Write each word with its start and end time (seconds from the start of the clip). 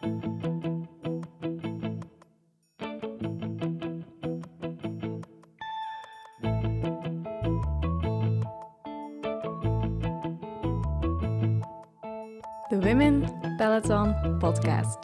De 0.00 0.08
Women 12.80 13.38
Peloton 13.56 14.38
Podcast. 14.38 14.98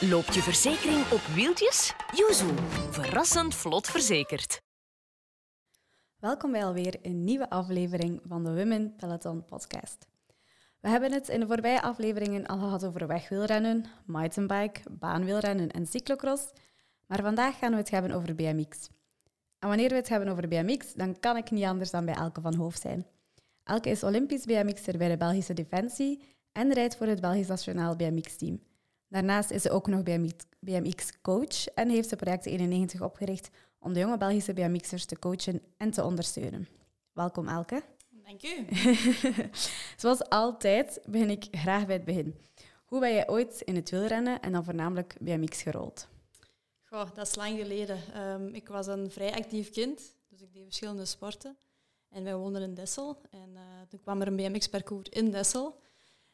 Loopt 0.00 0.34
je 0.34 0.42
verzekering 0.42 1.10
op 1.10 1.20
wieltjes? 1.34 1.94
Yuzu, 2.14 2.54
verrassend 2.90 3.54
vlot 3.54 3.90
verzekerd. 3.90 4.61
Welkom 6.22 6.52
bij 6.52 6.64
alweer 6.64 6.98
een 7.02 7.24
nieuwe 7.24 7.50
aflevering 7.50 8.20
van 8.24 8.44
de 8.44 8.54
Women 8.54 8.96
Peloton 8.96 9.44
Podcast. 9.44 10.06
We 10.80 10.88
hebben 10.88 11.12
het 11.12 11.28
in 11.28 11.40
de 11.40 11.46
voorbije 11.46 11.82
afleveringen 11.82 12.46
al 12.46 12.58
gehad 12.58 12.84
over 12.84 13.06
wegwielrennen, 13.06 13.84
mountainbike, 14.06 14.80
baanwielrennen 14.90 15.70
en 15.70 15.86
cyclocross, 15.86 16.52
maar 17.06 17.22
vandaag 17.22 17.58
gaan 17.58 17.70
we 17.70 17.76
het 17.76 17.90
hebben 17.90 18.10
over 18.10 18.34
BMX. 18.34 18.88
En 19.58 19.68
wanneer 19.68 19.88
we 19.88 19.94
het 19.94 20.08
hebben 20.08 20.28
over 20.28 20.48
BMX, 20.48 20.94
dan 20.94 21.20
kan 21.20 21.36
ik 21.36 21.50
niet 21.50 21.64
anders 21.64 21.90
dan 21.90 22.04
bij 22.04 22.14
Elke 22.14 22.40
van 22.40 22.54
Hoofd 22.54 22.80
zijn. 22.80 23.06
Elke 23.64 23.90
is 23.90 24.02
Olympisch 24.02 24.44
BMX'er 24.44 24.98
bij 24.98 25.08
de 25.08 25.16
Belgische 25.16 25.54
Defensie 25.54 26.22
en 26.52 26.72
rijdt 26.72 26.96
voor 26.96 27.06
het 27.06 27.20
Belgisch 27.20 27.48
Nationaal 27.48 27.96
BMX-team. 27.96 28.62
Daarnaast 29.08 29.50
is 29.50 29.62
ze 29.62 29.70
ook 29.70 29.86
nog 29.86 30.02
BMX-coach 30.60 31.66
en 31.74 31.88
heeft 31.88 32.08
ze 32.08 32.16
Project 32.16 32.46
91 32.46 33.02
opgericht 33.02 33.50
om 33.82 33.92
de 33.92 34.00
jonge 34.00 34.16
Belgische 34.16 34.52
BMX'ers 34.52 35.04
te 35.04 35.18
coachen 35.18 35.62
en 35.76 35.90
te 35.90 36.04
ondersteunen. 36.04 36.68
Welkom 37.12 37.48
Elke. 37.48 37.82
Dank 38.10 38.42
u. 38.42 38.66
Zoals 40.00 40.28
altijd 40.28 41.00
begin 41.06 41.30
ik 41.30 41.46
graag 41.50 41.86
bij 41.86 41.94
het 41.94 42.04
begin. 42.04 42.34
Hoe 42.84 43.00
ben 43.00 43.12
jij 43.12 43.28
ooit 43.28 43.60
in 43.60 43.74
het 43.74 43.90
wielrennen 43.90 44.40
en 44.40 44.52
dan 44.52 44.64
voornamelijk 44.64 45.16
BMX 45.20 45.62
gerold? 45.62 46.08
Goh, 46.82 47.14
dat 47.14 47.26
is 47.26 47.34
lang 47.34 47.58
geleden. 47.58 47.98
Ehm, 48.12 48.46
ik 48.46 48.68
was 48.68 48.86
een 48.86 49.10
vrij 49.10 49.32
actief 49.34 49.70
kind, 49.70 50.14
dus 50.28 50.40
ik 50.42 50.52
deed 50.52 50.62
verschillende 50.62 51.04
sporten. 51.04 51.56
En 52.08 52.24
wij 52.24 52.36
woonden 52.36 52.62
in 52.62 52.74
Dessel. 52.74 53.20
En 53.30 53.50
uh, 53.54 53.60
toen 53.88 54.00
kwam 54.00 54.20
er 54.20 54.26
een 54.26 54.36
BMX-parcours 54.36 55.08
in 55.08 55.30
Dessel. 55.30 55.80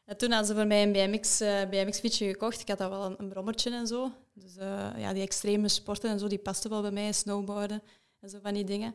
En 0.05 0.16
toen 0.16 0.30
hadden 0.30 0.48
ze 0.48 0.55
voor 0.55 0.66
mij 0.66 0.83
een 0.83 0.92
BMX, 0.92 1.40
uh, 1.40 1.68
BMX-fietsje 1.68 2.24
gekocht. 2.24 2.60
Ik 2.60 2.68
had 2.68 2.78
dat 2.78 2.90
wel 2.90 3.05
een, 3.05 3.14
een 3.18 3.28
brommertje 3.28 3.70
en 3.70 3.86
zo. 3.86 4.12
Dus 4.39 4.56
uh, 4.56 4.89
ja, 4.97 5.12
die 5.12 5.22
extreme 5.22 5.69
sporten 5.69 6.11
en 6.11 6.19
zo, 6.19 6.27
die 6.27 6.39
pasten 6.39 6.70
wel 6.70 6.83
bij 6.83 6.91
mij. 6.91 7.12
Snowboarden 7.12 7.83
en 8.20 8.28
zo 8.28 8.39
van 8.42 8.55
die 8.55 8.64
dingen. 8.64 8.95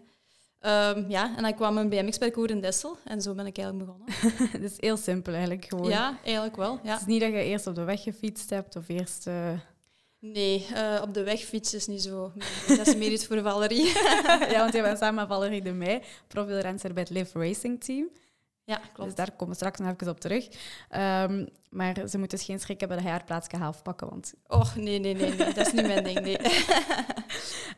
Um, 0.66 1.10
ja, 1.10 1.36
en 1.36 1.44
dan 1.44 1.56
kwam 1.56 1.78
een 1.78 1.90
BMX-parcours 1.90 2.52
in 2.52 2.62
Dessel. 2.62 2.98
En 3.04 3.22
zo 3.22 3.34
ben 3.34 3.46
ik 3.46 3.58
eigenlijk 3.58 3.88
begonnen. 3.88 4.14
Het 4.62 4.72
is 4.72 4.74
heel 4.78 4.98
simpel 4.98 5.34
eigenlijk 5.34 5.66
gewoon. 5.66 5.90
Ja, 5.90 6.20
eigenlijk 6.24 6.56
wel. 6.56 6.80
Ja. 6.84 6.92
Het 6.92 7.02
is 7.02 7.08
niet 7.08 7.22
dat 7.22 7.30
je 7.30 7.44
eerst 7.44 7.68
op 7.68 7.76
de 7.76 7.84
weg 7.84 8.04
gefietst 8.04 8.50
hebt 8.50 8.76
of 8.76 8.88
eerst... 8.88 9.28
Nee, 10.20 10.68
uh, 10.74 11.00
op 11.02 11.14
de 11.14 11.24
weg 11.24 11.40
fietsen 11.40 11.78
is 11.78 11.88
niet 11.88 12.02
zo. 12.02 12.32
Dat 12.68 12.88
is 12.88 12.96
meer 12.96 13.12
iets 13.12 13.26
voor 13.26 13.42
Valerie. 13.42 13.86
ja, 14.54 14.58
want 14.58 14.74
je 14.74 14.82
bent 14.82 14.98
samen 15.04 15.16
met 15.16 15.28
Valerie 15.28 15.62
de 15.62 15.72
Meij, 15.72 16.04
profielrenser 16.28 16.94
bij 16.94 17.04
het 17.04 17.12
Live 17.12 17.40
Racing 17.40 17.84
Team. 17.84 18.10
Ja, 18.66 18.78
klopt. 18.94 19.10
Dus 19.10 19.16
daar 19.16 19.32
komen 19.32 19.48
we 19.48 19.56
straks 19.56 19.80
nog 19.80 19.94
even 19.94 20.10
op 20.10 20.20
terug. 20.20 20.46
Um, 20.92 21.48
maar 21.70 21.96
ze 21.96 22.18
moeten 22.18 22.38
dus 22.38 22.44
geen 22.46 22.60
schrik 22.60 22.80
hebben 22.80 22.98
dat 22.98 23.06
hij 23.06 23.16
haar 23.16 23.26
plaats 23.26 23.48
gaat 23.48 23.62
halfpakken, 23.62 24.10
want... 24.10 24.34
Och, 24.48 24.76
nee, 24.76 25.00
nee, 25.00 25.14
nee, 25.16 25.36
nee, 25.36 25.54
dat 25.54 25.68
is 25.68 25.74
niet 25.74 25.88
mijn 25.88 26.04
ding, 26.04 26.20
nee. 26.20 26.38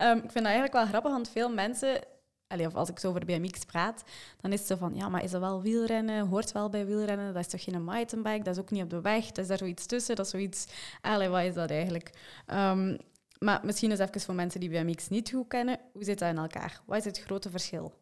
um, 0.02 0.18
ik 0.26 0.32
vind 0.32 0.34
dat 0.34 0.44
eigenlijk 0.44 0.74
wel 0.74 0.86
grappig, 0.86 1.12
want 1.12 1.30
veel 1.30 1.50
mensen... 1.50 2.00
Allee, 2.48 2.66
of 2.66 2.76
als 2.76 2.90
ik 2.90 3.00
zo 3.00 3.08
over 3.08 3.26
BMX 3.26 3.66
praat, 3.66 4.04
dan 4.42 4.52
is 4.52 4.60
het 4.60 4.68
zo 4.68 4.76
van, 4.76 4.96
ja, 4.96 5.10
maar 5.10 5.24
is 5.24 5.32
dat 5.32 5.42
wel 5.42 5.62
wielrennen? 5.62 6.28
Hoort 6.28 6.52
wel 6.52 6.70
bij 6.70 6.86
wielrennen? 6.86 7.34
Dat 7.34 7.46
is 7.46 7.52
toch 7.52 7.64
geen 7.64 7.84
mountainbike? 7.84 8.44
Dat 8.44 8.56
is 8.56 8.62
ook 8.62 8.72
niet 8.72 8.84
op 8.84 8.90
de 8.90 9.02
weg? 9.02 9.26
Dat 9.26 9.38
is 9.38 9.48
daar 9.48 9.58
zoiets 9.58 9.86
tussen? 9.86 10.16
Dat 10.16 10.26
is 10.26 10.32
zoiets... 10.32 10.66
Allee, 11.02 11.30
wat 11.30 11.44
is 11.44 11.54
dat 11.54 11.70
eigenlijk? 11.70 12.10
Um, 12.54 12.98
maar 13.40 13.60
misschien 13.64 13.92
eens 13.92 14.00
even 14.00 14.22
voor 14.22 14.36
mensen 14.36 14.60
die 14.60 14.70
BMX 14.70 15.08
niet 15.08 15.30
goed 15.30 15.48
kennen, 15.48 15.80
hoe 15.94 16.04
zit 16.04 16.20
dat 16.20 16.30
in 16.30 16.38
elkaar? 16.38 16.82
Wat 16.86 16.98
is 16.98 17.06
het 17.06 17.20
grote 17.20 17.50
verschil? 17.50 17.94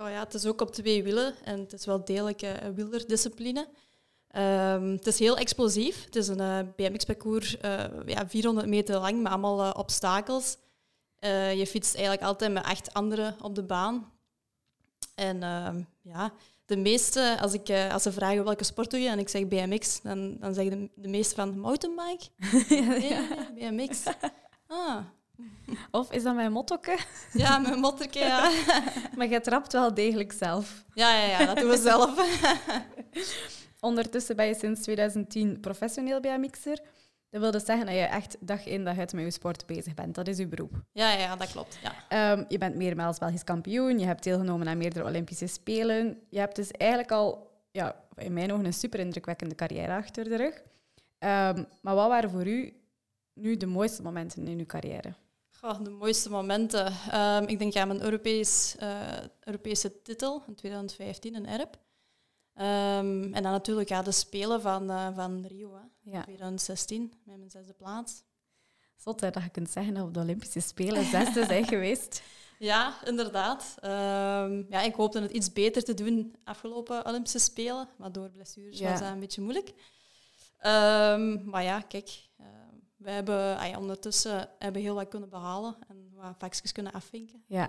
Oh 0.00 0.10
ja, 0.10 0.18
het 0.18 0.34
is 0.34 0.46
ook 0.46 0.60
op 0.60 0.72
twee 0.72 1.02
wielen 1.02 1.34
en 1.44 1.58
het 1.60 1.72
is 1.72 1.86
wel 1.86 2.04
degelijk 2.04 2.42
een 2.42 2.74
wielerdiscipline. 2.74 3.68
Um, 4.36 4.92
het 4.92 5.06
is 5.06 5.18
heel 5.18 5.36
explosief. 5.36 6.04
Het 6.04 6.16
is 6.16 6.28
een 6.28 6.40
uh, 6.40 6.58
BMX-parcours 6.76 7.56
uh, 7.64 7.84
ja, 8.06 8.28
400 8.28 8.66
meter 8.66 8.98
lang 8.98 9.22
met 9.22 9.32
allemaal 9.32 9.70
obstakels. 9.72 10.56
je 11.54 11.64
fietst 11.68 11.94
eigenlijk 11.94 12.24
altijd 12.24 12.52
met 12.52 12.64
acht 12.64 12.94
anderen 12.94 13.36
op 13.40 13.54
de 13.54 13.62
baan. 13.62 14.12
En 15.14 15.42
ehm, 15.42 15.82
ja, 16.02 16.32
de 16.66 16.76
meeste, 16.76 17.36
als, 17.40 17.52
ik, 17.52 17.70
als 17.92 18.02
ze 18.02 18.12
vragen 18.12 18.44
welke 18.44 18.64
sport 18.64 18.90
doe 18.90 19.00
je 19.00 19.08
en 19.08 19.18
ik 19.18 19.28
zeg 19.28 19.48
BMX, 19.48 20.00
dan, 20.02 20.36
dan 20.38 20.54
zeggen 20.54 20.78
de, 20.78 20.90
de 21.02 21.08
meeste 21.08 21.34
van 21.34 21.58
mountainbike. 21.58 22.24
ja, 22.82 22.94
ja. 22.94 23.50
BMX. 23.54 24.02
Ah, 24.66 25.04
of 25.90 26.12
is 26.12 26.22
dat 26.22 26.34
mijn 26.34 26.52
mottoke? 26.52 26.98
Ja, 27.32 27.58
mijn 27.58 27.78
mottoke, 27.78 28.18
ja. 28.18 28.50
maar 29.16 29.28
je 29.28 29.40
trapt 29.40 29.72
wel 29.72 29.94
degelijk 29.94 30.32
zelf. 30.32 30.84
Ja, 30.94 31.16
ja, 31.16 31.26
ja 31.26 31.46
dat 31.46 31.56
doen 31.56 31.68
we 31.68 31.76
zelf. 31.76 32.38
Ondertussen 33.80 34.36
ben 34.36 34.46
je 34.46 34.54
sinds 34.54 34.82
2010 34.82 35.60
professioneel 35.60 36.20
BMX'er. 36.20 36.80
Dat 37.30 37.40
wil 37.40 37.50
dus 37.50 37.64
zeggen 37.64 37.86
dat 37.86 37.94
je 37.94 38.00
echt 38.00 38.36
dag 38.40 38.66
in 38.66 38.84
dag 38.84 38.98
uit 38.98 39.12
met 39.12 39.24
je 39.24 39.30
sport 39.30 39.66
bezig 39.66 39.94
bent. 39.94 40.14
Dat 40.14 40.28
is 40.28 40.38
je 40.38 40.46
beroep. 40.46 40.82
Ja, 40.92 41.12
ja 41.12 41.36
dat 41.36 41.50
klopt. 41.50 41.78
Ja. 42.08 42.32
Um, 42.32 42.44
je 42.48 42.58
bent 42.58 42.74
meermaals 42.74 43.18
Belgisch 43.18 43.44
kampioen. 43.44 43.98
Je 43.98 44.06
hebt 44.06 44.22
deelgenomen 44.22 44.68
aan 44.68 44.78
meerdere 44.78 45.04
Olympische 45.04 45.46
Spelen. 45.46 46.20
Je 46.28 46.38
hebt 46.38 46.56
dus 46.56 46.70
eigenlijk 46.70 47.10
al, 47.10 47.50
ja, 47.70 48.04
in 48.16 48.32
mijn 48.32 48.52
ogen, 48.52 48.64
een 48.64 48.72
super 48.72 49.00
indrukwekkende 49.00 49.54
carrière 49.54 49.92
achter 49.92 50.24
de 50.24 50.36
rug. 50.36 50.54
Um, 50.54 51.66
maar 51.80 51.94
wat 51.94 52.08
waren 52.08 52.30
voor 52.30 52.46
u 52.46 52.72
nu 53.34 53.56
de 53.56 53.66
mooiste 53.66 54.02
momenten 54.02 54.46
in 54.46 54.58
uw 54.58 54.66
carrière? 54.66 55.14
Goh, 55.60 55.84
de 55.84 55.90
mooiste 55.90 56.30
momenten. 56.30 56.92
Um, 57.14 57.46
ik 57.46 57.58
denk 57.58 57.76
aan 57.76 57.88
mijn 57.88 58.02
Europees, 58.02 58.76
uh, 58.82 59.00
Europese 59.40 60.02
titel 60.02 60.42
in 60.46 60.54
2015, 60.54 61.34
een 61.34 61.46
ERP. 61.46 61.74
Um, 61.74 63.34
en 63.34 63.42
dan 63.42 63.52
natuurlijk 63.52 63.88
ja, 63.88 64.02
de 64.02 64.12
Spelen 64.12 64.60
van, 64.60 64.90
uh, 64.90 65.08
van 65.14 65.44
Rio, 65.46 65.74
hè, 65.74 66.10
ja. 66.10 66.22
2016, 66.22 67.12
met 67.24 67.36
mijn 67.36 67.50
zesde 67.50 67.72
plaats. 67.72 68.22
Zot 68.96 69.20
dat 69.20 69.34
je 69.34 69.48
kunt 69.48 69.70
zeggen 69.70 69.94
dat 69.94 70.04
op 70.04 70.14
de 70.14 70.20
Olympische 70.20 70.60
Spelen 70.60 71.04
zesde 71.04 71.44
zijn 71.44 71.66
geweest. 71.74 72.22
Ja, 72.58 72.94
inderdaad. 73.04 73.74
Um, 73.82 74.66
ja, 74.70 74.80
ik 74.80 74.94
hoopte 74.94 75.20
het 75.20 75.30
iets 75.30 75.52
beter 75.52 75.84
te 75.84 75.94
doen 75.94 76.36
afgelopen 76.44 77.06
Olympische 77.06 77.38
Spelen, 77.38 77.88
maar 77.96 78.12
door 78.12 78.30
blessures 78.30 78.78
ja. 78.78 78.90
was 78.90 79.00
dat 79.00 79.10
een 79.10 79.20
beetje 79.20 79.42
moeilijk. 79.42 79.72
maar 81.44 81.62
ja, 81.62 81.80
kijk, 81.80 82.28
we 82.98 83.10
hebben 83.10 83.58
ay, 83.58 83.74
ondertussen 83.74 84.48
hebben 84.58 84.82
heel 84.82 84.94
wat 84.94 85.08
kunnen 85.08 85.28
behalen 85.28 85.76
en 85.88 86.10
wat 86.14 86.34
vakjes 86.38 86.72
kunnen 86.72 86.92
afvinken. 86.92 87.42
Ja, 87.46 87.68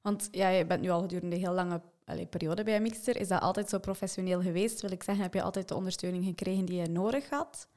want 0.00 0.28
ja, 0.30 0.48
je 0.48 0.66
bent 0.66 0.80
nu 0.80 0.90
al 0.90 1.00
gedurende 1.00 1.36
een 1.36 1.42
heel 1.42 1.52
lange 1.52 1.80
allee, 2.04 2.26
periode 2.26 2.62
bij 2.62 2.80
Mixer. 2.80 3.16
Is 3.16 3.28
dat 3.28 3.40
altijd 3.40 3.68
zo 3.68 3.78
professioneel 3.78 4.42
geweest? 4.42 4.80
Wil 4.80 4.90
ik 4.90 5.02
zeggen, 5.02 5.24
heb 5.24 5.34
je 5.34 5.42
altijd 5.42 5.68
de 5.68 5.74
ondersteuning 5.74 6.24
gekregen 6.24 6.64
die 6.64 6.80
je 6.80 6.88
nodig 6.88 7.30
had? 7.30 7.68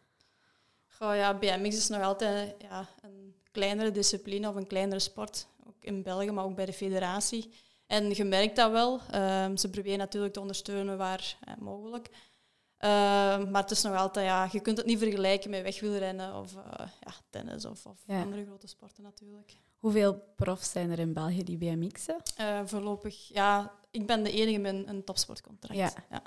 Goh, 0.88 1.16
ja, 1.16 1.34
BMX 1.34 1.76
is 1.76 1.88
nog 1.88 2.02
altijd 2.02 2.56
ja, 2.62 2.88
een 3.02 3.36
kleinere 3.52 3.92
discipline 3.92 4.50
of 4.50 4.56
een 4.56 4.68
kleinere 4.68 5.00
sport. 5.00 5.48
Ook 5.68 5.76
in 5.80 6.04
België, 6.04 6.32
maar 6.32 6.44
ook 6.44 6.56
bij 6.56 6.66
de 6.66 6.74
federatie. 6.74 7.54
En 7.88 8.10
je 8.10 8.24
merkt 8.24 8.56
dat 8.56 8.72
wel. 8.72 9.02
Um, 9.16 9.58
ze 9.58 9.70
proberen 9.70 9.98
natuurlijk 9.98 10.34
te 10.34 10.40
ondersteunen 10.40 10.98
waar 10.98 11.38
eh, 11.44 11.54
mogelijk. 11.58 12.10
Uh, 12.80 12.90
maar 13.50 13.62
het 13.62 13.72
is 13.72 13.82
nog 13.82 13.96
altijd, 13.96 14.26
ja, 14.26 14.50
je 14.52 14.60
kunt 14.60 14.78
het 14.78 14.86
niet 14.86 15.00
vergelijken 15.00 15.50
met 15.50 15.62
wegwielrennen 15.62 16.36
of 16.36 16.56
uh, 16.56 16.62
ja, 16.78 17.12
tennis 17.30 17.66
of, 17.66 17.86
of 17.86 18.04
ja. 18.06 18.22
andere 18.22 18.46
grote 18.46 18.68
sporten 18.68 19.04
natuurlijk. 19.04 19.58
Hoeveel 19.78 20.22
profs 20.36 20.72
zijn 20.72 20.92
er 20.92 21.00
in 21.00 21.14
België 21.14 21.44
die 21.44 21.58
BMX'en? 21.58 22.22
Uh, 22.40 22.62
voorlopig, 22.66 23.28
ja, 23.28 23.72
ik 23.92 24.06
ben 24.06 24.24
de 24.24 24.32
enige 24.32 24.58
met 24.58 24.88
een 24.88 25.04
topsportcontract. 25.04 25.80
Ja. 25.80 25.92
ja. 26.10 26.22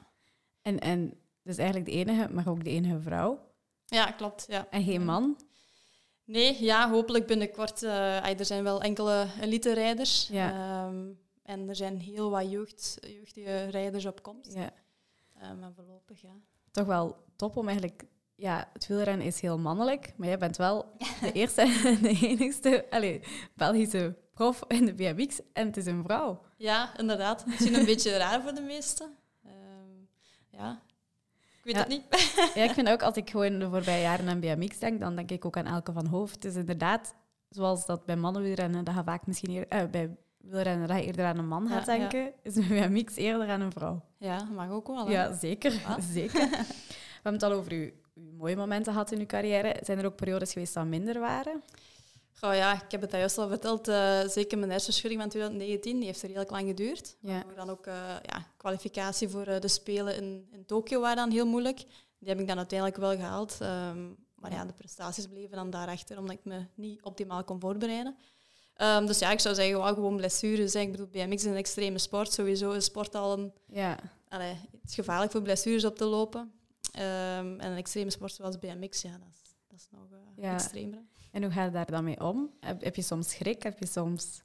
En, 0.62 0.78
en 0.78 1.14
dus 1.42 1.56
eigenlijk 1.56 1.90
de 1.90 1.96
enige, 1.96 2.28
maar 2.32 2.48
ook 2.48 2.64
de 2.64 2.70
enige 2.70 3.00
vrouw? 3.00 3.40
Ja, 3.86 4.10
klopt. 4.10 4.44
Ja. 4.48 4.66
En 4.70 4.82
geen 4.82 5.04
man? 5.04 5.36
Nee, 6.24 6.62
ja, 6.62 6.90
hopelijk 6.90 7.26
binnenkort. 7.26 7.82
er 7.82 8.44
zijn 8.44 8.62
wel 8.62 8.82
enkele 8.82 9.26
elite-rijders. 9.40 10.28
Ja. 10.28 10.86
Um, 10.86 11.20
en 11.42 11.68
er 11.68 11.76
zijn 11.76 12.00
heel 12.00 12.30
wat 12.30 12.50
jeugd, 12.50 12.98
jeugdige 13.00 13.64
rijders 13.64 14.06
op 14.06 14.22
komst. 14.22 14.54
Ja. 14.54 14.72
Uh, 15.42 15.60
maar 15.60 15.72
voorlopig, 15.72 16.20
ja. 16.20 16.34
Toch 16.72 16.86
wel 16.86 17.16
top 17.36 17.56
om 17.56 17.66
eigenlijk... 17.66 18.04
Ja, 18.34 18.68
het 18.72 18.86
wielrennen 18.86 19.26
is 19.26 19.40
heel 19.40 19.58
mannelijk, 19.58 20.12
maar 20.16 20.28
jij 20.28 20.38
bent 20.38 20.56
wel 20.56 20.96
de 21.20 21.32
eerste 21.32 21.60
en 21.60 22.02
de 22.02 22.18
enigste 22.20 22.86
allez, 22.90 23.26
Belgische 23.54 24.16
prof 24.34 24.64
in 24.68 24.84
de 24.84 24.94
BMX 24.94 25.40
en 25.52 25.66
het 25.66 25.76
is 25.76 25.86
een 25.86 26.02
vrouw. 26.02 26.42
Ja, 26.56 26.98
inderdaad. 26.98 27.46
Misschien 27.46 27.74
een 27.74 27.84
beetje 27.84 28.16
raar 28.16 28.42
voor 28.42 28.54
de 28.54 28.60
meesten. 28.60 29.16
Uh, 29.46 29.52
ja, 30.50 30.82
ik 31.58 31.64
weet 31.64 31.74
ja. 31.74 31.80
het 31.80 31.88
niet. 31.88 32.04
ja, 32.54 32.62
ik 32.62 32.70
vind 32.70 32.88
ook 32.92 33.02
als 33.02 33.16
ik 33.16 33.30
gewoon 33.30 33.58
de 33.58 33.68
voorbije 33.68 34.02
jaren 34.02 34.28
aan 34.28 34.40
BMX 34.40 34.78
denk, 34.78 35.00
dan 35.00 35.16
denk 35.16 35.30
ik 35.30 35.44
ook 35.44 35.56
aan 35.56 35.66
Elke 35.66 35.92
van 35.92 36.06
Hoofd. 36.06 36.34
Het 36.34 36.44
is 36.44 36.54
inderdaad, 36.54 37.14
zoals 37.48 37.86
dat 37.86 38.04
bij 38.04 38.16
mannenwielrennen, 38.16 38.84
dat 38.84 38.94
gaat 38.94 39.04
vaak 39.04 39.26
misschien 39.26 39.50
hier, 39.50 39.66
uh, 39.74 39.90
bij 39.90 40.16
wielrenner 40.42 40.88
dat 40.88 40.96
je 40.98 41.04
eerder 41.04 41.24
aan 41.24 41.38
een 41.38 41.48
man 41.48 41.68
gaat 41.68 41.86
Ja, 41.86 41.92
ja. 41.92 41.98
denken, 42.08 42.32
is 42.42 42.56
een 42.56 42.68
BMX 42.68 43.16
eerder 43.16 43.48
aan 43.48 43.60
een 43.60 43.72
vrouw. 43.72 44.00
Ja, 44.18 44.38
dat 44.38 44.48
mag 44.50 44.70
ook 44.70 44.86
wel. 44.86 45.06
hè. 45.06 45.12
Ja, 45.12 45.34
zeker. 45.34 45.72
Zeker. 46.12 46.48
We 46.50 47.28
hebben 47.28 47.32
het 47.32 47.42
al 47.42 47.52
over 47.58 47.72
uw, 47.72 47.90
uw 48.14 48.32
mooie 48.36 48.56
momenten 48.56 48.92
gehad 48.92 49.12
in 49.12 49.18
uw 49.18 49.26
carrière. 49.26 49.76
Zijn 49.84 49.98
er 49.98 50.04
ook 50.06 50.16
periodes 50.16 50.52
geweest 50.52 50.74
dat 50.74 50.84
minder 50.86 51.20
waren? 51.20 51.62
Goh, 52.40 52.54
ja, 52.54 52.72
ik 52.84 52.90
heb 52.90 53.00
het 53.00 53.10
daar 53.10 53.20
juist 53.20 53.38
al 53.38 53.48
verteld. 53.48 53.88
eh, 53.88 54.20
zeker 54.28 54.58
mijn 54.58 54.70
hersenschudding 54.70 55.20
van 55.20 55.30
2019, 55.30 55.96
die 55.96 56.06
heeft 56.06 56.22
er 56.22 56.28
heel 56.28 56.44
lang 56.48 56.66
geduurd. 56.68 57.16
Ja. 57.20 57.42
Dan 57.56 57.70
ook 57.70 57.86
eh, 57.86 57.94
ja, 58.22 58.46
kwalificatie 58.56 59.28
voor 59.28 59.46
eh, 59.46 59.60
de 59.60 59.68
Spelen 59.68 60.16
in, 60.16 60.48
in 60.52 60.64
Tokio 60.66 61.00
waren 61.00 61.16
dan 61.16 61.30
heel 61.30 61.46
moeilijk. 61.46 61.76
Die 62.18 62.28
heb 62.28 62.40
ik 62.40 62.46
dan 62.46 62.56
uiteindelijk 62.56 62.98
wel 62.98 63.16
gehaald. 63.16 63.56
ehm, 63.60 64.06
maar 64.34 64.52
ja, 64.52 64.64
de 64.64 64.72
prestaties 64.72 65.26
bleven 65.26 65.56
dan 65.56 65.70
daarachter, 65.70 66.18
omdat 66.18 66.34
ik 66.36 66.44
me 66.44 66.66
niet 66.74 67.02
optimaal 67.02 67.44
kon 67.44 67.60
voorbereiden. 67.60 68.16
Ehm, 68.82 69.06
dus 69.06 69.18
ja, 69.18 69.30
ik 69.30 69.40
zou 69.40 69.54
zeggen, 69.54 69.82
gewoon 69.94 70.16
blessures. 70.16 70.72
hè. 70.74 70.80
Ik 70.80 70.90
bedoel, 70.90 71.06
BMX 71.06 71.34
is 71.44 71.50
een 71.50 71.56
extreme 71.56 71.98
sport. 71.98 72.32
Sowieso 72.32 72.70
is 72.70 72.84
sport 72.84 73.14
al 73.14 73.32
een... 73.38 73.52
Ja. 73.66 73.96
Allee, 74.28 74.48
het 74.80 74.88
is 74.88 74.94
gevaarlijk 74.94 75.32
voor 75.32 75.42
blessures 75.42 75.84
op 75.84 75.96
te 75.96 76.04
lopen. 76.04 76.52
Ehm, 76.92 77.60
en 77.60 77.70
een 77.70 77.76
extreme 77.76 78.10
sport 78.10 78.32
zoals 78.32 78.58
BMX, 78.58 79.02
ja, 79.02 79.10
dat 79.10 79.28
is, 79.32 79.40
dat 79.68 79.78
is 79.78 79.88
nog 79.90 80.02
Ja. 80.36 80.52
extremer. 80.54 80.98
En 81.32 81.42
hoe 81.42 81.52
ga 81.52 81.64
je 81.64 81.70
daar 81.70 81.90
dan 81.90 82.04
mee 82.04 82.20
om? 82.20 82.50
Heb, 82.60 82.82
heb 82.84 82.96
je 82.96 83.02
soms 83.02 83.30
schrik? 83.30 83.62
Heb 83.62 83.78
je 83.78 83.86
soms... 83.86 84.40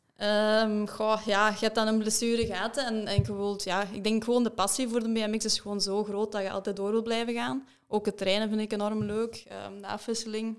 Goh, 0.88 1.22
ja, 1.26 1.50
je 1.50 1.56
hebt 1.60 1.76
dan 1.76 1.88
een 1.88 1.98
blessure 1.98 2.46
gehad 2.46 2.78
en, 2.78 3.06
en 3.08 3.16
je 3.16 3.36
wilt, 3.36 3.64
ja, 3.64 3.84
ik 3.92 4.04
denk 4.04 4.24
gewoon 4.24 4.44
de 4.44 4.50
passie 4.50 4.88
voor 4.88 5.00
de 5.04 5.12
BMX 5.12 5.46
is 5.46 5.60
gewoon 5.60 5.82
zo 5.82 6.04
groot 6.04 6.32
dat 6.32 6.42
je 6.42 6.52
altijd 6.52 6.76
door 6.76 6.92
wil 6.92 7.02
blijven 7.02 7.34
gaan. 7.34 7.68
Ook 7.88 8.06
het 8.06 8.18
trainen 8.18 8.50
vind 8.50 8.62
ik 8.62 8.74
enorm 8.74 9.04
leuk, 9.04 9.44
de 9.82 9.88
afwisseling. 9.88 10.58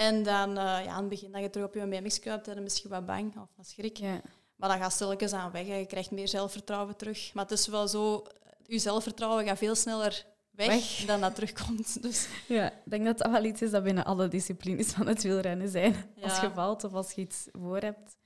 En 0.00 0.22
dan 0.22 0.48
eh, 0.48 0.54
ja, 0.84 0.86
aan 0.86 1.00
het 1.00 1.08
begin 1.08 1.32
dat 1.32 1.40
je 1.42 1.50
terug 1.50 1.66
op 1.66 1.74
je 1.74 1.86
BMX 1.86 2.18
kruipt, 2.20 2.44
dan 2.44 2.62
misschien 2.62 2.90
wat 2.90 3.06
bang 3.06 3.36
of 3.38 3.48
wat 3.56 3.66
schrik. 3.66 3.96
Ja. 3.96 4.20
Maar 4.56 4.68
dat 4.68 4.78
gaat 4.78 4.92
stilletjes 4.92 5.32
aan 5.32 5.50
weg. 5.50 5.66
hè. 5.66 5.74
Je 5.76 5.86
krijgt 5.86 6.10
meer 6.10 6.28
zelfvertrouwen 6.28 6.96
terug. 6.96 7.34
Maar 7.34 7.44
het 7.44 7.52
is 7.58 7.66
wel 7.66 7.88
zo, 7.88 8.26
je 8.66 8.78
zelfvertrouwen 8.78 9.44
gaat 9.46 9.58
veel 9.58 9.74
sneller 9.74 10.24
weg, 10.50 10.66
Weg. 10.68 11.04
dan 11.06 11.20
dat 11.20 11.34
terugkomt. 11.34 11.96
Dus 12.02 12.28
ja, 12.48 12.70
ik 12.70 12.76
denk 12.90 13.04
dat 13.04 13.18
dat 13.18 13.30
wel 13.30 13.44
iets 13.44 13.62
is 13.62 13.70
dat 13.70 13.82
binnen 13.82 14.04
alle 14.04 14.28
disciplines 14.28 14.86
van 14.92 15.06
het 15.06 15.22
wielrennen 15.22 15.68
zijn. 15.68 15.94
Als 16.22 16.40
je 16.40 16.50
valt 16.50 16.84
of 16.84 16.92
als 16.92 17.12
je 17.12 17.20
iets 17.20 17.48
voor 17.52 17.78
hebt. 17.80 18.16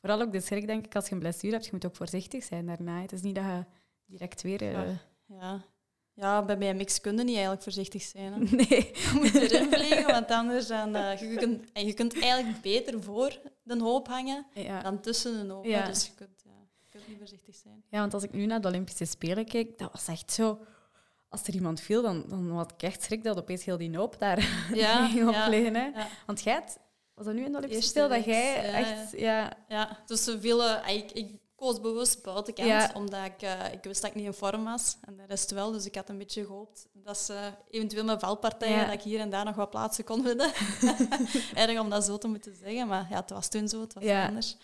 Vooral 0.00 0.20
ook 0.20 0.32
de 0.32 0.40
schrik, 0.40 0.66
denk 0.66 0.84
ik, 0.86 0.94
als 0.94 1.06
je 1.08 1.12
een 1.12 1.18
blessure 1.20 1.52
hebt, 1.52 1.64
je 1.64 1.72
moet 1.72 1.86
ook 1.86 1.96
voorzichtig 1.96 2.44
zijn 2.44 2.66
daarna. 2.66 3.00
Het 3.00 3.12
is 3.12 3.20
niet 3.22 3.34
dat 3.34 3.44
je 3.44 3.64
direct 4.06 4.42
weer... 4.42 4.62
eh, 4.62 4.88
Ja. 5.26 5.64
Ja. 6.16 6.42
bij 6.44 6.58
BMX 6.58 7.00
kun 7.00 7.16
je 7.16 7.18
niet 7.24 7.32
eigenlijk 7.34 7.62
voorzichtig 7.62 8.02
zijn. 8.02 8.32
Hè. 8.32 8.38
Nee. 8.56 8.66
Je 8.94 9.10
moet 9.14 9.34
erin 9.34 9.72
vliegen, 9.72 10.06
want 10.06 10.30
anders 10.30 10.66
dan, 10.66 10.94
eh, 10.94 11.20
je, 11.20 11.34
kunt, 11.36 11.72
en 11.72 11.86
je 11.86 11.92
kunt 11.94 12.20
eigenlijk 12.20 12.60
beter 12.60 13.02
voor 13.02 13.40
de 13.62 13.78
hoop 13.80 14.08
hangen 14.08 14.46
Ja. 14.54 14.82
dan 14.82 15.00
tussen 15.00 15.46
de 15.46 15.52
hoop. 15.52 15.64
Ja. 15.64 15.86
Dus 15.86 16.06
je 16.06 16.12
kunt, 16.14 16.42
ja, 16.44 16.50
je 16.80 16.86
kunt 16.90 17.08
niet 17.08 17.18
voorzichtig 17.18 17.54
zijn. 17.54 17.82
ja, 17.90 17.98
want 18.00 18.14
als 18.14 18.22
ik 18.22 18.32
nu 18.32 18.46
naar 18.46 18.60
de 18.60 18.68
Olympische 18.68 19.04
Spelen 19.04 19.44
keek, 19.44 19.78
dat 19.78 19.92
was 19.92 20.08
echt 20.08 20.32
zo... 20.32 20.58
Als 21.28 21.46
er 21.46 21.54
iemand 21.54 21.80
viel, 21.80 22.02
dan, 22.02 22.24
dan 22.28 22.50
had 22.50 22.72
ik 22.72 22.82
echt 22.82 23.02
schrik 23.02 23.24
dat 23.24 23.38
opeens 23.38 23.64
heel 23.64 23.76
die 23.76 23.96
hoop 23.96 24.18
daar 24.18 24.38
Ja, 24.74 25.06
ging. 25.08 25.32
Hè? 25.76 25.84
ja. 25.86 26.08
Want 26.26 26.42
jij, 26.42 26.54
had- 26.54 26.78
was 27.14 27.24
dat 27.24 27.34
nu 27.34 27.44
in 27.44 27.52
de 27.52 27.58
Olympische 27.58 27.88
Spelen, 27.88 28.08
dat 28.10 28.24
jij 28.24 28.72
echt... 28.72 29.10
Ja, 29.18 29.52
Ja, 29.68 30.02
dus 30.06 30.24
ze 30.24 30.40
vielen, 30.40 30.86
ik, 30.88 31.10
ik 31.12 31.30
koos 31.56 31.80
bewust 31.80 32.22
buitenkant, 32.22 32.68
Ja. 32.68 32.90
omdat 32.94 33.24
ik, 33.24 33.42
eh, 33.42 33.72
ik 33.72 33.82
wist 33.82 34.00
dat 34.00 34.10
ik 34.10 34.16
niet 34.16 34.24
in 34.26 34.32
vorm 34.32 34.64
was. 34.64 34.96
En 35.04 35.16
de 35.16 35.24
rest 35.26 35.50
wel, 35.50 35.72
dus 35.72 35.86
ik 35.86 35.94
had 35.94 36.08
een 36.08 36.18
beetje 36.18 36.44
gehoopt 36.44 36.86
dat 36.92 37.18
ze 37.18 37.50
eventueel 37.70 38.04
met 38.04 38.20
valpartijen, 38.20 38.76
Ja. 38.76 38.84
dat 38.84 38.94
ik 38.94 39.00
hier 39.02 39.20
en 39.20 39.30
daar 39.30 39.44
nog 39.44 39.54
wat 39.54 39.70
plaatsen 39.70 40.04
kon 40.04 40.22
vinden. 40.24 40.50
Erg 41.54 41.78
om 41.80 41.90
dat 41.90 42.04
zo 42.04 42.18
te 42.18 42.28
moeten 42.28 42.54
zeggen, 42.56 42.86
maar 42.86 43.06
ja, 43.10 43.16
het 43.20 43.30
was 43.30 43.48
toen 43.48 43.68
zo, 43.68 43.80
het 43.80 43.94
was 43.94 44.04
Ja. 44.04 44.26
anders. 44.26 44.56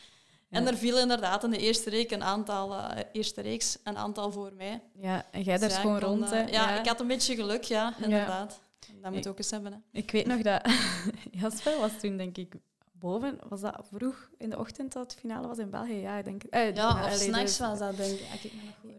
En 0.50 0.66
er 0.66 0.76
viel 0.76 0.98
inderdaad 0.98 1.44
in 1.44 1.50
de 1.50 1.58
eerste 1.58 1.90
reeks 1.90 2.12
een 2.12 2.22
aantal, 2.22 2.74
eh, 2.74 2.98
eerste 3.12 3.40
reeks 3.40 3.78
een 3.84 3.96
aantal 3.96 4.32
voor 4.32 4.52
mij. 4.56 4.82
ja, 5.00 5.24
en 5.30 5.42
jij 5.42 5.58
daar 5.58 5.68
Dus 5.68 5.78
gewoon 5.78 5.98
rond. 5.98 6.24
eh, 6.24 6.30
hè. 6.30 6.40
ja, 6.46 6.78
ik 6.80 6.86
had 6.86 7.00
een 7.00 7.06
beetje 7.06 7.34
geluk, 7.34 7.62
ja, 7.64 7.94
inderdaad. 8.02 8.60
Dat 9.02 9.12
moet 9.12 9.26
ook 9.28 9.38
eens 9.38 9.50
hebben. 9.50 9.72
Hè. 9.72 9.78
Ik 9.98 10.10
weet 10.10 10.26
nog 10.26 10.42
dat 10.42 10.62
Jasper 11.40 11.78
was 11.78 11.90
toen, 12.00 12.16
denk 12.16 12.36
ik, 12.38 12.54
boven. 13.02 13.38
Was 13.48 13.60
dat 13.60 13.84
vroeg 13.92 14.28
in 14.38 14.50
de 14.50 14.58
ochtend 14.58 14.92
dat 14.92 15.02
het 15.02 15.20
finale 15.20 15.46
was 15.46 15.58
in 15.58 15.70
België? 15.70 16.00
Ja, 16.00 16.16
ik 16.18 16.24
denk 16.24 16.42
eh, 16.42 16.74
Ja, 16.74 16.90
finale, 16.90 17.06
of 17.06 17.12
s'nachts 17.14 17.56
dus- 17.56 17.66
was 17.68 17.78
dat, 17.78 17.96
denk 17.96 18.18
ik. 18.18 18.42
Ik. 18.42 18.52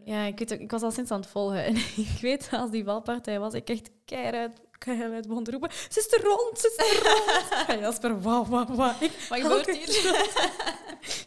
Ja, 0.04 0.22
ik, 0.22 0.38
weet 0.38 0.52
ook, 0.52 0.58
ik 0.60 0.70
was 0.70 0.82
al 0.82 0.90
sinds 0.90 1.10
aan 1.10 1.20
het 1.20 1.28
volgen. 1.30 1.64
En 1.68 1.76
ik 1.96 2.18
weet, 2.20 2.48
als 2.52 2.70
die 2.70 2.84
valpartij 2.84 3.38
was, 3.38 3.54
ik 3.54 3.68
echt 3.68 3.90
keihard, 4.04 4.58
keihard 4.78 5.28
begon 5.28 5.44
te 5.44 5.50
roepen. 5.50 5.70
Ze 5.88 5.98
is 6.00 6.12
er 6.12 6.22
rond, 6.24 6.58
ze 6.58 6.74
is 6.76 6.86
er 6.86 7.02
rond. 7.12 7.68
En 7.76 7.78
Jasper, 7.78 8.20
wauw, 8.20 8.46
wauw, 8.46 8.66
wauw. 8.74 8.94
Ik, 9.00 9.26
Wat 9.28 9.40
gebeurt 9.40 9.66
hier? 9.66 10.32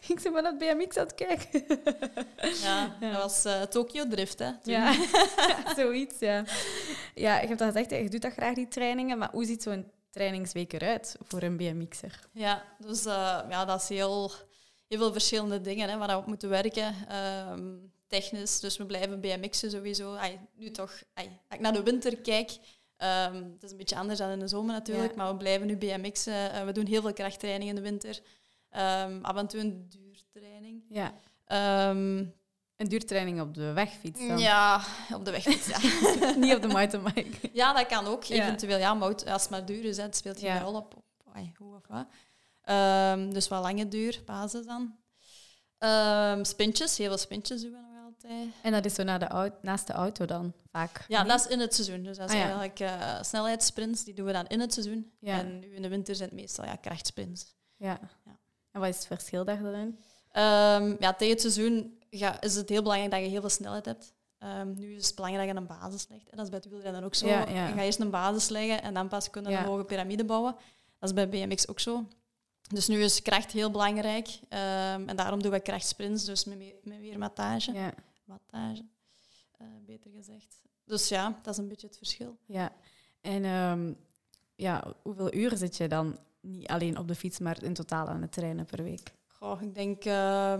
ik 0.16 0.20
ben 0.22 0.32
naar 0.32 0.44
het 0.44 0.58
BMX 0.58 0.96
aan 0.96 1.04
het 1.06 1.14
kijken. 1.14 1.64
Ja, 2.62 2.96
Ja. 3.00 3.10
dat 3.12 3.22
was 3.22 3.44
eh 3.44 3.62
Tokyo 3.62 4.08
Drift, 4.08 4.38
hè. 4.38 4.50
toen. 4.62 4.72
Ja, 4.72 4.92
zoiets, 5.76 6.18
ja. 6.18 6.44
Ja, 7.14 7.40
ik 7.40 7.48
heb 7.48 7.58
dat 7.58 7.72
gezegd, 7.72 7.90
je 7.90 8.08
doet 8.08 8.22
dat 8.22 8.32
graag, 8.32 8.54
die 8.54 8.68
trainingen. 8.68 9.18
Maar 9.18 9.28
hoe 9.32 9.44
ziet 9.44 9.62
zo'n 9.62 9.90
trainingsweek 10.18 10.72
eruit 10.72 11.16
voor 11.20 11.42
een 11.42 11.56
BMX'er? 11.56 12.18
Ja, 12.32 12.64
dus 12.78 13.04
eh, 13.06 13.40
ja, 13.48 13.64
dat 13.64 13.80
is 13.82 13.88
heel, 13.88 14.30
heel 14.88 14.98
veel 14.98 15.12
verschillende 15.12 15.60
dingen 15.60 15.88
hè, 15.88 15.98
waar 15.98 16.08
we 16.08 16.16
op 16.16 16.26
moeten 16.26 16.48
werken. 16.48 16.94
Ehm, 17.08 17.74
technisch, 18.06 18.60
dus 18.60 18.76
we 18.76 18.86
blijven 18.86 19.20
BMX'en 19.20 19.70
sowieso. 19.70 20.14
Ai, 20.14 20.38
nu 20.54 20.70
toch, 20.70 21.02
ai, 21.14 21.26
als 21.26 21.58
ik 21.58 21.60
naar 21.60 21.72
de 21.72 21.82
winter 21.82 22.16
kijk, 22.16 22.50
ehm, 22.96 23.34
het 23.34 23.62
is 23.62 23.70
een 23.70 23.76
beetje 23.76 23.96
anders 23.96 24.18
dan 24.18 24.30
in 24.30 24.38
de 24.38 24.48
zomer 24.48 24.72
natuurlijk, 24.74 25.10
Ja. 25.10 25.16
maar 25.16 25.30
we 25.32 25.36
blijven 25.36 25.66
nu 25.66 25.76
BMX'en. 25.76 26.52
Eh, 26.52 26.64
we 26.64 26.72
doen 26.72 26.86
heel 26.86 27.00
veel 27.02 27.12
krachttraining 27.12 27.70
in 27.70 27.76
de 27.76 27.82
winter. 27.82 28.20
Ehm, 28.70 29.18
af 29.22 29.36
en 29.36 29.46
toe 29.46 29.60
een 29.60 29.88
duurtraining. 29.88 30.82
Ja, 30.88 31.14
een 32.78 32.88
duurtraining 32.88 33.40
op 33.40 33.54
de 33.54 33.72
wegfiets 33.72 34.26
dan. 34.28 34.38
ja, 34.38 34.80
op 35.14 35.24
de 35.24 35.30
weg. 35.30 35.44
Ja. 35.44 35.78
Niet 36.44 36.54
op 36.54 36.62
de 36.62 36.68
mountainbike. 36.68 37.50
Ja, 37.52 37.72
dat 37.72 37.86
kan 37.86 38.06
ook. 38.06 38.24
Eventueel, 38.24 38.78
ja, 38.78 38.94
maar 38.94 39.08
als 39.08 39.42
het 39.42 39.50
maar 39.50 39.64
duur 39.64 39.84
is, 39.84 39.96
het 39.96 40.16
speelt 40.16 40.38
geen 40.38 40.48
Ja. 40.54 40.60
rol 40.60 40.74
op, 40.74 40.94
op 40.96 41.04
ai, 41.34 41.52
hoe 41.56 41.74
of 41.74 41.86
wat. 41.88 42.06
Ehm, 42.62 43.30
dus 43.30 43.48
wat 43.48 43.62
lange 43.62 43.88
duur, 43.88 44.22
basis 44.24 44.66
dan. 44.66 44.96
Ehm, 45.78 46.44
spintjes, 46.44 46.96
heel 46.98 47.06
veel 47.08 47.18
spintjes 47.18 47.62
doen 47.62 47.70
we 47.70 47.76
nog 47.76 48.04
altijd. 48.04 48.48
En 48.62 48.72
dat 48.72 48.84
is 48.84 48.94
zo 48.94 49.02
naar 49.02 49.18
de 49.18 49.52
naast 49.62 49.86
de 49.86 49.92
auto 49.92 50.24
dan, 50.24 50.52
vaak. 50.72 51.04
Ja, 51.08 51.20
Nee? 51.20 51.28
dat 51.30 51.40
is 51.40 51.46
in 51.46 51.60
het 51.60 51.74
seizoen. 51.74 52.02
Dus 52.02 52.16
dat 52.16 52.28
is 52.28 52.34
Ah, 52.34 52.40
ja. 52.40 52.44
eigenlijk 52.46 52.80
eh, 52.80 53.22
snelheidssprints, 53.22 54.04
die 54.04 54.14
doen 54.14 54.26
we 54.26 54.32
dan 54.32 54.46
in 54.46 54.60
het 54.60 54.72
seizoen. 54.72 55.12
Ja. 55.20 55.38
En 55.38 55.58
nu 55.58 55.74
in 55.74 55.82
de 55.82 55.88
winter 55.88 56.14
zijn 56.16 56.28
het 56.28 56.38
meestal 56.38 56.64
ja, 56.64 56.76
krachtsprints. 56.76 57.54
Ja. 57.76 57.98
Ja. 58.24 58.38
En 58.72 58.80
wat 58.80 58.88
is 58.88 58.96
het 58.96 59.06
verschil 59.06 59.44
daarin? 59.44 59.98
Ehm, 60.32 60.96
ja, 61.00 61.12
tegen 61.12 61.32
het 61.32 61.40
seizoen 61.40 61.97
ga- 62.10 62.40
is 62.40 62.54
het 62.54 62.68
heel 62.68 62.82
belangrijk 62.82 63.10
dat 63.12 63.20
je 63.20 63.26
heel 63.28 63.40
veel 63.40 63.50
snelheid 63.50 63.84
hebt. 63.84 64.12
Ehm, 64.38 64.74
nu 64.74 64.94
is 64.94 65.06
het 65.06 65.14
belangrijk 65.14 65.46
dat 65.48 65.56
je 65.56 65.62
een 65.62 65.78
basis 65.80 66.08
legt. 66.08 66.28
En 66.30 66.36
dat 66.36 66.44
is 66.44 66.50
bij 66.50 66.60
het 66.62 66.68
wielrennen 66.70 67.04
ook 67.04 67.14
zo. 67.14 67.26
Ja, 67.26 67.48
ja. 67.48 67.66
Je 67.66 67.72
gaat 67.74 67.82
eerst 67.84 68.00
een 68.00 68.10
basis 68.10 68.48
leggen 68.48 68.82
en 68.82 68.94
dan 68.94 69.08
pas 69.08 69.30
kunnen 69.30 69.50
we 69.50 69.56
Ja. 69.56 69.62
een 69.64 69.70
hoge 69.70 69.84
piramide 69.84 70.24
bouwen. 70.24 70.54
Dat 70.98 71.08
is 71.08 71.14
bij 71.14 71.28
BMX 71.28 71.68
ook 71.68 71.80
zo. 71.80 72.04
Dus 72.68 72.86
nu 72.88 73.02
is 73.02 73.22
kracht 73.22 73.52
heel 73.52 73.70
belangrijk. 73.70 74.28
Ehm, 74.48 75.08
en 75.08 75.16
daarom 75.16 75.42
doen 75.42 75.50
we 75.52 75.60
krachtsprints, 75.60 76.24
dus 76.24 76.44
met, 76.44 76.58
meer- 76.58 76.74
met 76.82 76.98
weer 77.00 77.18
wattage. 77.18 77.72
Ja. 77.72 77.92
wattage 78.24 78.84
eh, 79.58 79.66
beter 79.86 80.10
gezegd. 80.10 80.56
Dus 80.84 81.08
ja, 81.08 81.38
dat 81.42 81.52
is 81.52 81.58
een 81.60 81.68
beetje 81.68 81.86
het 81.86 81.96
verschil. 81.96 82.36
ja. 82.46 82.72
En 83.20 83.44
ehm, 83.44 83.92
ja, 84.54 84.84
hoeveel 85.02 85.34
uur 85.34 85.56
zit 85.56 85.76
je 85.76 85.88
dan 85.88 86.18
niet 86.40 86.66
alleen 86.68 86.98
op 86.98 87.08
de 87.08 87.14
fiets, 87.14 87.38
maar 87.38 87.62
in 87.62 87.74
totaal 87.74 88.06
aan 88.08 88.22
het 88.22 88.32
trainen 88.32 88.64
per 88.64 88.82
week? 88.82 89.12
Goh, 89.26 89.62
ik 89.62 89.74
denk 89.74 90.02
ja, 90.02 90.58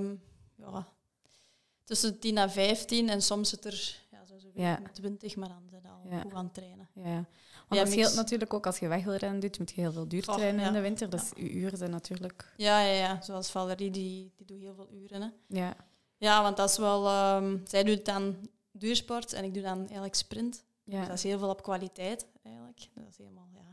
tussen 1.88 2.18
10 2.18 2.38
en 2.38 2.50
15 2.50 3.08
en 3.08 3.22
soms 3.22 3.48
zit 3.48 3.64
er 3.64 3.96
ja, 4.10 4.24
zo 4.26 4.38
zoveel 4.38 4.62
Ja. 4.62 4.80
20, 4.92 5.36
maar 5.36 5.48
dan 5.48 5.62
zijn 5.70 5.86
al 5.86 6.00
Ja. 6.10 6.20
goed 6.20 6.32
aan 6.34 6.44
het 6.44 6.54
trainen. 6.54 6.88
Ja. 6.94 7.02
Want 7.04 7.26
Ja, 7.68 7.76
dat 7.84 7.88
scheelt 7.92 8.14
natuurlijk 8.14 8.54
ook 8.54 8.66
als 8.66 8.78
je 8.78 8.88
weg 8.88 9.04
wil 9.04 9.14
rennen 9.14 9.40
doet, 9.40 9.58
moet 9.58 9.70
je 9.70 9.80
heel 9.80 9.92
veel 9.92 10.08
duur 10.08 10.22
trainen 10.22 10.66
in 10.66 10.72
de 10.72 10.80
winter. 10.80 11.10
Dus 11.10 11.30
je 11.36 11.50
uren 11.50 11.78
zijn 11.78 11.90
natuurlijk... 11.90 12.52
Ja, 12.56 12.80
ja, 12.80 12.92
ja. 12.92 13.20
zoals 13.22 13.50
Valerie, 13.50 13.90
die, 13.90 14.32
die 14.36 14.46
doet 14.46 14.60
heel 14.60 14.74
veel 14.74 14.88
uren. 14.92 15.22
Hè. 15.22 15.28
Ja. 15.46 15.76
Ja, 16.16 16.42
want 16.42 16.56
dat 16.56 16.70
is 16.70 16.76
wel... 16.76 17.06
ehm, 17.06 17.56
zij 17.64 17.84
doet 17.84 18.04
dan 18.04 18.36
duursport 18.72 19.32
en 19.32 19.44
ik 19.44 19.54
doe 19.54 19.62
dan 19.62 19.78
eigenlijk 19.78 20.14
sprint. 20.14 20.64
Dus 20.84 21.06
dat 21.06 21.16
is 21.16 21.22
heel 21.22 21.38
veel 21.38 21.48
op 21.48 21.62
kwaliteit, 21.62 22.26
eigenlijk. 22.42 22.88
Dat 22.94 23.04
is 23.10 23.16
helemaal, 23.18 23.48
ja, 23.54 23.67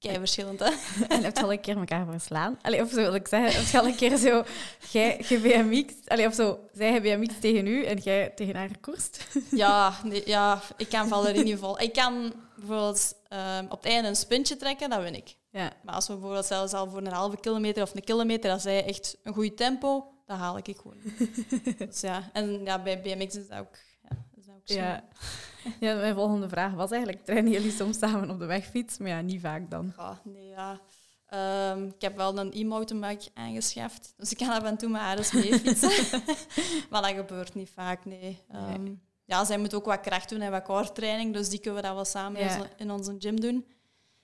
kei 0.00 0.18
verschillend, 0.18 0.60
hè. 0.60 0.70
En 1.14 1.22
heb 1.22 1.36
je 1.36 1.42
al 1.42 1.52
een 1.52 1.60
keer 1.60 1.76
elkaar 1.76 2.06
verslaan? 2.06 2.58
Allee, 2.62 2.82
of 2.82 2.90
zo 2.90 2.96
wil 2.96 3.14
ik 3.14 3.28
zeggen, 3.28 3.60
heb 3.60 3.70
je 3.70 3.78
al 3.78 3.86
een 3.86 3.96
keer 3.96 4.16
zo... 4.16 4.44
Jij 4.90 5.24
je 5.28 5.38
BMX... 5.38 5.92
Allee, 6.06 6.26
of 6.26 6.34
zo, 6.34 6.58
zij 6.72 6.90
heeft 6.90 7.02
BMX 7.02 7.34
tegen 7.40 7.66
u 7.66 7.84
en 7.84 7.98
jij 7.98 8.30
tegen 8.30 8.56
haar 8.56 8.68
gekoerst? 8.68 9.26
Ja, 9.50 9.94
nee, 10.04 10.22
ja, 10.24 10.62
ik 10.76 10.88
kan 10.88 11.08
Valerie 11.08 11.42
niet 11.42 11.58
vol. 11.58 11.80
Ik 11.80 11.92
kan 11.92 12.32
bijvoorbeeld 12.56 13.14
ehm, 13.28 13.64
op 13.68 13.82
het 13.82 13.92
einde 13.92 14.08
een 14.08 14.16
sprintje 14.16 14.56
trekken, 14.56 14.90
dat 14.90 15.02
win 15.02 15.14
ik. 15.14 15.36
Ja. 15.50 15.72
Maar 15.82 15.94
als 15.94 16.06
we 16.06 16.12
bijvoorbeeld 16.12 16.46
zelfs 16.46 16.72
al 16.72 16.90
voor 16.90 16.98
een 16.98 17.12
halve 17.12 17.36
kilometer 17.36 17.82
of 17.82 17.94
een 17.94 18.04
kilometer, 18.04 18.50
als 18.50 18.62
zij 18.62 18.84
echt 18.84 19.16
een 19.22 19.34
goed 19.34 19.56
tempo, 19.56 20.12
dan 20.26 20.38
haal 20.38 20.58
ik 20.58 20.68
ik 20.68 20.76
gewoon. 20.76 20.96
dus 21.88 22.00
ja, 22.00 22.30
en 22.32 22.64
ja, 22.64 22.82
bij 22.82 23.00
BMX 23.00 23.36
is 23.36 23.48
dat 23.48 23.58
ook, 23.58 23.76
ja, 24.02 24.16
is 24.36 24.44
dat 24.46 24.54
ook 24.54 24.62
zo. 24.64 24.74
Ja. 24.74 25.04
Ja, 25.80 25.94
mijn 25.94 26.14
volgende 26.14 26.48
vraag 26.48 26.72
was 26.72 26.90
eigenlijk, 26.90 27.24
trainen 27.24 27.52
jullie 27.52 27.70
soms 27.72 27.98
samen 27.98 28.30
op 28.30 28.38
de 28.38 28.44
wegfiets? 28.46 28.98
Maar 28.98 29.08
ja, 29.08 29.20
niet 29.20 29.40
vaak 29.40 29.70
dan. 29.70 29.92
Ja, 29.96 30.20
nee, 30.24 30.46
ja. 30.48 30.80
Ehm, 31.26 31.84
ik 31.84 32.00
heb 32.00 32.16
wel 32.16 32.38
een 32.38 32.52
e-mountainbike 32.52 33.28
aangeschaft, 33.34 34.14
dus 34.16 34.30
ik 34.30 34.36
kan 34.36 34.48
af 34.48 34.62
en 34.62 34.76
toe 34.76 34.88
met 34.88 35.00
haar 35.00 35.16
eens 35.18 35.32
mee 35.32 35.58
fietsen. 35.58 36.20
maar 36.90 37.02
dat 37.02 37.10
gebeurt 37.14 37.54
niet 37.54 37.70
vaak, 37.70 38.04
nee. 38.04 38.38
Ehm, 38.50 38.92
ja, 39.24 39.44
zij 39.44 39.58
moet 39.58 39.74
ook 39.74 39.84
wat 39.84 40.00
kracht 40.00 40.28
doen 40.28 40.40
en 40.40 40.50
wat 40.50 40.62
core 40.62 40.92
training, 40.92 41.34
dus 41.34 41.48
die 41.48 41.58
kunnen 41.60 41.80
we 41.80 41.86
dan 41.86 41.94
wel 41.94 42.04
samen 42.04 42.40
Ja. 42.40 42.46
in 42.54 42.60
onze- 42.60 42.70
in 42.76 42.90
onze 42.90 43.14
gym 43.18 43.40
doen. 43.40 43.66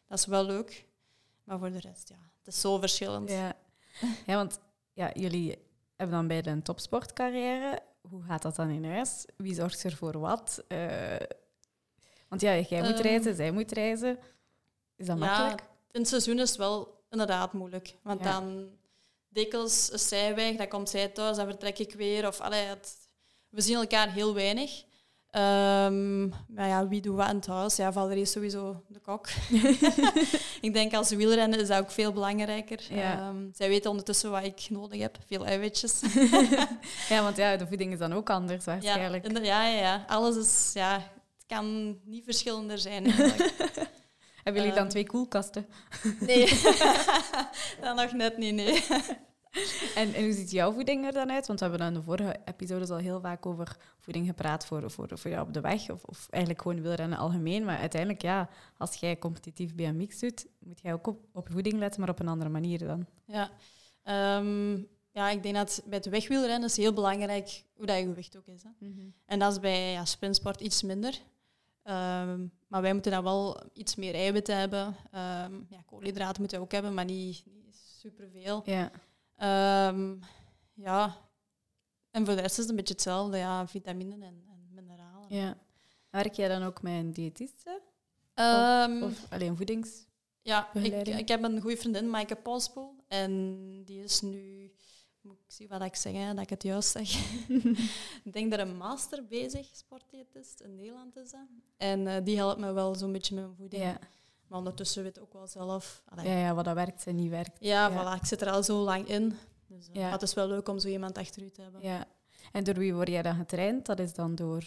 Dat 0.08 0.18
is 0.18 0.26
wel 0.26 0.44
leuk. 0.44 0.84
Maar 1.44 1.58
voor 1.58 1.70
de 1.70 1.80
rest, 1.80 2.08
ja, 2.08 2.16
het 2.38 2.54
is 2.54 2.60
zo 2.60 2.78
verschillend. 2.78 3.30
Ja, 3.30 3.52
ja 4.26 4.34
want 4.36 4.58
ja, 4.92 5.10
jullie 5.14 5.58
hebben 5.96 6.16
dan 6.16 6.26
beide 6.26 6.50
een 6.50 6.62
topsportcarrière. 6.62 7.78
Hoe 8.10 8.22
gaat 8.22 8.42
dat 8.42 8.56
dan 8.56 8.68
in 8.70 8.84
huis? 8.84 9.24
Wie 9.36 9.54
zorgt 9.54 9.82
er 9.82 9.96
voor 9.96 10.18
wat? 10.18 10.64
Eh, 10.68 11.16
want 12.28 12.40
ja, 12.40 12.58
jij 12.58 12.82
moet 12.82 12.92
Ehm. 12.92 13.02
reizen, 13.02 13.34
zij 13.34 13.50
moet 13.50 13.72
reizen. 13.72 14.18
Is 14.96 15.06
dat 15.06 15.18
Ja, 15.18 15.24
makkelijk? 15.26 15.62
in 15.90 16.00
het 16.00 16.08
seizoen 16.08 16.38
is 16.38 16.48
het 16.48 16.58
wel 16.58 17.04
inderdaad 17.10 17.52
moeilijk. 17.52 17.94
Want 18.02 18.24
Ja. 18.24 18.32
dan 18.32 18.68
dikwijls 19.28 19.90
is 19.90 20.08
zij 20.08 20.34
weg, 20.34 20.56
dan 20.56 20.68
komt 20.68 20.88
zij 20.90 21.08
thuis, 21.08 21.36
dan 21.36 21.46
vertrek 21.46 21.78
ik 21.78 21.92
weer. 21.94 22.26
Of, 22.26 22.40
allee, 22.40 22.64
het- 22.64 23.08
we 23.48 23.60
zien 23.60 23.76
elkaar 23.76 24.12
heel 24.12 24.34
weinig. 24.34 24.84
Ehm, 25.36 26.28
maar 26.28 26.68
ja, 26.68 26.88
wie 26.88 27.00
doet 27.00 27.16
wat 27.16 27.28
in 27.28 27.36
het 27.36 27.46
huis? 27.46 27.76
Ja, 27.76 27.92
Valerie 27.92 28.22
is 28.22 28.30
sowieso 28.30 28.82
de 28.88 28.98
kok. 28.98 29.28
ik 30.66 30.72
denk 30.72 30.94
als 30.94 31.10
wielrennen 31.10 31.60
is 31.60 31.68
dat 31.68 31.78
ook 31.78 31.90
veel 31.90 32.12
belangrijker. 32.12 32.80
Ja. 32.90 33.12
Ehm, 33.18 33.36
zij 33.52 33.68
weet 33.68 33.86
ondertussen 33.86 34.30
wat 34.30 34.44
ik 34.44 34.66
nodig 34.70 35.00
heb. 35.00 35.18
Veel 35.26 35.46
eiwitjes. 35.46 36.00
Ja, 37.08 37.22
want 37.22 37.36
ja, 37.36 37.56
de 37.56 37.66
voeding 37.66 37.92
is 37.92 37.98
dan 37.98 38.12
ook 38.12 38.30
anders 38.30 38.64
ja, 38.64 38.72
waarschijnlijk. 38.72 39.44
ja, 39.44 39.66
ja, 39.66 39.78
ja. 39.78 40.04
Alles 40.08 40.36
is... 40.36 40.70
Ja, 40.74 40.94
het 41.36 41.46
kan 41.46 41.98
niet 42.04 42.24
verschillender 42.24 42.78
zijn. 42.78 43.04
eigenlijk. 43.04 43.88
Hebben 44.42 44.62
jullie 44.62 44.76
dan 44.76 44.82
Ehm. 44.82 44.88
twee 44.90 45.06
koelkasten? 45.06 45.66
Nee, 46.20 46.60
dat 47.80 47.96
nog 47.96 48.12
net 48.12 48.36
niet, 48.36 48.54
nee. 48.54 48.84
En, 49.94 50.14
en 50.14 50.24
hoe 50.24 50.32
ziet 50.32 50.50
jouw 50.50 50.72
voeding 50.72 51.04
er 51.04 51.12
dan 51.12 51.30
uit? 51.30 51.46
Want 51.46 51.60
we 51.60 51.66
hebben 51.66 51.86
in 51.86 51.94
de 51.94 52.02
vorige 52.02 52.36
episodes 52.44 52.90
al 52.90 52.96
heel 52.96 53.20
vaak 53.20 53.46
over 53.46 53.76
voeding 53.98 54.26
gepraat 54.26 54.66
voor, 54.66 54.90
voor, 54.90 55.08
voor 55.14 55.30
jou 55.30 55.46
op 55.46 55.54
de 55.54 55.60
weg. 55.60 55.90
Of, 55.90 56.04
of 56.04 56.26
eigenlijk 56.30 56.62
gewoon 56.62 56.82
wielrennen 56.82 57.18
algemeen. 57.18 57.64
Maar 57.64 57.78
uiteindelijk, 57.78 58.22
ja, 58.22 58.48
als 58.78 58.94
jij 58.94 59.18
competitief 59.18 59.74
BMX 59.74 60.18
doet, 60.18 60.46
moet 60.58 60.80
jij 60.80 60.92
ook 60.92 61.06
op, 61.06 61.24
op 61.32 61.48
voeding 61.50 61.78
letten, 61.78 62.00
maar 62.00 62.10
op 62.10 62.20
een 62.20 62.28
andere 62.28 62.50
manier 62.50 62.78
dan. 62.78 63.06
Ja. 63.26 63.50
Ehm, 64.02 64.78
ja, 65.10 65.30
ik 65.30 65.42
denk 65.42 65.54
dat 65.54 65.82
bij 65.86 65.98
het 65.98 66.08
wegwielrennen 66.08 66.68
is 66.68 66.76
heel 66.76 66.92
belangrijk 66.92 67.64
hoe 67.74 67.86
dat 67.86 67.98
je 67.98 68.04
gewicht 68.04 68.36
ook 68.36 68.46
is. 68.46 68.62
Hè. 68.62 68.88
En 69.26 69.38
dat 69.38 69.52
is 69.52 69.60
bij 69.60 69.92
ja, 69.92 70.04
sprintsport 70.04 70.60
iets 70.60 70.82
minder. 70.82 71.20
Ehm, 71.82 72.46
maar 72.66 72.82
wij 72.82 72.92
moeten 72.92 73.12
dan 73.12 73.22
wel 73.22 73.62
iets 73.72 73.94
meer 73.94 74.14
eiwitten 74.14 74.58
hebben. 74.58 74.96
Ehm, 75.10 75.54
ja, 75.68 75.82
koolhydraten 75.86 76.40
moeten 76.40 76.58
we 76.58 76.64
ook 76.64 76.72
hebben, 76.72 76.94
maar 76.94 77.04
niet, 77.04 77.42
niet 77.46 77.76
superveel. 77.98 78.62
Ja. 78.64 78.90
Ehm, 79.36 80.14
ja. 80.74 81.16
En 82.10 82.26
voor 82.26 82.34
de 82.34 82.40
rest 82.40 82.52
is 82.52 82.56
het 82.58 82.68
een 82.68 82.76
beetje 82.76 82.94
hetzelfde. 82.94 83.36
Ja, 83.36 83.66
vitamine 83.68 84.14
en, 84.14 84.44
en 84.48 84.68
mineralen. 84.74 85.26
ja. 85.34 85.56
Werk 86.10 86.34
jij 86.34 86.48
dan 86.48 86.62
ook 86.62 86.82
met 86.82 86.92
een 86.92 87.12
diëtiste? 87.12 87.80
Ehm, 88.34 89.02
Of 89.02 89.26
alleen 89.32 89.56
voedings... 89.56 90.04
Ja, 90.42 90.72
ik, 90.74 91.06
ik 91.06 91.28
heb 91.28 91.42
een 91.42 91.60
goede 91.60 91.76
vriendin, 91.76 92.10
Maaike 92.10 92.36
Paulspoel. 92.36 92.94
En 93.08 93.82
die 93.84 94.02
is 94.02 94.20
nu, 94.20 94.70
moet 95.20 95.38
ik 95.38 95.44
zien 95.52 95.68
wat 95.68 95.82
ik 95.82 95.94
zeg, 95.96 96.12
hè, 96.12 96.34
dat 96.34 96.42
ik 96.42 96.50
het 96.50 96.62
juist 96.62 96.90
zeg. 96.90 97.10
ik 98.24 98.32
denk 98.32 98.50
dat 98.50 98.60
een 98.60 98.76
master 98.76 99.26
bezig, 99.26 99.68
sportdiëtist, 99.72 100.60
in 100.60 100.74
Nederland 100.74 101.16
is. 101.16 101.32
En 101.76 102.06
eh, 102.06 102.24
die 102.24 102.36
helpt 102.36 102.60
me 102.60 102.72
wel 102.72 102.94
zo'n 102.94 103.12
beetje 103.12 103.34
met 103.34 103.44
mijn 103.44 103.56
voeding. 103.56 103.82
Ja. 103.82 103.98
Maar 104.48 104.58
ondertussen 104.58 105.02
weet 105.02 105.16
ik 105.16 105.22
ook 105.22 105.32
wel 105.32 105.46
zelf. 105.46 106.02
Allee, 106.08 106.28
Ja, 106.28 106.38
ja, 106.38 106.54
wat 106.54 106.64
dat 106.64 106.74
werkt 106.74 107.06
en 107.06 107.14
niet 107.14 107.30
werkt. 107.30 107.56
ja, 107.60 107.88
ja. 107.88 107.92
voilà, 108.16 108.20
ik 108.20 108.26
zit 108.26 108.40
er 108.40 108.50
al 108.50 108.62
zo 108.62 108.78
lang 108.78 109.08
in. 109.08 109.38
Dus, 109.66 109.88
eh, 109.88 109.94
Ja. 109.94 110.10
het 110.10 110.22
is 110.22 110.34
wel 110.34 110.48
leuk 110.48 110.68
om 110.68 110.78
zo 110.78 110.88
iemand 110.88 111.18
achter 111.18 111.42
u 111.42 111.50
te 111.50 111.62
hebben. 111.62 111.82
Ja. 111.82 112.04
En 112.52 112.64
door 112.64 112.74
wie 112.74 112.94
word 112.94 113.08
jij 113.08 113.22
dan 113.22 113.34
getraind? 113.36 113.86
Dat 113.86 113.98
is 113.98 114.14
dan 114.14 114.34
door... 114.34 114.64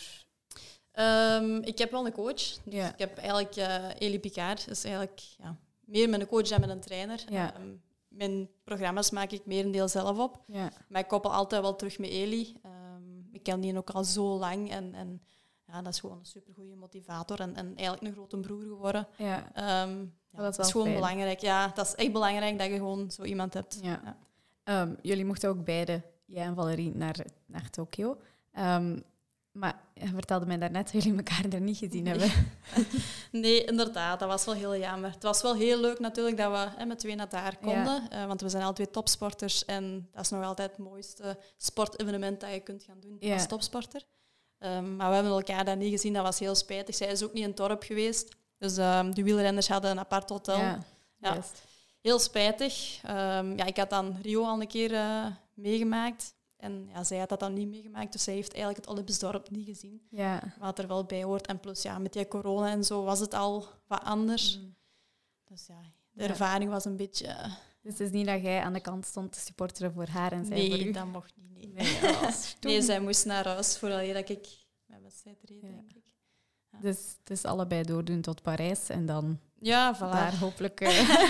Ehm, 0.91 1.55
ik 1.55 1.77
heb 1.77 1.91
wel 1.91 2.05
een 2.05 2.11
coach. 2.11 2.33
Dus 2.33 2.59
Ja. 2.65 2.91
Ik 2.93 2.99
heb 2.99 3.17
eigenlijk 3.17 3.55
eh 3.55 3.85
Elie 3.97 4.19
Picard. 4.19 4.67
is 4.67 4.83
eigenlijk 4.83 5.19
ja, 5.37 5.57
meer 5.85 6.09
met 6.09 6.21
een 6.21 6.27
coach 6.27 6.47
dan 6.47 6.59
met 6.59 6.69
een 6.69 6.79
trainer. 6.79 7.23
Ja. 7.29 7.53
Ehm, 7.53 7.67
mijn 8.07 8.49
programma's 8.63 9.09
maak 9.11 9.31
ik 9.31 9.45
merendeel 9.45 9.87
zelf 9.87 10.17
op. 10.17 10.43
Ja. 10.47 10.71
Maar 10.87 11.01
ik 11.01 11.07
koppel 11.07 11.33
altijd 11.33 11.61
wel 11.61 11.75
terug 11.75 11.97
met 11.99 12.09
Elie. 12.09 12.55
Ehm, 12.63 13.19
ik 13.31 13.43
ken 13.43 13.59
die 13.61 13.77
ook 13.77 13.89
al 13.89 14.03
zo 14.03 14.37
lang. 14.37 14.71
En, 14.71 14.93
en 14.93 15.21
ja, 15.71 15.81
dat 15.81 15.93
is 15.93 15.99
gewoon 15.99 16.17
een 16.19 16.25
supergoeie 16.25 16.75
motivator. 16.75 17.39
En, 17.39 17.55
en 17.55 17.65
eigenlijk 17.75 18.01
een 18.07 18.13
grote 18.13 18.37
broer 18.37 18.61
geworden. 18.61 19.07
Ja. 19.17 19.49
Ehm, 19.53 19.97
dat 20.31 20.39
is 20.39 20.45
dat 20.45 20.55
wel 20.55 20.65
is 20.65 20.71
gewoon 20.71 20.87
fijn. 20.87 20.99
belangrijk. 20.99 21.39
Ja, 21.39 21.67
dat 21.67 21.85
is 21.85 21.95
echt 21.95 22.11
belangrijk 22.11 22.57
dat 22.59 22.67
je 22.67 22.73
gewoon 22.75 23.11
zo 23.11 23.23
iemand 23.23 23.53
hebt. 23.53 23.79
Ja. 23.81 24.01
Ja. 24.03 24.17
Ehm, 24.63 24.95
jullie 25.01 25.25
mochten 25.25 25.49
ook 25.49 25.63
beide, 25.63 26.01
jij 26.25 26.45
en 26.45 26.55
Valerie, 26.55 26.95
naar, 26.95 27.15
naar 27.45 27.69
Tokio. 27.69 28.17
Ehm, 28.53 28.99
maar 29.51 29.79
je 29.93 30.07
vertelde 30.07 30.45
mij 30.45 30.57
daarnet 30.57 30.91
dat 30.91 31.03
jullie 31.03 31.17
elkaar 31.17 31.45
er 31.49 31.61
niet 31.61 31.77
gezien 31.77 32.03
Nee. 32.03 32.13
hebben. 32.19 32.45
Nee, 33.31 33.63
inderdaad, 33.65 34.19
dat 34.19 34.27
was 34.29 34.45
wel 34.45 34.53
heel 34.53 34.77
jammer. 34.77 35.11
Het 35.11 35.23
was 35.23 35.41
wel 35.41 35.55
heel 35.55 35.79
leuk 35.79 35.99
natuurlijk 35.99 36.37
dat 36.37 36.51
we 36.51 36.77
hè, 36.77 36.85
met 36.85 36.99
twee 36.99 37.15
naar 37.15 37.29
daar 37.29 37.57
konden. 37.57 38.09
eh, 38.09 38.25
want 38.25 38.41
we 38.41 38.49
zijn 38.49 38.63
al 38.63 38.73
twee 38.73 38.89
topsporters 38.89 39.65
en 39.65 40.07
dat 40.11 40.21
is 40.23 40.29
nog 40.29 40.43
altijd 40.43 40.69
het 40.71 40.79
mooiste 40.79 41.37
sportevenement 41.57 42.39
dat 42.39 42.51
je 42.51 42.59
kunt 42.59 42.83
gaan 42.83 42.99
doen 42.99 43.31
als 43.33 43.47
topsporter. 43.47 44.01
Ehm, 44.59 44.95
maar 44.95 45.07
we 45.09 45.13
hebben 45.13 45.33
elkaar 45.33 45.65
daar 45.65 45.77
niet 45.77 45.91
gezien, 45.91 46.13
dat 46.13 46.23
was 46.23 46.39
heel 46.39 46.55
spijtig. 46.55 46.95
Zij 46.95 47.07
is 47.07 47.23
ook 47.23 47.33
niet 47.33 47.43
in 47.43 47.49
het 47.49 47.57
dorp 47.57 47.83
geweest. 47.83 48.35
Dus 48.57 48.77
ehm 48.77 49.11
de 49.11 49.23
wielrenners 49.23 49.67
hadden 49.67 49.91
een 49.91 49.99
apart 49.99 50.29
hotel. 50.29 50.57
Ja. 50.57 50.79
Heel 52.01 52.19
spijtig. 52.19 52.99
Ehm, 53.03 53.57
ja, 53.57 53.65
ik 53.65 53.77
had 53.77 53.89
dan 53.89 54.17
Rio 54.21 54.43
al 54.43 54.61
een 54.61 54.67
keer 54.67 54.93
eh, 54.93 55.25
meegemaakt. 55.53 56.33
En 56.57 56.89
ja, 56.93 57.03
zij 57.03 57.17
had 57.17 57.29
dat 57.29 57.39
dan 57.39 57.53
niet 57.53 57.67
meegemaakt, 57.67 58.11
dus 58.11 58.23
zij 58.23 58.33
heeft 58.33 58.53
eigenlijk 58.53 58.85
het 58.85 58.93
Olympisch 58.93 59.19
dorp 59.19 59.49
niet 59.49 59.65
gezien. 59.65 60.07
Ja. 60.09 60.53
Wat 60.59 60.79
er 60.79 60.87
wel 60.87 61.03
bij 61.03 61.23
hoort. 61.23 61.47
En 61.47 61.59
plus, 61.59 61.81
ja, 61.81 61.97
met 61.97 62.13
die 62.13 62.27
corona 62.27 62.69
en 62.69 62.83
zo 62.83 63.03
was 63.03 63.19
het 63.19 63.33
al 63.33 63.67
wat 63.87 64.03
anders. 64.03 64.59
Dus 65.43 65.65
ja, 65.67 65.81
de 66.11 66.23
ervaring 66.23 66.71
was 66.71 66.85
een 66.85 66.95
beetje... 66.95 67.35
Dus 67.89 67.97
het 67.97 68.07
is 68.07 68.13
niet 68.13 68.25
dat 68.25 68.41
jij 68.41 68.61
aan 68.61 68.73
de 68.73 68.79
kant 68.81 69.05
stond 69.05 69.31
te 69.31 69.39
supporteren 69.39 69.93
voor 69.93 70.07
haar 70.07 70.31
en 70.31 70.45
zij 70.45 70.67
voor 70.67 70.77
nee, 70.77 70.87
u. 70.87 70.91
dat 70.91 71.05
mocht 71.05 71.33
niet. 71.35 71.73
Nee, 71.73 71.97
Nee, 72.01 72.41
nee 72.61 72.81
zij 72.81 72.99
moest 72.99 73.25
naar 73.25 73.47
huis 73.47 73.77
voordat 73.77 74.13
dat 74.13 74.29
ik 74.29 74.47
mijn 74.85 75.01
wedstrijd 75.01 75.37
reed, 75.43 75.61
Ja. 75.61 75.67
denk 75.67 75.91
ik. 75.93 76.03
Dus, 76.81 77.15
dus 77.23 77.43
allebei 77.43 77.83
doordoen 77.83 78.21
tot 78.21 78.41
Parijs 78.41 78.89
en 78.89 79.05
dan 79.05 79.39
Ja, 79.59 79.95
voilà. 79.95 79.99
daar 79.99 80.37
hopelijk 80.37 80.81
eh, 80.81 80.89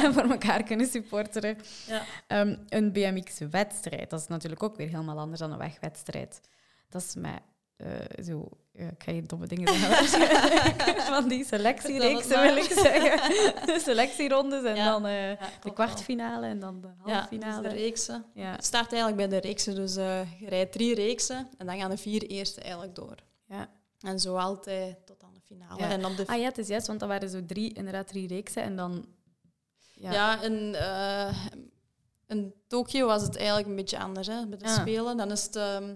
voor 0.14 0.30
elkaar 0.32 0.64
kunnen 0.64 0.88
supporteren. 0.88 1.58
Ja. 1.88 2.04
Ehm, 2.28 2.56
een 2.70 2.92
BMX-wedstrijd, 2.92 4.10
dat 4.10 4.20
is 4.20 4.28
natuurlijk 4.28 4.64
ook 4.64 4.76
weer 4.76 4.90
helemaal 4.90 5.20
anders 5.20 5.40
dan 5.40 5.52
een 5.52 5.58
wegwedstrijd. 5.58 6.42
Dat 6.90 7.02
is 7.02 7.16
met 7.16 7.42
eh, 7.76 8.24
zo... 8.24 8.50
ja, 8.80 8.88
ik 8.90 9.04
ga 9.04 9.12
hier 9.12 9.28
domme 9.28 9.48
dingen 9.48 9.74
zeggen. 10.08 11.02
Van 11.14 11.28
die 11.28 11.46
selectiereeksen 11.46 12.24
Vertel 12.30 12.44
wil 12.54 12.64
ik 12.64 12.72
zeggen. 12.72 13.18
De 13.66 13.80
selectierondes 13.90 14.64
en 14.64 14.76
Ja. 14.76 14.86
dan 14.86 15.06
eh, 15.06 15.30
Ja, 15.30 15.38
de 15.62 15.74
kwartfinale 15.74 16.46
en 16.48 16.60
dan 16.60 16.82
de 16.82 16.88
Ja, 17.06 17.14
halve 17.14 17.38
dus 17.38 17.56
de 17.62 17.68
reeksen. 17.68 18.26
Het 18.34 18.66
start 18.66 18.92
eigenlijk 18.94 19.30
bij 19.30 19.40
de 19.40 19.48
reeksen. 19.48 19.76
Dus 19.76 19.96
eh, 19.96 20.40
je 20.42 20.50
rijdt 20.50 20.72
drie 20.72 20.96
reeksen 20.96 21.50
en 21.58 21.66
dan 21.66 21.78
gaan 21.78 21.90
de 21.90 21.98
vier 21.98 22.24
eerste 22.24 22.62
eigenlijk 22.62 22.96
door. 22.96 23.16
Ja. 23.48 23.70
En 24.00 24.20
zo 24.20 24.36
altijd 24.36 25.06
tot 25.06 25.24
aan 25.24 25.34
de 25.34 25.42
finale. 25.42 25.82
En 25.84 26.16
de 26.16 26.24
Ah 26.28 26.38
ja, 26.38 26.44
het 26.46 26.58
is 26.58 26.68
juist, 26.68 26.88
want 26.88 27.00
dat 27.00 27.10
waren 27.10 27.30
zo 27.30 27.46
drie, 27.46 27.74
inderdaad 27.74 28.08
drie 28.08 28.28
reeksen 28.28 28.64
en 28.64 28.76
dan... 28.76 29.06
Ja. 29.94 30.42
In, 30.42 30.76
eh, 30.76 31.36
in 32.28 32.54
Tokio 32.68 33.06
was 33.08 33.22
het 33.22 33.36
eigenlijk 33.38 33.68
een 33.68 33.76
beetje 33.76 34.00
anders. 34.00 34.28
Hè, 34.28 34.46
met 34.46 34.60
de 34.60 34.66
Ah. 34.66 34.80
Spelen. 34.80 35.18
Dan, 35.18 35.32
is 35.32 35.44
het, 35.44 35.56
ehm, 35.56 35.96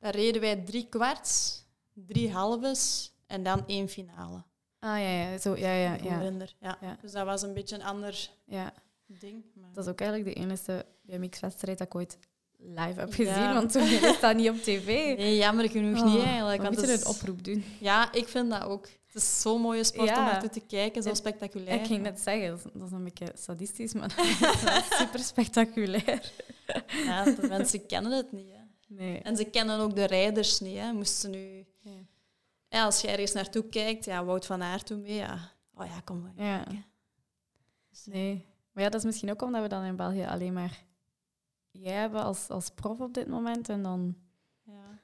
dan 0.00 0.10
reden 0.10 0.40
wij 0.40 0.56
drie 0.56 0.86
kwarts, 0.88 1.62
drie 2.06 2.30
halves 2.32 3.12
en 3.26 3.42
dan 3.42 3.64
één 3.66 3.88
finale. 3.88 4.42
Ah 4.80 4.98
ja, 5.00 5.08
ja, 5.10 5.38
zo, 5.38 5.56
ja, 5.56 5.72
ja, 5.72 5.96
ja, 6.02 6.20
ja. 6.60 6.78
Ja. 6.80 6.96
Dus 7.00 7.12
dat 7.12 7.24
was 7.24 7.42
een 7.42 7.54
beetje 7.54 7.74
een 7.74 7.82
ander 7.82 8.30
ja. 8.46 8.72
ding. 9.06 9.44
Maar... 9.54 9.70
Dat 9.72 9.84
is 9.84 9.90
ook 9.90 10.00
eigenlijk 10.00 10.34
de 10.34 10.40
enige 10.42 10.86
BMX-wedstrijd 11.02 11.78
dat 11.78 11.86
ik 11.86 11.94
ooit 11.94 12.18
live 12.56 13.00
heb 13.00 13.14
Ja. 13.14 13.32
gezien, 13.32 13.54
want 13.54 13.72
toen 13.72 13.82
is 14.10 14.20
dat 14.20 14.36
niet 14.36 14.48
op 14.50 14.56
tv. 14.56 14.86
Nee, 15.16 15.36
jammer 15.36 15.70
genoeg 15.70 15.98
Oh, 16.02 16.14
niet 16.14 16.22
eigenlijk. 16.24 16.62
Want 16.62 16.76
het 16.80 17.00
een 17.00 17.06
oproep 17.06 17.44
doen. 17.44 17.64
Ja, 17.80 18.12
ik 18.12 18.28
vind 18.28 18.50
dat 18.50 18.62
ook. 18.62 18.88
Het 19.06 19.22
is 19.22 19.40
zo'n 19.40 19.60
mooie 19.60 19.84
sport 19.84 20.08
Ja. 20.08 20.18
om 20.18 20.24
naartoe 20.24 20.48
te 20.50 20.60
kijken, 20.60 21.02
zo 21.02 21.14
spectaculair. 21.14 21.80
Ik 21.80 21.86
ging 21.86 22.02
net 22.02 22.20
zeggen, 22.20 22.60
dat 22.74 22.86
is- 22.86 22.92
een 22.92 23.04
beetje 23.04 23.32
sadistisch, 23.34 23.92
maar 23.92 24.14
dat 24.62 24.84
is 24.90 24.98
super 24.98 25.20
spectaculair. 25.20 26.32
Ja, 27.04 27.24
de 27.24 27.46
mensen 27.48 27.86
kennen 27.86 28.12
het 28.12 28.32
niet. 28.32 28.48
Hè. 28.52 28.56
Nee. 28.88 29.18
En 29.18 29.36
ze 29.36 29.44
kennen 29.44 29.78
ook 29.80 29.94
de 29.96 30.04
rijders 30.04 30.60
niet. 30.60 30.78
Hè. 30.78 30.92
Moesten 30.92 31.30
nu... 31.30 31.66
Ja. 32.68 32.84
Als 32.84 33.00
je 33.00 33.08
ergens 33.08 33.32
naartoe 33.32 33.68
kijkt, 33.68 34.04
ja, 34.04 34.24
Wout 34.24 34.46
van 34.46 34.62
Aert 34.62 34.86
toen 34.86 35.02
mee, 35.02 35.14
ja. 35.14 35.52
Oh 35.74 35.86
ja, 35.86 36.00
kom 36.04 36.20
maar. 36.20 36.32
Ja. 36.46 36.64
Dus, 37.90 38.06
eh, 38.06 38.12
Nee. 38.14 38.46
Maar 38.72 38.84
ja, 38.84 38.90
dat 38.90 39.00
is 39.00 39.06
misschien 39.06 39.30
ook 39.30 39.42
omdat 39.42 39.62
we 39.62 39.68
dan 39.68 39.82
in 39.84 39.96
België 39.96 40.24
alleen 40.24 40.52
maar 40.52 40.84
jij 41.70 41.92
hebben 41.94 42.22
als, 42.22 42.48
als 42.48 42.70
prof 42.70 43.00
op 43.00 43.14
dit 43.14 43.28
moment 43.28 43.68
en 43.68 43.82
dan... 43.82 44.16
Ja, 44.62 45.00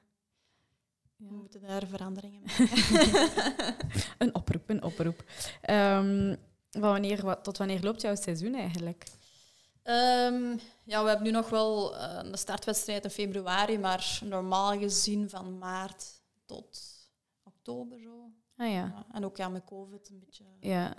Ja. 1.17 1.27
we 1.27 1.33
moeten 1.35 1.61
daar 1.61 1.87
veranderingen 1.87 2.41
mee. 2.41 2.55
Een 4.17 4.35
oproep, 4.35 4.69
een 4.69 4.83
oproep. 4.83 5.23
Ehm, 5.61 6.35
Van 6.71 6.81
wanneer, 6.81 7.21
wat, 7.25 7.43
tot 7.43 7.57
wanneer 7.57 7.81
loopt 7.81 8.01
jouw 8.01 8.15
seizoen 8.15 8.55
eigenlijk? 8.55 9.03
Ehm, 9.83 10.57
ja, 10.83 11.01
we 11.03 11.07
hebben 11.07 11.23
nu 11.23 11.31
nog 11.31 11.49
wel 11.49 11.95
uh, 11.95 12.19
een 12.21 12.37
startwedstrijd 12.37 13.03
in 13.03 13.09
februari, 13.09 13.77
maar 13.79 14.19
normaal 14.23 14.77
gezien 14.77 15.29
van 15.29 15.57
maart 15.57 16.21
tot 16.45 16.94
oktober 17.67 17.99
zo. 17.99 18.29
Ah 18.57 18.67
ja. 18.71 18.73
Ja, 18.73 19.05
en 19.11 19.25
ook 19.25 19.37
ja, 19.37 19.49
met 19.49 19.63
COVID 19.65 20.09
een 20.09 20.19
beetje. 20.19 20.43
Ja. 20.59 20.93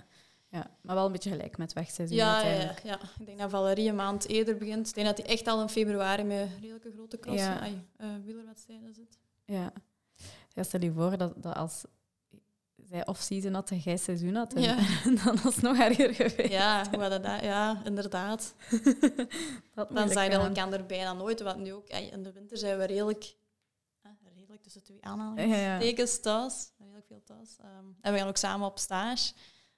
ja, 0.49 0.71
maar 0.81 0.95
wel 0.95 1.05
een 1.05 1.11
beetje 1.11 1.29
gelijk 1.29 1.57
met 1.57 1.73
wegseizoen 1.73 2.17
Ja, 2.17 2.25
ja, 2.25 2.35
uiteindelijk. 2.35 2.83
ja, 2.83 2.99
ik 3.19 3.25
denk 3.25 3.39
dat 3.39 3.49
Valerie 3.49 3.89
een 3.89 3.95
maand 3.95 4.27
eerder 4.27 4.57
begint. 4.57 4.87
Ik 4.87 4.93
denk 4.95 5.07
dat 5.07 5.17
hij 5.17 5.25
echt 5.27 5.47
al 5.47 5.61
in 5.61 5.69
februari 5.69 6.23
met 6.23 6.49
redelijke 6.61 6.91
grote 6.91 7.19
cross 7.19 7.39
Ja. 7.43 7.59
ai, 7.59 7.85
eh, 7.97 8.07
wielerwedstrijden 8.23 8.93
zit. 8.93 9.17
Ja. 9.45 9.71
ja. 10.53 10.63
Stel 10.63 10.81
je 10.81 10.91
voor 10.91 11.17
dat, 11.17 11.43
dat 11.43 11.55
als 11.55 11.85
zij 12.83 13.05
off-season 13.07 13.53
had 13.53 13.71
en 13.71 13.77
jij 13.77 13.97
seizoen 13.97 14.35
had, 14.35 14.53
en, 14.53 14.61
Ja. 14.61 14.75
dan 15.23 15.37
was 15.43 15.55
het 15.55 15.61
nog 15.63 15.77
erger 15.77 16.13
geweest. 16.13 16.51
Ja, 16.51 16.85
hoe 16.91 17.09
dat? 17.09 17.23
Ja, 17.41 17.81
inderdaad. 17.85 18.55
Dat 19.75 19.95
Dan 19.95 20.09
zijn 20.09 20.31
gaan. 20.31 20.55
elkaar 20.55 20.85
bijna 20.85 21.13
nooit. 21.13 21.41
Want 21.41 21.57
nu 21.59 21.73
ook, 21.73 21.87
in 21.87 22.23
de 22.23 22.31
winter 22.31 22.57
zijn 22.57 22.77
we 22.77 22.85
redelijk, 22.85 23.35
redelijk 24.57 24.63
tussen 24.63 24.83
twee 24.83 24.97
Ja, 25.01 25.09
ja. 25.09 25.11
aanhalingstekens 25.11 26.19
thuis. 26.19 26.71
Redelijk 26.79 27.05
veel 27.07 27.21
thuis. 27.25 27.55
Ehm, 27.59 27.85
en 28.01 28.13
we 28.13 28.19
gaan 28.19 28.27
ook 28.27 28.37
samen 28.37 28.67
op 28.67 28.79
stage. 28.79 29.33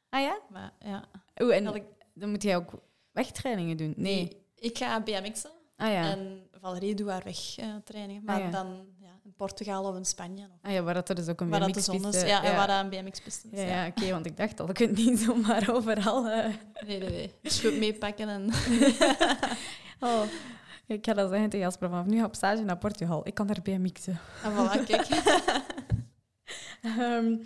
Ah 0.09 0.21
ja? 0.21 0.39
Maar 0.49 0.73
ja, 0.79 1.05
Oeh, 1.41 1.55
en 1.55 1.75
ik, 1.75 1.83
dan 2.13 2.29
moet 2.29 2.43
jij 2.43 2.55
ook 2.55 2.71
wegtrainingen 3.11 3.77
doen? 3.77 3.93
Nee. 3.97 4.37
ik 4.55 4.77
ga 4.77 5.01
BMX'en. 5.01 5.51
Ah 5.77 5.91
ja. 5.91 6.11
En 6.11 6.47
Valerie 6.61 6.95
doet 6.95 7.07
haar 7.09 7.23
wegtrainingen. 7.23 8.23
Maar 8.23 8.35
Ah, 8.35 8.41
ja. 8.43 8.49
dan 8.51 8.85
ja, 8.99 9.19
in 9.23 9.33
Portugal 9.35 9.83
of 9.85 9.95
in 9.95 10.05
Spanje. 10.05 10.47
Ah 10.61 10.71
ja, 10.71 10.81
waar 10.83 10.93
dat 10.93 11.09
er 11.09 11.15
dus 11.15 11.27
ook 11.27 11.41
een 11.41 11.49
zon 11.53 11.69
is. 11.69 11.87
BMX-piste... 11.87 12.27
Ja, 12.27 12.43
en 12.43 12.55
waar 12.55 12.67
dat 12.67 12.79
een 12.83 12.89
BMX-piste 12.89 13.47
is. 13.51 13.61
Ja, 13.61 13.87
oké, 13.87 14.11
want 14.11 14.25
ik 14.25 14.37
dacht 14.37 14.59
al, 14.59 14.67
je 14.67 14.73
kunt 14.73 14.97
niet 14.97 15.19
zomaar 15.19 15.69
overal... 15.75 16.27
eh, 16.27 16.53
Nee, 16.87 16.99
nee, 16.99 17.79
meepakken 17.79 18.29
en... 18.29 18.49
Oh, 20.09 20.21
ik 20.89 21.05
ga 21.05 21.13
dat 21.13 21.29
zeggen 21.29 21.49
tegen 21.49 21.65
Jasper, 21.65 21.89
vanaf 21.89 22.05
nu 22.05 22.13
ga 22.15 22.19
ik 22.21 22.25
op 22.27 22.35
stage 22.35 22.61
naar 22.63 22.77
Portugal. 22.77 23.21
Ik 23.27 23.33
kan 23.33 23.47
daar 23.47 23.61
BMX'en. 23.63 24.19
En 24.43 24.51
voilà, 24.51 24.85
kijk. 24.85 25.07
Ehm, 26.81 27.37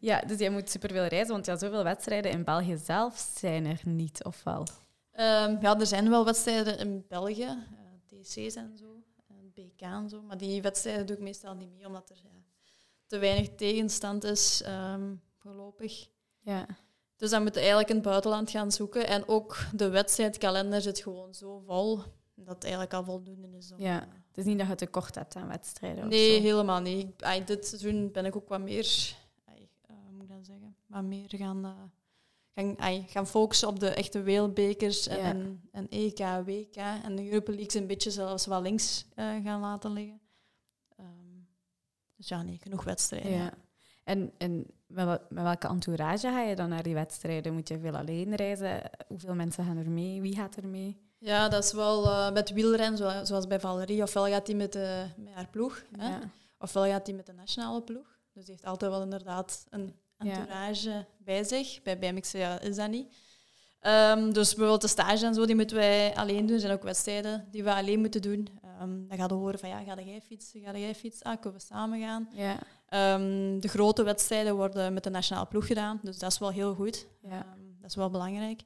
ja, 0.00 0.20
dus 0.20 0.38
jij 0.38 0.50
moet 0.50 0.70
superveel 0.70 1.04
reizen, 1.04 1.32
want 1.32 1.46
ja, 1.46 1.56
zoveel 1.56 1.84
wedstrijden 1.84 2.30
in 2.32 2.44
België 2.44 2.76
zelf 2.76 3.32
zijn 3.38 3.66
er 3.66 3.80
niet, 3.84 4.24
of 4.24 4.42
wel? 4.44 4.66
Ehm, 5.12 5.56
ja, 5.60 5.78
er 5.80 5.86
zijn 5.86 6.10
wel 6.10 6.24
wedstrijden 6.24 6.78
in 6.78 7.04
België. 7.08 7.42
eh, 7.44 8.20
TC's 8.20 8.54
en 8.54 8.76
zo. 8.78 9.02
En 9.28 9.52
BK 9.54 9.80
en 9.80 10.08
zo. 10.08 10.22
Maar 10.22 10.36
die 10.38 10.62
wedstrijden 10.62 11.06
doe 11.06 11.16
ik 11.16 11.22
meestal 11.22 11.54
niet 11.54 11.70
mee, 11.72 11.86
omdat 11.86 12.10
er 12.10 12.20
ja, 12.22 12.30
te 13.06 13.18
weinig 13.18 13.48
tegenstand 13.56 14.24
is, 14.24 14.62
ehm, 14.62 15.14
voorlopig. 15.38 16.08
Ja. 16.40 16.66
Dus 17.16 17.30
dan 17.30 17.42
moet 17.42 17.54
je 17.54 17.58
eigenlijk 17.60 17.88
in 17.88 17.94
het 17.96 18.04
buitenland 18.04 18.50
gaan 18.50 18.72
zoeken. 18.72 19.06
En 19.06 19.28
ook 19.28 19.56
de 19.72 19.88
wedstrijdkalender 19.88 20.80
zit 20.80 20.98
gewoon 20.98 21.34
zo 21.34 21.62
vol 21.66 22.02
dat 22.34 22.62
eigenlijk 22.62 22.94
al 22.94 23.04
voldoende 23.04 23.48
is. 23.56 23.72
Om, 23.72 23.80
Ja. 23.80 24.02
eh, 24.02 24.08
Het 24.28 24.38
is 24.38 24.44
niet 24.44 24.58
dat 24.58 24.68
je 24.68 24.74
tekort 24.74 25.14
hebt 25.14 25.36
aan 25.36 25.48
wedstrijden 25.48 26.08
Nee, 26.08 26.40
helemaal 26.40 26.80
niet. 26.80 27.08
Ik- 27.08 27.22
ai, 27.22 27.44
dit 27.44 27.66
seizoen 27.66 28.12
ben 28.12 28.24
ik 28.24 28.36
ook 28.36 28.48
wat 28.48 28.60
meer, 28.60 29.14
eh, 29.44 29.54
hoe 29.86 30.12
moet 30.12 30.22
ik 30.22 30.28
dat 30.28 30.46
zeggen, 30.46 30.76
wat 30.86 31.02
meer 31.02 31.28
gaan, 31.36 31.64
eh, 31.64 32.64
gaan, 32.76 33.04
gaan 33.08 33.26
focussen 33.26 33.68
op 33.68 33.80
de 33.80 33.88
echte 33.88 34.22
wereldbekers 34.22 35.06
en, 35.06 35.16
Ja. 35.18 35.22
en, 35.24 35.62
en 35.72 35.86
EK, 35.90 36.18
WK 36.44 36.76
en 36.76 37.16
de 37.16 37.26
Europa 37.26 37.52
Leagues 37.52 37.74
een 37.74 37.86
beetje 37.86 38.10
zelfs 38.10 38.46
wel 38.46 38.62
links 38.62 39.06
gaan 39.16 39.60
laten 39.60 39.90
liggen. 39.92 40.20
Ehm, 40.96 41.08
dus 42.16 42.28
ja, 42.28 42.42
nee, 42.42 42.58
genoeg 42.62 42.84
wedstrijden. 42.84 43.30
Ja. 43.32 43.52
En, 44.04 44.32
en 44.38 44.56
met, 44.86 45.04
wel- 45.04 45.18
met 45.28 45.42
welke 45.42 45.66
entourage 45.68 46.28
ga 46.28 46.40
je 46.42 46.56
dan 46.56 46.68
naar 46.68 46.82
die 46.82 46.94
wedstrijden? 46.94 47.54
Moet 47.54 47.68
je 47.68 47.78
veel 47.78 47.96
alleen 47.96 48.34
reizen? 48.34 48.90
Hoeveel 49.08 49.34
mensen 49.34 49.64
gaan 49.64 49.76
er 49.76 49.90
mee? 49.90 50.20
Wie 50.20 50.34
gaat 50.34 50.56
er 50.56 50.68
mee? 50.68 51.02
Ja, 51.24 51.48
dat 51.48 51.64
is 51.64 51.72
wel 51.72 52.04
eh, 52.06 52.32
met 52.32 52.50
wielren, 52.50 52.96
zo- 52.96 53.24
zoals 53.24 53.46
bij 53.46 53.60
Valerie. 53.60 54.02
Ofwel 54.02 54.26
gaat 54.26 54.46
hij 54.46 54.56
met, 54.56 54.72
de- 54.72 55.06
met 55.16 55.32
haar 55.34 55.48
ploeg, 55.50 55.82
hè? 55.98 56.16
Ofwel 56.58 56.84
gaat 56.84 57.06
hij 57.06 57.16
met 57.16 57.26
de 57.26 57.32
nationale 57.32 57.82
ploeg. 57.82 58.06
Dus 58.32 58.44
die 58.44 58.52
heeft 58.54 58.66
altijd 58.66 58.90
wel 58.90 59.02
inderdaad 59.02 59.66
een 59.70 59.94
Ja. 60.18 60.30
entourage 60.30 61.06
bij 61.18 61.44
zich. 61.44 61.82
Bij 61.82 61.98
BMX 61.98 62.34
is 62.60 62.76
dat 62.76 62.90
niet. 62.90 63.14
Ehm, 63.80 64.32
dus 64.32 64.48
bijvoorbeeld 64.48 64.80
de 64.80 64.88
stage 64.88 65.26
en 65.26 65.34
zo, 65.34 65.46
die 65.46 65.54
moeten 65.54 65.76
wij 65.76 66.14
alleen 66.14 66.46
doen. 66.46 66.54
Er 66.54 66.60
zijn 66.60 66.72
ook 66.72 66.82
wedstrijden 66.82 67.48
die 67.50 67.64
we 67.64 67.74
alleen 67.74 68.00
moeten 68.00 68.22
doen. 68.22 68.48
Ehm, 68.62 69.06
dan 69.08 69.18
ga 69.18 69.24
je 69.26 69.32
horen 69.34 69.58
van, 69.58 69.68
ja, 69.68 69.82
ga 69.82 69.94
jij 70.02 70.20
fietsen, 70.20 70.60
ga 70.60 70.76
jij 70.78 70.94
fietsen? 70.94 71.26
Ah, 71.26 71.40
kunnen 71.40 71.60
we 71.60 71.66
samen 71.66 72.00
gaan? 72.00 72.28
Ja. 72.32 72.58
Ehm, 72.88 73.60
de 73.60 73.68
grote 73.68 74.02
wedstrijden 74.02 74.56
worden 74.56 74.92
met 74.92 75.04
de 75.04 75.10
nationale 75.10 75.46
ploeg 75.46 75.66
gedaan. 75.66 75.98
Dus 76.02 76.18
dat 76.18 76.32
is 76.32 76.38
wel 76.38 76.50
heel 76.50 76.74
goed. 76.74 77.06
Ja. 77.22 77.46
Dat 77.80 77.90
is 77.90 77.96
wel 77.96 78.10
belangrijk. 78.10 78.60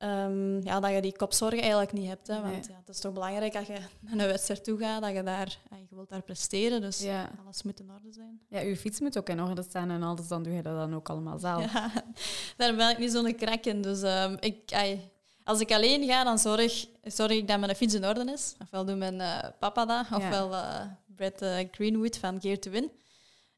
Ehm, 0.00 0.60
ja, 0.62 0.80
dat 0.80 0.90
je 0.92 1.00
die 1.00 1.16
kopzorgen 1.16 1.60
eigenlijk 1.60 1.92
niet 1.92 2.08
hebt. 2.08 2.26
Hè, 2.26 2.34
want 2.40 2.52
Nee. 2.52 2.62
ja, 2.68 2.76
het 2.78 2.88
is 2.88 3.00
toch 3.00 3.12
belangrijk 3.12 3.56
als 3.56 3.66
je 3.66 3.78
naar 4.00 4.12
een 4.12 4.26
wedstrijd 4.26 4.64
toe 4.64 4.78
gaat, 4.78 5.02
dat 5.02 5.12
je 5.14 5.22
daar, 5.22 5.58
ja, 5.70 5.76
je 5.76 5.94
wilt 5.94 6.08
daar 6.08 6.22
presteren. 6.22 6.80
Dus 6.80 7.00
Ja. 7.02 7.30
alles 7.44 7.62
moet 7.62 7.80
in 7.80 7.90
orde 7.90 8.12
zijn. 8.12 8.40
ja, 8.48 8.60
uw 8.62 8.74
fiets 8.74 9.00
moet 9.00 9.18
ook 9.18 9.28
in 9.28 9.42
orde 9.42 9.62
staan 9.62 9.90
en 9.90 10.02
alles, 10.02 10.28
dan 10.28 10.42
doe 10.42 10.52
je 10.52 10.62
dat 10.62 10.76
dan 10.76 10.94
ook 10.94 11.08
allemaal 11.08 11.38
zelf. 11.38 11.72
Ja, 11.72 11.92
daar 12.56 12.76
ben 12.76 12.90
ik 12.90 12.98
niet 12.98 13.12
zo'n 13.12 13.34
krak 13.34 13.64
in. 13.64 13.82
Dus 13.82 14.02
ehm, 14.02 14.36
ik, 14.40 14.72
ai, 14.72 15.10
als 15.44 15.60
ik 15.60 15.72
alleen 15.72 16.06
ga, 16.06 16.24
dan 16.24 16.38
zorg, 16.38 16.86
zorg 17.02 17.30
ik 17.32 17.48
dat 17.48 17.60
mijn 17.60 17.76
fiets 17.76 17.94
in 17.94 18.06
orde 18.06 18.32
is. 18.32 18.54
Ofwel 18.62 18.84
doet 18.84 18.98
mijn 18.98 19.20
eh, 19.20 19.38
papa 19.58 19.84
dat, 19.86 20.06
ofwel 20.22 20.54
eh 20.54 20.80
Brett 21.16 21.42
eh, 21.42 21.68
Greenwood 21.70 22.16
van 22.18 22.40
Gear 22.40 22.58
to 22.58 22.70
Win. 22.70 22.90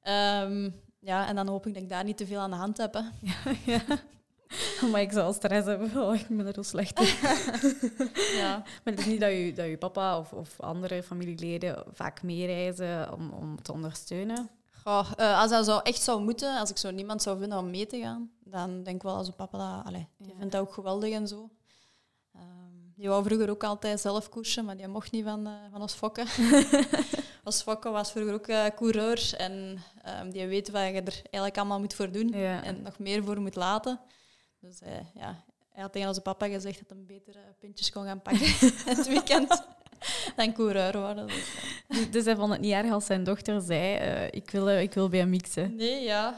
Ehm, 0.00 0.70
ja, 0.98 1.26
en 1.28 1.34
dan 1.36 1.48
hoop 1.48 1.66
ik 1.66 1.74
dat 1.74 1.82
ik 1.82 1.88
daar 1.88 2.04
niet 2.04 2.16
te 2.16 2.26
veel 2.26 2.40
aan 2.40 2.50
de 2.50 2.56
hand 2.56 2.76
heb. 2.76 2.94
Hè. 2.94 3.00
ja. 3.72 3.82
Maar 4.90 5.00
ik 5.00 5.12
zal 5.12 5.32
stress 5.32 5.66
hebben. 5.66 5.90
Oh, 6.06 6.14
ik 6.14 6.26
ben 6.28 6.46
er 6.46 6.54
zo 6.54 6.62
slecht 6.62 7.00
in. 7.00 7.06
Ja. 8.40 8.56
Maar 8.58 8.94
het 8.94 8.98
is 8.98 9.06
niet 9.06 9.20
dat 9.20 9.30
je, 9.30 9.52
dat 9.54 9.66
je 9.66 9.76
papa 9.78 10.18
of, 10.18 10.32
of 10.32 10.60
andere 10.60 11.02
familieleden 11.02 11.84
vaak 11.92 12.22
meereizen 12.22 13.12
om, 13.12 13.30
om 13.30 13.62
te 13.62 13.72
ondersteunen. 13.72 14.48
Goh, 14.82 15.10
eh, 15.16 15.40
als 15.40 15.50
dat 15.50 15.64
zou 15.64 15.80
echt 15.82 16.02
zou 16.02 16.22
moeten, 16.22 16.58
als 16.58 16.70
ik 16.70 16.76
zo 16.76 16.90
niemand 16.90 17.22
zou 17.22 17.38
vinden 17.38 17.58
om 17.58 17.70
mee 17.70 17.86
te 17.86 17.98
gaan, 18.00 18.30
dan 18.44 18.82
denk 18.82 18.96
ik 18.96 19.02
wel 19.02 19.16
als 19.16 19.26
een 19.26 19.34
papa 19.34 19.58
dat... 19.76 19.86
Allee, 19.86 20.06
die 20.18 20.30
Ja. 20.32 20.36
vindt 20.38 20.52
dat 20.52 20.60
ook 20.60 20.72
geweldig 20.72 21.12
en 21.12 21.28
zo. 21.28 21.50
Ehm, 22.34 22.42
die 22.96 23.08
wou 23.08 23.24
vroeger 23.24 23.50
ook 23.50 23.64
altijd 23.64 24.00
zelf 24.00 24.28
koersen, 24.28 24.64
maar 24.64 24.76
die 24.76 24.88
mocht 24.88 25.10
niet 25.12 25.24
van, 25.24 25.46
eh, 25.46 25.52
van 25.70 25.80
ons 25.80 25.92
fokken. 25.94 26.26
ons 27.44 27.62
fokken 27.62 27.92
was 27.92 28.10
vroeger 28.10 28.34
ook 28.34 28.46
eh, 28.46 28.64
coureur 28.76 29.34
en 29.36 29.78
ehm, 30.02 30.30
die 30.30 30.46
weet 30.46 30.70
wat 30.70 30.82
je 30.82 30.88
er 31.02 31.14
eigenlijk 31.14 31.56
allemaal 31.58 31.80
moet 31.80 31.94
voor 31.94 32.10
doen 32.12 32.28
Ja. 32.28 32.62
en 32.64 32.82
nog 32.82 32.98
meer 32.98 33.24
voor 33.24 33.40
moet 33.40 33.56
laten. 33.56 34.00
Dus 34.62 34.80
eh, 34.80 34.92
ja, 35.14 35.44
hij 35.72 35.82
had 35.82 35.92
tegen 35.92 36.08
onze 36.08 36.20
papa 36.20 36.48
gezegd 36.48 36.78
dat 36.78 36.96
hij 36.96 37.06
beter 37.06 37.36
eh, 37.36 37.42
pintjes 37.58 37.90
kon 37.90 38.04
gaan 38.04 38.22
pakken 38.22 38.46
het 38.94 39.08
weekend 39.08 39.62
dan 40.36 40.52
coureur 40.52 40.98
worden. 41.00 41.26
Dus, 41.26 41.52
ja. 41.88 41.96
Dus, 41.96 42.10
dus 42.10 42.24
hij 42.24 42.36
vond 42.36 42.52
het 42.52 42.60
niet 42.60 42.72
erg 42.72 42.92
als 42.92 43.06
zijn 43.06 43.24
dochter 43.24 43.60
zei, 43.60 43.96
eh, 43.96 44.26
ik, 44.30 44.50
wil, 44.50 44.68
eh, 44.68 44.82
ik 44.82 44.94
wil 44.94 45.08
BMX'en. 45.08 45.74
Nee, 45.76 46.02
ja. 46.02 46.34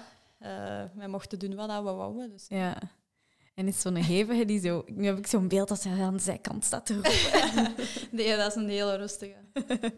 Wij 0.95 1.09
mochten 1.09 1.39
doen 1.39 1.55
wat 1.55 1.67
we 1.67 1.93
wouden. 1.93 2.31
Dus. 2.31 2.47
Ja. 2.49 2.79
En 3.55 3.67
is 3.67 3.81
zo'n 3.81 3.95
hevige 3.95 4.45
die 4.45 4.61
zo... 4.61 4.85
Nu 4.87 5.07
heb 5.07 5.19
ik 5.19 5.27
zo'n 5.27 5.49
beeld 5.49 5.69
dat 5.69 5.83
hij 5.83 6.03
aan 6.03 6.17
de 6.17 6.23
zijkant 6.23 6.65
staat 6.65 6.87
te 6.87 6.93
roepen. 6.93 7.75
Nee, 8.11 8.37
dat 8.37 8.51
is 8.51 8.55
een 8.55 8.69
hele 8.69 8.97
rustige. 8.97 9.37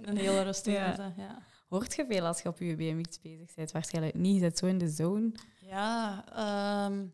Een 0.02 0.16
hele 0.16 0.42
rustige. 0.42 0.76
Ja. 0.76 0.94
dat, 0.94 1.12
ja. 1.16 1.42
Hoort 1.68 1.94
je 1.94 2.04
veel 2.08 2.26
als 2.26 2.42
je 2.42 2.48
op 2.48 2.58
je 2.58 2.76
BMX 2.76 3.20
bezig 3.20 3.54
bent? 3.54 3.72
Waarschijnlijk 3.72 4.14
niet. 4.14 4.34
Je 4.34 4.40
zit 4.40 4.58
zo 4.58 4.66
in 4.66 4.78
de 4.78 4.88
zone. 4.88 5.32
Ja, 5.60 6.24
ehm, 6.34 7.04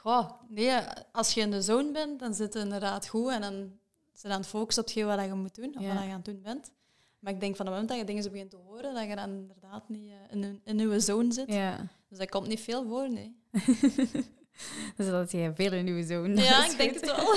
goh, 0.00 0.30
nee, 0.48 0.72
als 1.12 1.32
je 1.34 1.40
in 1.40 1.50
de 1.50 1.62
zone 1.62 1.90
bent, 1.92 2.18
dan 2.20 2.34
zit 2.34 2.54
het 2.54 2.62
inderdaad 2.62 3.08
goed 3.08 3.30
en 3.30 3.40
dan 3.40 3.72
zit 4.12 4.22
je 4.22 4.28
aan 4.28 4.40
het 4.40 4.48
focussen 4.48 4.82
op 4.82 4.88
hetgeen 4.88 5.06
wat 5.06 5.24
je 5.24 5.32
moet 5.34 5.54
doen 5.54 5.74
of 5.76 5.82
Ja. 5.82 5.94
wat 5.94 6.02
je 6.02 6.08
aan 6.08 6.14
het 6.16 6.24
doen 6.24 6.40
bent. 6.42 6.70
Maar 7.18 7.32
ik 7.32 7.40
denk 7.40 7.56
van 7.56 7.66
het 7.66 7.74
moment 7.74 7.90
dat 7.90 7.98
je 8.00 8.04
dingen 8.14 8.30
begint 8.32 8.50
te 8.50 8.56
horen, 8.56 8.94
dat 8.94 9.08
je 9.08 9.14
dan 9.16 9.28
inderdaad 9.30 9.88
niet 9.88 10.10
eh, 10.10 10.36
in, 10.36 10.42
een- 10.42 10.60
in 10.64 10.78
je 10.90 11.00
zone 11.00 11.32
zit. 11.32 11.52
Ja. 11.52 11.76
Dus 12.08 12.18
dat 12.18 12.28
komt 12.30 12.46
niet 12.48 12.60
veel 12.60 12.86
voor, 12.88 13.10
nee. 13.10 13.36
Dus 14.96 15.06
dat 15.10 15.30
je 15.32 15.50
veel 15.54 15.72
in 15.72 15.86
je 15.96 16.04
zone. 16.06 16.42
Ja, 16.42 16.64
ik 16.70 16.76
denk 16.76 16.94
het 16.94 17.04
wel. 17.16 17.34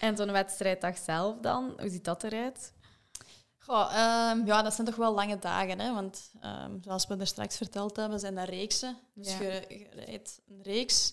En 0.00 0.16
zo'n 0.16 0.32
wedstrijddag 0.32 0.98
zelf 0.98 1.36
dan? 1.40 1.74
Hoe 1.80 1.88
ziet 1.90 2.04
dat 2.04 2.24
eruit? 2.24 2.72
Goh, 3.66 3.90
ehm, 3.94 4.46
ja, 4.46 4.62
dat 4.62 4.74
zijn 4.74 4.86
toch 4.86 4.96
wel 4.96 5.14
lange 5.14 5.38
dagen. 5.38 5.78
Hè? 5.80 5.92
Want 5.94 6.30
ehm, 6.40 6.70
zoals 6.82 7.06
we 7.06 7.16
er 7.16 7.26
straks 7.26 7.56
verteld 7.56 7.96
hebben, 7.96 8.20
zijn 8.20 8.34
dat 8.34 8.48
reeksen. 8.48 8.96
Dus 9.14 9.32
Ja. 9.32 9.42
je, 9.42 9.64
je 9.68 9.86
rijdt 10.04 10.40
een 10.48 10.62
reeks 10.62 11.12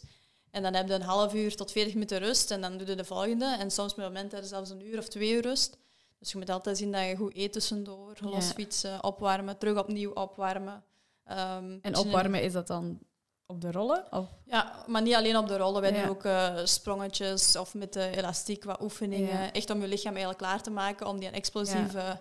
en 0.51 0.63
dan 0.63 0.73
heb 0.73 0.87
je 0.87 0.93
een 0.93 1.01
half 1.01 1.33
uur 1.33 1.55
tot 1.55 1.71
40 1.71 1.93
minuten 1.93 2.17
rust 2.19 2.51
en 2.51 2.61
dan 2.61 2.77
doe 2.77 2.87
je 2.87 2.95
de 2.95 3.03
volgende. 3.05 3.55
En 3.59 3.71
soms 3.71 3.95
met 3.95 4.05
momenten 4.05 4.45
zelfs 4.45 4.69
een 4.69 4.85
uur 4.87 4.97
of 4.97 5.07
twee 5.07 5.31
uur 5.31 5.41
rust. 5.41 5.77
Dus 6.19 6.31
je 6.31 6.37
moet 6.37 6.49
altijd 6.49 6.77
zien 6.77 6.91
dat 6.91 7.05
je 7.05 7.15
goed 7.15 7.35
eet 7.35 7.53
tussendoor, 7.53 8.17
Ja. 8.21 8.27
losfietsen, 8.29 9.03
opwarmen, 9.03 9.57
terug 9.57 9.77
opnieuw 9.77 10.11
opwarmen. 10.11 10.83
Ehm, 11.23 11.37
En 11.71 11.79
beetje 11.81 11.99
opwarmen, 11.99 12.41
is 12.43 12.53
dat 12.53 12.67
dan 12.67 12.99
op 13.45 13.61
de 13.61 13.71
rollen? 13.71 14.05
Of? 14.11 14.25
Ja, 14.45 14.83
maar 14.87 15.01
niet 15.01 15.13
alleen 15.15 15.37
op 15.37 15.47
de 15.47 15.57
rollen. 15.57 15.81
Wij 15.81 15.93
Ja. 15.93 16.01
doen 16.01 16.09
ook 16.09 16.23
eh, 16.25 16.55
sprongetjes 16.63 17.55
of 17.55 17.73
met 17.73 17.93
de 17.93 18.09
elastiek 18.15 18.63
wat 18.63 18.81
oefeningen. 18.81 19.39
Ja. 19.41 19.51
Echt 19.51 19.69
om 19.69 19.81
je 19.81 19.87
lichaam 19.87 20.11
eigenlijk 20.11 20.37
klaar 20.39 20.61
te 20.61 20.71
maken 20.71 21.07
om 21.07 21.19
die 21.19 21.29
explosieve. 21.29 22.19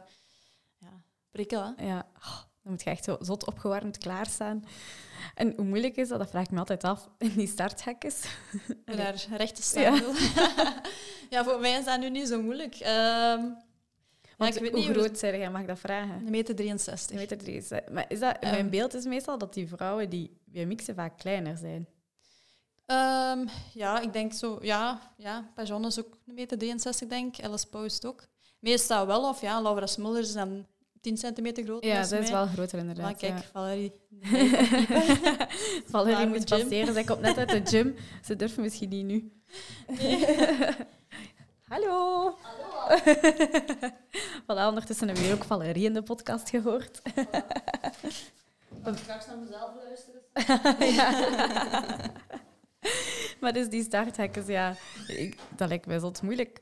Prikkel. 1.32 1.74
hè. 1.76 1.86
Ja. 1.86 2.06
Oh, 2.16 2.38
Dan 2.62 2.72
moet 2.72 2.82
je 2.82 2.90
echt 2.90 3.04
zo 3.04 3.16
zot 3.20 3.46
opgewarmd 3.46 3.98
klaarstaan. 3.98 4.64
En 5.34 5.52
hoe 5.56 5.64
moeilijk 5.64 5.96
is 5.96 6.08
dat? 6.08 6.18
Dat 6.18 6.30
vraag 6.30 6.44
ik 6.44 6.50
me 6.50 6.58
altijd 6.58 6.84
af. 6.84 7.08
In 7.18 7.32
die 7.36 7.46
starthekjes. 7.46 8.24
En 8.84 8.96
daar 9.02 9.24
recht 9.36 9.54
te 9.54 9.62
staan. 9.62 9.94
Ja. 9.94 10.12
ja, 11.30 11.44
voor 11.44 11.60
mij 11.60 11.78
is 11.78 11.84
dat 11.84 12.00
nu 12.00 12.10
niet 12.10 12.28
zo 12.28 12.42
moeilijk. 12.42 12.74
Um, 12.74 13.56
Want 14.36 14.54
ik 14.56 14.62
weet 14.62 14.70
hoe 14.72 14.80
niet 14.80 14.90
groot 14.90 15.18
zijn 15.18 15.38
jij? 15.38 15.50
Mag 15.50 15.60
ik 15.60 15.66
dat 15.66 15.78
vragen? 15.78 16.14
Een 16.14 16.30
meter 16.30 16.54
63. 16.54 17.10
Een 17.10 17.16
meter 17.16 17.38
63. 17.38 17.94
Maar 17.94 18.04
is 18.08 18.20
dat, 18.20 18.44
um, 18.44 18.50
mijn 18.50 18.70
beeld 18.70 18.94
is 18.94 19.04
meestal 19.04 19.38
dat 19.38 19.54
die 19.54 19.68
vrouwen 19.68 20.10
die 20.10 20.40
BMX'en 20.44 20.94
vaak 20.94 21.18
kleiner 21.18 21.56
zijn. 21.56 21.88
Um, 22.86 23.48
ja, 23.72 24.00
ik 24.00 24.12
denk 24.12 24.32
zo. 24.32 24.58
Ja, 24.62 25.00
ja 25.16 25.50
Pajon 25.54 25.86
is 25.86 25.98
ook 25.98 26.18
een 26.26 26.34
meter 26.34 26.58
63, 26.58 27.08
denk 27.08 27.36
ik. 27.36 27.44
Alice 27.44 27.68
Post 27.68 28.06
ook. 28.06 28.24
Meestal 28.58 29.06
wel, 29.06 29.28
of 29.28 29.40
ja, 29.40 29.62
Laura 29.62 29.86
Smulders 29.86 30.28
is 30.28 30.34
dan 30.34 30.66
10 31.02 31.16
centimeter 31.16 31.64
groter. 31.64 31.88
Ja, 31.88 32.00
dat 32.00 32.12
is 32.12 32.30
wel 32.30 32.46
groter 32.46 32.78
inderdaad. 32.78 33.04
Maar 33.04 33.14
kijk, 33.14 33.38
ja. 33.38 33.42
Valerie. 33.52 33.92
Valerie 35.90 36.26
moet 36.26 36.48
passeren. 36.48 36.94
Zij 36.94 37.04
komt 37.04 37.20
net 37.20 37.38
uit 37.38 37.48
de 37.48 37.60
gym. 37.64 37.94
Ze 38.24 38.36
durft 38.36 38.56
misschien 38.56 38.88
niet 38.88 39.04
nu. 39.04 39.32
Nee. 39.98 40.26
Hallo. 41.72 42.36
Hallo. 42.40 42.98
voilà, 44.46 44.68
ondertussen 44.68 45.06
hebben 45.06 45.26
we 45.26 45.34
ook 45.34 45.44
Valerie 45.44 45.84
in 45.84 45.94
de 45.94 46.02
podcast 46.02 46.50
gehoord. 46.50 47.00
Ik 47.04 47.28
ga 48.82 48.94
straks 48.94 49.26
naar 49.26 49.38
mezelf 49.38 49.70
luisteren. 49.84 50.20
ja. 50.94 51.10
maar 53.40 53.52
dus 53.52 53.68
die 53.68 53.82
starthekken, 53.82 54.46
ja, 54.46 54.76
ik, 55.06 55.36
dat 55.56 55.68
lijkt 55.68 55.86
mij 55.86 55.98
zo 55.98 56.12
moeilijk. 56.22 56.60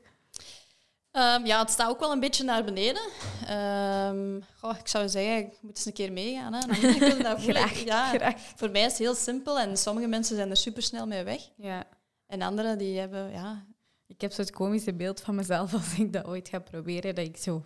Um, 1.13 1.45
ja, 1.45 1.59
het 1.59 1.69
staat 1.69 1.89
ook 1.89 1.99
wel 1.99 2.11
een 2.11 2.19
beetje 2.19 2.43
naar 2.43 2.63
beneden. 2.63 3.01
Um, 3.49 4.43
goh, 4.57 4.77
ik 4.79 4.87
zou 4.87 5.09
zeggen, 5.09 5.37
ik 5.37 5.57
moet 5.61 5.77
eens 5.77 5.85
een 5.85 5.93
keer 5.93 6.11
meegaan. 6.11 6.53
Hè. 6.53 6.59
Dan 6.99 7.21
dat 7.21 7.41
graag, 7.47 7.83
ja, 7.83 8.07
graag. 8.07 8.35
Voor 8.55 8.69
mij 8.69 8.81
is 8.81 8.87
het 8.87 8.97
heel 8.97 9.15
simpel 9.15 9.59
en 9.59 9.77
sommige 9.77 10.07
mensen 10.07 10.35
zijn 10.35 10.49
er 10.49 10.57
supersnel 10.57 11.07
mee 11.07 11.23
weg. 11.23 11.49
Ja. 11.57 11.83
En 12.27 12.41
anderen 12.41 12.77
die 12.77 12.99
hebben, 12.99 13.31
ja... 13.31 13.65
Ik 14.07 14.21
heb 14.21 14.31
zo'n 14.31 14.49
komische 14.49 14.93
beeld 14.93 15.21
van 15.21 15.35
mezelf 15.35 15.73
als 15.73 15.97
ik 15.97 16.13
dat 16.13 16.25
ooit 16.25 16.49
ga 16.49 16.59
proberen, 16.59 17.15
dat 17.15 17.25
ik 17.25 17.37
zo... 17.37 17.65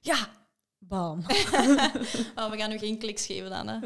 Ja, 0.00 0.28
bam. 0.78 1.18
oh, 2.38 2.50
we 2.50 2.56
gaan 2.56 2.70
nu 2.70 2.78
geen 2.78 2.98
kliks 2.98 3.26
geven 3.26 3.50
dan, 3.50 3.68
hè. 3.68 3.78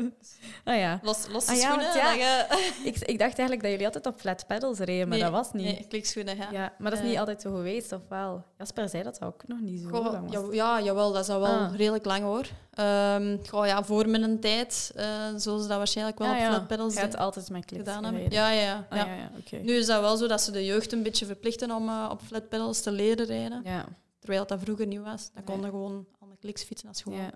Ah 0.64 0.76
ja. 0.76 1.00
Los, 1.02 1.26
los 1.28 1.46
ah, 1.46 1.56
ja, 1.56 1.62
schoenen. 1.62 1.96
Ja, 1.96 2.12
je... 2.12 2.46
ik, 2.90 2.98
ik 2.98 3.18
dacht 3.18 3.38
eigenlijk 3.38 3.60
dat 3.60 3.70
jullie 3.70 3.86
altijd 3.86 4.06
op 4.06 4.20
flat 4.20 4.46
pedals 4.46 4.78
reden, 4.78 5.08
maar 5.08 5.18
nee, 5.18 5.30
dat 5.30 5.36
was 5.36 5.52
niet. 5.52 5.64
Nee, 5.64 5.86
klikschoenen, 5.88 6.36
ja. 6.36 6.48
ja. 6.52 6.72
Maar 6.78 6.90
dat 6.90 6.98
is 6.98 7.04
uh, 7.04 7.10
niet 7.10 7.18
altijd 7.18 7.40
zo 7.40 7.54
geweest, 7.54 7.92
of 7.92 8.00
wel? 8.08 8.44
Jasper 8.58 8.88
zei 8.88 9.02
dat 9.02 9.18
dat 9.18 9.28
ook 9.28 9.42
nog 9.46 9.60
niet 9.60 9.80
zo 9.80 9.88
goh, 9.88 10.12
lang 10.12 10.34
was. 10.34 10.54
Ja, 10.54 10.82
jawel, 10.82 11.12
dat 11.12 11.22
is 11.22 11.28
al 11.28 11.40
wel 11.40 11.58
ah. 11.58 11.74
redelijk 11.74 12.04
lang, 12.04 12.22
hoor. 12.22 12.46
Um, 12.80 13.40
goh, 13.48 13.66
ja, 13.66 13.84
voor 13.84 14.08
mijn 14.08 14.40
tijd 14.40 14.92
uh, 14.96 15.04
zullen 15.36 15.62
ze 15.62 15.68
dat 15.68 15.76
waarschijnlijk 15.76 16.18
wel 16.18 16.28
ah, 16.28 16.34
op 16.34 16.40
ja. 16.40 16.48
flat 16.48 16.66
pedals 16.66 16.94
hebt 16.94 17.16
altijd 17.16 17.50
met 17.50 17.64
kliks 17.64 17.84
gedaan 17.84 18.04
hebben. 18.04 18.30
Ja, 18.30 18.50
ja, 18.50 18.62
ja. 18.62 18.86
Ja. 18.90 19.04
ja 19.04 19.30
okay. 19.38 19.60
Nu 19.60 19.72
is 19.72 19.86
dat 19.86 20.00
wel 20.00 20.16
zo 20.16 20.26
dat 20.26 20.40
ze 20.40 20.50
de 20.50 20.64
jeugd 20.64 20.92
een 20.92 21.02
beetje 21.02 21.26
verplichten 21.26 21.70
om 21.70 21.88
uh, 21.88 22.08
op 22.10 22.20
flat 22.20 22.48
pedals 22.48 22.80
te 22.80 22.90
leren 22.90 23.26
rijden. 23.26 23.60
Ja. 23.64 23.84
Terwijl 24.18 24.46
dat 24.46 24.60
vroeger 24.60 24.86
niet 24.86 25.02
was. 25.02 25.30
Dan 25.34 25.44
konden 25.44 25.70
gewoon 25.70 26.06
al 26.32 26.38
met 26.38 26.40
kliks 26.40 26.62
fietsen 26.62 26.88
als 26.88 27.02
gewoon. 27.02 27.18
Ja. 27.18 27.32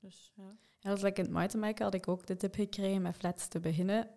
Dus, 0.00 0.32
ja. 0.34 0.56
Ja, 0.80 0.88
dat 0.88 0.96
is 0.96 1.02
like 1.04 1.18
in 1.20 1.24
het 1.24 1.34
mountainbiken 1.34 1.84
had 1.84 1.94
ik 1.94 2.08
ook 2.08 2.26
de 2.26 2.36
tip 2.36 2.54
gekregen 2.54 3.02
met 3.02 3.16
flats 3.16 3.48
te 3.48 3.60
beginnen. 3.60 4.08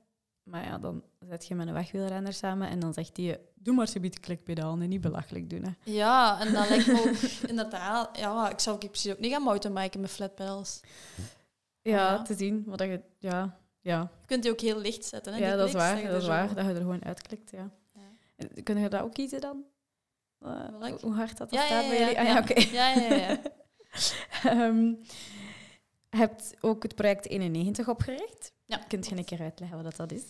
Maar 0.44 0.64
ja, 0.64 0.78
dan 0.78 1.04
zet 1.20 1.48
je 1.48 1.56
met 1.56 1.68
een 1.68 1.74
wegwielrenner 1.74 2.34
samen 2.34 2.70
en 2.70 2.80
dan 2.80 2.94
zegt 2.94 3.18
hij, 3.18 3.40
doe 3.56 3.76
maar 3.76 3.88
zo'n 3.88 4.10
klikpedaal 4.22 4.80
en 4.80 4.90
niet 4.90 5.02
belachelijk 5.02 5.50
doen. 5.50 5.64
Hè. 5.64 5.92
Ja, 5.92 6.40
en 6.40 6.54
dan 6.54 6.68
lijkt 6.68 6.88
me 6.88 7.00
ook 7.00 7.30
inderdaad... 7.50 8.18
Ja, 8.18 8.50
ik 8.50 8.60
zou 8.60 8.78
precies 8.78 9.12
ook 9.12 9.20
niet 9.20 9.32
gaan 9.32 9.42
mountainbiken 9.42 10.02
met 10.02 10.10
flat 10.10 10.36
pedals. 10.36 10.80
Ja, 11.82 11.92
ja, 11.92 12.22
te 12.22 12.34
zien. 12.34 12.64
Dat 12.68 12.80
je, 12.80 13.02
ja, 13.20 13.58
ja. 13.82 14.12
Je 14.22 14.28
kunt 14.28 14.44
die 14.44 14.52
ook 14.52 14.60
heel 14.60 14.80
licht 14.80 15.06
zetten. 15.06 15.34
Hè, 15.34 15.40
ja, 15.40 15.48
die 15.48 15.58
dat 15.58 15.68
is 15.68 15.74
waar. 15.74 16.02
Dat 16.02 16.22
is 16.22 16.28
waar, 16.28 16.56
dat 16.56 16.66
je 16.66 16.72
er 16.72 16.78
gewoon 16.78 17.04
uitklikt, 17.04 17.52
ja. 17.52 17.72
Ja. 17.94 18.62
Kun 18.64 18.78
je 18.78 18.90
dat 18.90 19.02
ook 19.02 19.14
kiezen 19.14 19.42
dan? 19.42 19.64
Uh, 20.42 20.80
Welk? 20.80 21.02
hoe 21.02 21.14
hard 21.14 21.38
dat, 21.38 21.52
Ja, 21.52 21.66
staat 21.66 21.88
bij 21.88 22.00
jullie? 22.00 22.20
Ah, 22.20 22.26
ja, 22.26 22.34
ja. 22.34 22.40
oké. 22.40 22.60
Ja, 22.60 22.90
ja, 22.90 23.14
ja. 23.14 23.42
um, 24.46 25.00
je 26.10 26.18
hebt 26.18 26.54
ook 26.62 26.84
het 26.84 26.96
project 26.96 27.28
91 27.28 27.88
opgericht. 27.88 28.54
Ja. 28.66 28.78
Kunt 28.88 29.08
je 29.08 29.16
een 29.18 29.26
keer 29.26 29.42
uitleggen 29.42 29.84
wat 29.84 29.96
dat 29.96 30.12
is? 30.12 30.24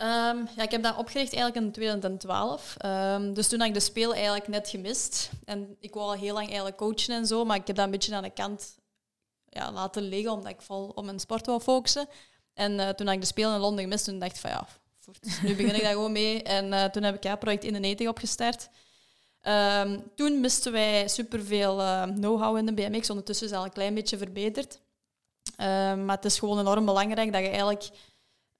Um, 0.00 0.48
ja, 0.56 0.62
ik 0.62 0.70
heb 0.70 0.82
dat 0.82 0.96
opgericht 0.96 1.32
eigenlijk 1.32 1.66
in 1.66 1.72
2012. 1.72 2.76
Um, 2.84 3.34
dus 3.34 3.48
toen 3.48 3.58
had 3.58 3.68
ik 3.68 3.74
de 3.74 3.80
speel 3.80 4.14
eigenlijk 4.14 4.48
net 4.48 4.68
gemist. 4.68 5.30
En 5.44 5.76
ik 5.80 5.94
wou 5.94 6.06
al 6.06 6.14
heel 6.14 6.34
lang 6.34 6.46
eigenlijk 6.46 6.76
coachen 6.76 7.14
en 7.14 7.26
zo, 7.26 7.44
maar 7.44 7.56
ik 7.56 7.66
heb 7.66 7.76
dat 7.76 7.84
een 7.84 7.90
beetje 7.90 8.14
aan 8.14 8.22
de 8.22 8.30
kant 8.30 8.78
ja, 9.48 9.72
laten 9.72 10.02
liggen, 10.02 10.32
omdat 10.32 10.52
ik 10.52 10.62
vol 10.62 10.88
op 10.88 11.04
mijn 11.04 11.20
sport 11.20 11.46
wou 11.46 11.60
focussen. 11.60 12.08
En 12.54 12.72
uh, 12.72 12.88
toen 12.88 13.06
had 13.06 13.14
ik 13.14 13.20
de 13.20 13.26
speel 13.26 13.54
in 13.54 13.60
Londen 13.60 13.84
gemist, 13.84 14.04
toen 14.04 14.18
dacht 14.18 14.34
ik 14.34 14.40
van 14.40 14.50
ja, 14.50 14.66
voort, 14.98 15.42
nu 15.42 15.54
begin 15.56 15.74
ik 15.74 15.82
daar 15.82 15.92
gewoon 15.92 16.12
mee. 16.12 16.42
En 16.42 16.66
uh, 16.72 16.84
toen 16.84 17.02
heb 17.02 17.14
ik 17.14 17.22
ja, 17.22 17.36
project 17.36 17.64
91 17.64 18.08
opgestart. 18.08 18.68
Um, 19.48 20.02
toen 20.14 20.40
misten 20.40 20.72
wij 20.72 21.08
superveel 21.08 21.80
uh, 21.80 22.02
know-how 22.02 22.56
in 22.56 22.66
de 22.66 22.72
BMX. 22.72 23.10
Ondertussen 23.10 23.46
is 23.46 23.52
het 23.52 23.60
al 23.60 23.66
een 23.66 23.72
klein 23.72 23.94
beetje 23.94 24.18
verbeterd. 24.18 24.80
maar 25.56 26.16
het 26.16 26.24
is 26.24 26.38
gewoon 26.38 26.58
enorm 26.58 26.84
belangrijk 26.84 27.32
dat 27.32 27.40
je 27.40 27.48
eigenlijk 27.48 27.90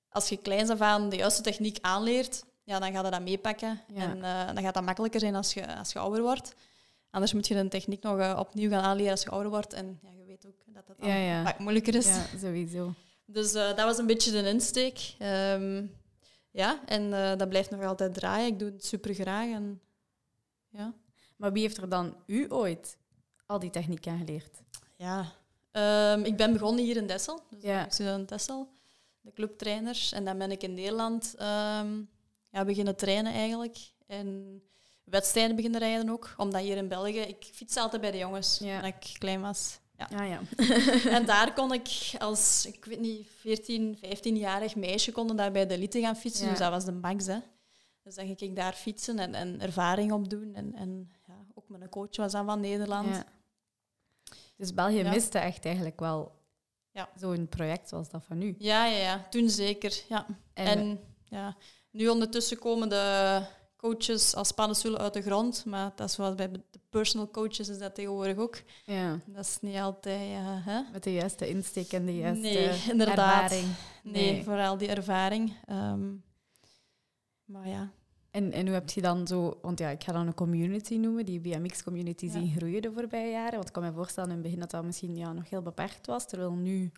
als 0.09 0.29
je 0.29 0.37
kleins 0.37 0.71
af 0.71 0.81
aan 0.81 1.09
de 1.09 1.17
juiste 1.17 1.43
techniek 1.43 1.79
aanleert, 1.81 2.45
ja, 2.65 2.79
dan 2.79 2.93
gaat 2.93 3.05
je 3.05 3.11
dat 3.11 3.23
meepakken. 3.23 3.81
Ja. 3.95 4.03
En 4.03 4.17
uh, 4.19 4.55
dan 4.55 4.63
gaat 4.63 4.75
dat 4.75 4.85
makkelijker 4.85 5.21
zijn 5.21 5.35
als 5.35 5.55
je, 5.55 5.77
als 5.77 5.93
je 5.93 5.99
ouder 5.99 6.23
wordt. 6.23 6.55
Anders 7.11 7.33
moet 7.33 7.47
je 7.47 7.55
de 7.55 7.69
techniek 7.69 8.03
nog 8.03 8.19
uh, 8.19 8.37
opnieuw 8.39 8.71
gaan 8.71 8.83
aanleren 8.83 9.11
als 9.11 9.23
je 9.23 9.31
ouder 9.31 9.51
wordt. 9.51 9.73
En 9.73 9.99
ja, 10.03 10.11
je 10.19 10.25
weet 10.25 10.47
ook 10.47 10.55
dat 10.67 10.87
dat 10.87 10.97
dan 10.99 11.09
Ja, 11.09 11.15
ja. 11.15 11.45
vaak 11.45 11.59
moeilijker 11.59 11.95
is. 11.95 12.07
Ja, 12.07 12.27
sowieso. 12.39 12.95
Dus 13.25 13.55
uh, 13.55 13.67
dat 13.67 13.85
was 13.85 13.99
een 13.99 14.07
beetje 14.07 14.31
de 14.31 14.49
insteek. 14.49 15.15
Um, 15.53 15.97
ja, 16.51 16.81
en 16.87 17.11
dat 17.39 17.49
blijft 17.49 17.71
nog 17.71 17.85
altijd 17.85 18.15
draaien. 18.15 18.47
Ik 18.47 18.59
doe 18.59 18.71
het 18.71 18.85
super 18.85 19.15
graag. 19.15 19.51
En, 19.53 19.81
ja. 20.79 20.93
Maar 21.37 21.53
wie 21.53 21.63
heeft 21.63 21.77
er 21.77 21.89
dan 21.89 22.17
u 22.27 22.47
ooit 22.53 22.97
al 23.47 23.59
die 23.59 23.71
techniek 23.71 24.07
aangeleerd? 24.07 24.61
Ja, 24.97 25.33
um, 26.15 26.25
ik 26.25 26.37
ben 26.37 26.53
begonnen 26.53 26.85
hier 26.85 26.97
in 26.97 27.07
Dessel. 27.07 27.43
Dus 27.51 27.63
Ja. 27.63 27.85
ik 27.87 27.99
in 27.99 28.25
Dessel, 28.27 28.69
de 29.21 29.33
clubtrainers. 29.33 30.13
En 30.13 30.25
dan 30.25 30.39
ben 30.39 30.51
ik 30.51 30.63
in 30.63 30.75
Nederland 30.75 31.35
um, 31.35 32.09
ja, 32.51 32.65
beginnen 32.65 32.97
trainen 32.97 33.33
eigenlijk. 33.33 33.77
En 34.07 34.63
wedstrijden 35.05 35.57
beginnen 35.57 35.81
rijden 35.81 36.11
ook. 36.11 36.35
Omdat 36.37 36.61
hier 36.61 36.77
in 36.77 36.89
België... 36.89 37.21
Ik 37.21 37.51
fiets 37.53 37.77
altijd 37.77 38.03
bij 38.03 38.11
de 38.11 38.19
jongens 38.19 38.59
Ja. 38.59 38.79
toen 38.81 38.89
ik 38.89 39.15
klein 39.19 39.41
was. 39.41 39.79
Ja. 39.97 40.09
Ah 40.17 40.29
ja. 40.29 40.41
en 41.17 41.27
daar 41.27 41.53
kon 41.55 41.73
ik 41.73 42.11
als, 42.19 42.67
ik 42.67 42.85
weet 42.85 43.01
niet, 43.01 43.27
14, 43.41 43.97
15-jarig 43.97 44.77
meisje 44.77 45.13
konden 45.13 45.37
daar 45.37 45.53
bij 45.53 45.67
de 45.67 45.75
elite 45.75 46.01
gaan 46.01 46.17
fietsen. 46.17 46.45
Ja. 46.45 46.51
Dus 46.51 46.59
dat 46.59 46.71
was 46.71 46.85
de 46.85 46.93
max, 46.93 47.27
hè. 47.27 47.39
Dus 48.09 48.17
dan 48.17 48.27
ging 48.27 48.41
ik 48.41 48.57
daar 48.57 48.73
fietsen 48.73 49.19
en, 49.19 49.35
en 49.35 49.61
ervaring 49.61 50.13
opdoen. 50.13 50.55
En, 50.55 50.75
en 50.75 51.11
ja, 51.27 51.35
ook 51.55 51.69
mijn 51.69 51.89
coach 51.89 52.17
was 52.17 52.33
dan 52.33 52.45
van 52.47 52.61
Nederland. 52.61 53.09
ja. 53.09 53.25
Dus 54.57 54.75
België 54.75 54.97
Ja. 55.03 55.11
miste 55.11 55.39
echt 55.39 55.65
eigenlijk 55.65 56.01
wel 56.01 56.33
Ja. 56.93 57.09
zo'n 57.17 57.49
project 57.49 57.89
zoals 57.89 58.11
dat 58.11 58.25
van 58.25 58.39
nu. 58.39 58.55
Ja, 58.59 58.85
ja, 58.87 58.97
ja. 58.99 59.27
Toen 59.31 59.51
zeker, 59.51 60.03
ja. 60.09 60.27
En, 60.55 60.67
En, 60.79 61.01
ja, 61.25 61.57
nu 61.91 62.09
ondertussen 62.09 62.59
komen 62.59 62.89
de 62.89 63.43
coaches 63.77 64.35
als 64.35 64.53
paddenstoelen 64.53 65.01
uit 65.01 65.13
de 65.13 65.23
grond. 65.23 65.65
Maar 65.65 65.93
dat 65.95 66.09
is 66.09 66.15
zoals 66.15 66.35
bij 66.35 66.51
de 66.51 66.61
personal 66.91 67.31
coaches 67.31 67.69
is 67.69 67.79
dat 67.79 67.95
tegenwoordig 67.95 68.37
ook. 68.37 68.63
ja, 68.85 69.21
Dat 69.27 69.45
is 69.45 69.59
niet 69.61 69.77
altijd... 69.79 70.21
hè? 70.65 70.81
met 70.93 71.03
de 71.05 71.13
juiste 71.13 71.49
insteek 71.49 71.93
en 71.93 72.07
de 72.07 72.17
juiste 72.17 72.43
Nee, 72.43 72.81
inderdaad. 72.91 73.17
ervaring. 73.43 73.67
Nee, 74.03 74.33
Nee. 74.33 74.43
vooral 74.45 74.79
die 74.79 74.89
ervaring. 74.89 75.57
Ehm, 75.67 76.15
maar 77.45 77.69
ja. 77.69 77.91
En, 78.31 78.53
en 78.53 78.65
hoe 78.65 78.75
heb 78.75 78.91
je 78.91 79.01
dan 79.01 79.27
zo, 79.27 79.59
want 79.63 79.79
ja, 79.79 79.89
ik 79.89 80.05
ga 80.05 80.13
dan 80.13 80.27
een 80.27 80.35
community 80.35 80.97
noemen, 80.97 81.25
die 81.25 81.41
BMX-community 81.41 82.25
Ja. 82.27 82.33
zien 82.33 82.55
groeien 82.57 82.83
de 82.83 82.93
voorbije 82.93 83.31
jaren. 83.31 83.55
Want 83.55 83.67
ik 83.67 83.73
kan 83.73 83.83
me 83.83 83.93
voorstellen 83.93 84.29
in 84.29 84.35
het 84.35 84.45
begin 84.45 84.61
dat 84.61 84.71
dat 84.71 84.85
misschien 84.85 85.17
ja, 85.17 85.33
nog 85.33 85.51
heel 85.51 85.63
beperkt 85.63 86.07
was, 86.07 86.27
terwijl 86.29 86.53
nu... 86.53 86.93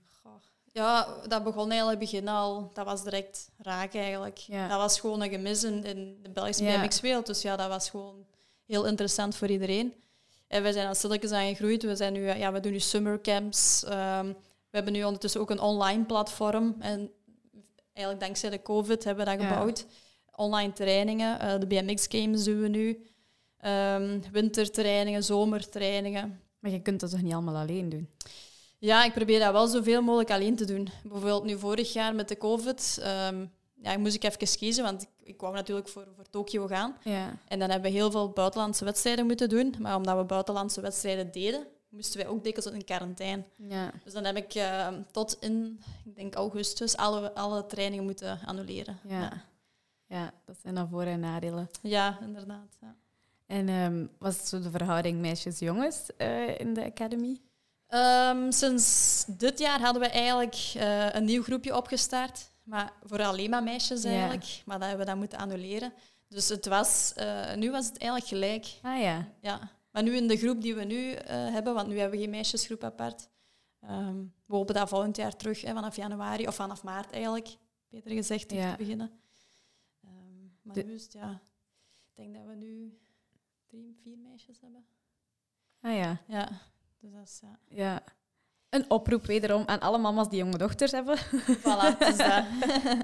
Ja, 0.73 1.09
dat 1.29 1.45
begon 1.45 1.69
eigenlijk 1.71 1.99
begin 1.99 2.29
al. 2.29 2.71
Dat 2.73 2.85
was 2.85 3.03
direct 3.03 3.51
raak 3.59 3.95
eigenlijk. 3.95 4.37
Ja. 4.37 4.69
Dat 4.69 4.79
was 4.79 5.01
gewoon 5.01 5.23
een 5.23 5.31
gemis 5.31 5.64
in, 5.64 5.85
in 5.85 6.19
de 6.23 6.31
Belgische 6.31 6.64
Ja. 6.64 6.81
BMX-wereld. 6.81 7.27
Dus 7.27 7.43
ja, 7.43 7.57
dat 7.57 7.69
was 7.69 7.90
gewoon 7.90 8.25
heel 8.66 8.87
interessant 8.87 9.37
voor 9.37 9.49
iedereen. 9.49 9.93
En 10.49 10.62
wij 10.62 10.73
zijn 10.73 10.87
al 10.87 10.95
stilletjes 10.95 11.31
aan 11.31 11.49
gegroeid. 11.49 11.83
We, 11.83 11.97
zijn 11.97 12.12
nu, 12.12 12.27
ja, 12.27 12.53
we 12.53 12.61
doen 12.61 12.73
nu 12.73 12.81
summercamps. 12.81 13.85
Ehm 13.85 14.33
we 14.71 14.77
hebben 14.77 14.93
nu 14.93 15.05
ondertussen 15.05 15.40
ook 15.40 15.51
een 15.51 15.61
online 15.61 16.05
platform. 16.05 16.77
En 16.79 17.11
eigenlijk 17.93 18.25
dankzij 18.25 18.51
de 18.51 18.62
COVID 18.62 19.05
hebben 19.05 19.25
we 19.25 19.37
dat 19.37 19.40
Ja. 19.40 19.85
Online 20.40 20.72
trainingen. 20.72 21.40
eh, 21.40 21.59
de 21.59 21.66
BMX-games 21.66 22.44
doen 22.44 22.61
we 22.61 22.68
nu. 22.68 23.07
Ehm, 23.59 24.20
wintertrainingen, 24.33 25.24
zomertrainingen. 25.24 26.40
Maar 26.59 26.70
je 26.70 26.83
kunt 26.83 27.00
dat 27.00 27.11
toch 27.11 27.22
niet 27.22 27.33
allemaal 27.33 27.57
alleen 27.57 27.88
doen? 27.88 28.09
Ja, 28.79 29.05
ik 29.05 29.12
probeer 29.12 29.40
dat 29.40 29.53
wel 29.53 29.66
zoveel 29.66 30.03
mogelijk 30.03 30.31
alleen 30.31 30.57
te 30.57 30.64
doen. 30.64 30.88
Bijvoorbeeld 31.03 31.44
nu 31.44 31.59
vorig 31.59 31.92
jaar 31.92 32.14
met 32.14 32.29
de 32.29 32.37
COVID, 32.38 32.98
ehm, 33.03 33.46
ja, 33.83 33.98
moest 33.98 34.14
ik 34.14 34.24
even 34.24 34.59
kiezen, 34.59 34.85
want 34.85 35.03
ik, 35.03 35.09
ik 35.22 35.40
wou 35.40 35.55
natuurlijk 35.55 35.88
voor, 35.88 36.07
voor 36.16 36.24
Tokio 36.31 36.66
gaan. 36.66 36.96
Ja. 37.05 37.38
En 37.48 37.59
dan 37.59 37.70
hebben 37.70 37.90
we 37.90 37.96
heel 37.96 38.11
veel 38.11 38.29
buitenlandse 38.29 38.85
wedstrijden 38.85 39.26
moeten 39.26 39.48
doen. 39.48 39.74
Maar 39.79 39.96
omdat 39.96 40.16
we 40.16 40.24
buitenlandse 40.24 40.81
wedstrijden 40.81 41.33
deden, 41.33 41.66
moesten 41.88 42.20
wij 42.20 42.29
ook 42.29 42.44
dikwijls 42.44 42.72
in 42.79 42.85
quarantaine. 42.85 43.42
Ja. 43.68 43.92
Dus 44.05 44.12
dan 44.12 44.24
heb 44.24 44.37
ik 44.37 44.55
eh, 44.55 44.88
tot 45.11 45.37
in, 45.40 45.81
ik 46.05 46.16
denk 46.16 46.35
augustus, 46.35 46.96
alle, 46.96 47.35
alle 47.35 47.66
trainingen 47.66 48.05
moeten 48.05 48.38
annuleren. 48.46 48.98
Ja. 49.09 49.20
ja, 49.20 49.44
dat 50.44 50.57
zijn 50.62 50.75
dan 50.75 50.88
voor- 50.88 51.03
en 51.03 51.20
nadelen. 51.20 51.68
Ja, 51.83 52.18
inderdaad. 52.20 52.77
Ja. 52.81 52.94
En 53.46 53.68
ehm, 53.68 54.07
was 54.18 54.37
het 54.37 54.46
zo 54.46 54.61
de 54.61 54.70
verhouding 54.70 55.20
meisjes-jongens 55.20 56.16
eh, 56.16 56.59
in 56.59 56.75
de 56.75 56.85
academy? 56.85 57.40
Ehm, 57.87 58.51
sinds 58.51 59.25
dit 59.29 59.59
jaar 59.59 59.81
hadden 59.81 60.03
we 60.03 60.09
eigenlijk 60.09 60.55
eh, 60.77 61.12
een 61.12 61.25
nieuw 61.25 61.42
groepje 61.42 61.77
opgestart. 61.77 62.51
Maar 62.62 62.92
voor 63.03 63.23
alleen 63.23 63.51
maar 63.51 63.62
meisjes 63.62 64.03
Ja. 64.03 64.11
eigenlijk. 64.11 64.62
Maar 64.64 64.79
dat 64.79 64.88
hebben 64.88 65.05
we 65.07 65.11
dan 65.12 65.20
moeten 65.20 65.38
annuleren. 65.38 65.92
Dus 66.29 66.49
het 66.49 66.66
was, 66.66 67.12
eh, 67.16 67.55
nu 67.55 67.70
was 67.70 67.87
het 67.87 67.99
eigenlijk 67.99 68.31
gelijk. 68.31 68.66
Ah 68.83 69.01
ja. 69.01 69.29
Ja. 69.40 69.70
Maar 69.90 70.03
nu 70.03 70.16
in 70.16 70.29
de 70.29 70.37
groep 70.37 70.62
die 70.62 70.75
we 70.75 70.85
nu 70.85 71.14
hebben, 71.29 71.75
want 71.75 71.88
nu 71.88 71.99
hebben 71.99 72.18
we 72.18 72.23
geen 72.25 72.31
meisjesgroep 72.35 72.85
apart. 72.85 73.29
ehm, 73.81 74.16
we 74.46 74.57
hopen 74.57 74.75
dat 74.75 74.88
volgend 74.88 75.16
jaar 75.16 75.37
terug, 75.37 75.61
hè, 75.62 75.73
vanaf 75.73 75.96
januari, 75.96 76.46
of 76.46 76.55
vanaf 76.55 76.83
maart 76.83 77.11
eigenlijk, 77.12 77.49
beter 77.88 78.11
gezegd, 78.11 78.49
terug 78.49 78.62
Ja. 78.64 78.70
te 78.70 78.77
beginnen. 78.77 79.11
Maar 80.74 80.83
De- 80.85 80.88
nu 80.88 80.94
is 80.94 81.02
het, 81.02 81.12
ja, 81.12 81.40
ik 81.96 82.14
denk 82.14 82.35
dat 82.35 82.44
we 82.46 82.54
nu 82.54 82.98
drie, 83.68 83.98
vier 84.02 84.18
meisjes 84.18 84.61
hebben. 84.61 84.85
Ah 85.83 85.96
ja. 85.96 86.20
Ja, 86.26 86.48
dus 87.00 87.12
dat 87.12 87.22
is, 87.24 87.40
ja. 87.42 87.59
ja. 87.68 88.02
Een 88.68 88.90
oproep 88.90 89.26
wederom 89.26 89.62
aan 89.66 89.80
alle 89.80 89.98
mama's 89.98 90.28
die 90.28 90.38
jonge 90.38 90.59
dochters 90.59 90.90
hebben. 90.92 91.18
Voilà, 91.59 91.98
is 91.98 92.16
dat. 92.16 92.44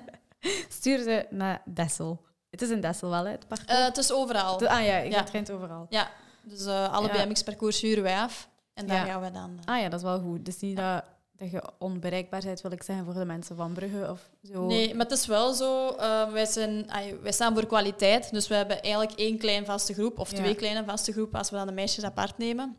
Stuur 0.68 0.98
ze 1.02 1.26
naar 1.30 1.62
Dessel. 1.64 2.24
Het 2.50 2.62
is 2.62 2.70
in 2.70 2.80
Dessel 2.80 3.10
wel, 3.10 3.24
hè, 3.24 3.30
het 3.30 3.48
parcours? 3.48 3.78
Eh, 3.78 3.84
het 3.84 3.96
is 3.96 4.12
overal. 4.12 4.58
De- 4.58 4.68
ah 4.68 4.84
ja, 4.84 4.96
je 4.96 5.10
ja. 5.10 5.22
traint 5.22 5.50
overal. 5.50 5.86
Ja, 5.90 6.10
dus 6.42 6.64
eh, 6.66 6.92
alle 6.92 7.12
Ja. 7.12 7.24
BMX-parcours 7.24 7.80
huren 7.80 8.02
wij 8.02 8.18
af. 8.18 8.50
En 8.74 8.86
daar 8.86 9.06
Ja. 9.06 9.12
gaan 9.12 9.22
we 9.22 9.30
dan... 9.30 9.58
eh, 9.64 9.74
Ah 9.74 9.80
ja, 9.80 9.88
dat 9.88 9.98
is 10.00 10.04
wel 10.06 10.20
goed. 10.20 10.44
Dus 10.44 10.60
niet 10.60 10.76
dat, 10.76 11.04
dat 11.36 11.50
je 11.50 11.62
onbereikbaar 11.78 12.42
bent, 12.44 12.60
wil 12.60 12.70
ik 12.72 12.82
zeggen, 12.82 13.04
voor 13.04 13.14
de 13.14 13.24
mensen 13.24 13.56
van 13.56 13.72
Brugge 13.72 14.10
of 14.10 14.30
zo. 14.52 14.66
Nee, 14.66 14.94
maar 14.94 15.06
het 15.06 15.18
is 15.18 15.26
wel 15.26 15.52
zo. 15.52 15.88
eh, 15.88 16.32
wij, 16.32 16.46
zijn, 16.46 16.86
wij 17.22 17.32
staan 17.32 17.54
voor 17.54 17.66
kwaliteit. 17.66 18.30
Dus 18.32 18.48
we 18.48 18.54
hebben 18.54 18.82
eigenlijk 18.82 19.18
één 19.18 19.38
klein 19.38 19.64
vaste 19.64 19.94
groep, 19.94 20.18
of 20.18 20.30
Ja. 20.30 20.36
twee 20.36 20.54
kleine 20.54 20.84
vaste 20.84 21.12
groepen, 21.12 21.38
als 21.38 21.50
we 21.50 21.56
dan 21.56 21.66
de 21.66 21.72
meisjes 21.72 22.04
apart 22.04 22.38
nemen. 22.38 22.76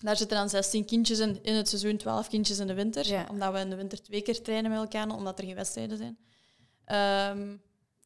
Daar 0.00 0.16
zitten 0.16 0.36
dan 0.36 0.48
16 0.48 0.84
kindjes 0.84 1.18
in, 1.18 1.38
in 1.42 1.54
het 1.54 1.68
seizoen, 1.68 1.96
12 1.96 2.28
kindjes 2.28 2.58
in 2.58 2.66
de 2.66 2.74
winter. 2.74 3.06
Ja. 3.08 3.26
Omdat 3.30 3.52
we 3.52 3.58
in 3.58 3.70
de 3.70 3.76
winter 3.76 4.02
twee 4.02 4.22
keer 4.22 4.42
trainen 4.42 4.70
met 4.70 4.80
elkaar, 4.80 5.08
omdat 5.10 5.38
er 5.38 5.44
geen 5.44 5.54
wedstrijden 5.54 5.96
zijn. 5.96 6.18
Ehm, 6.84 7.56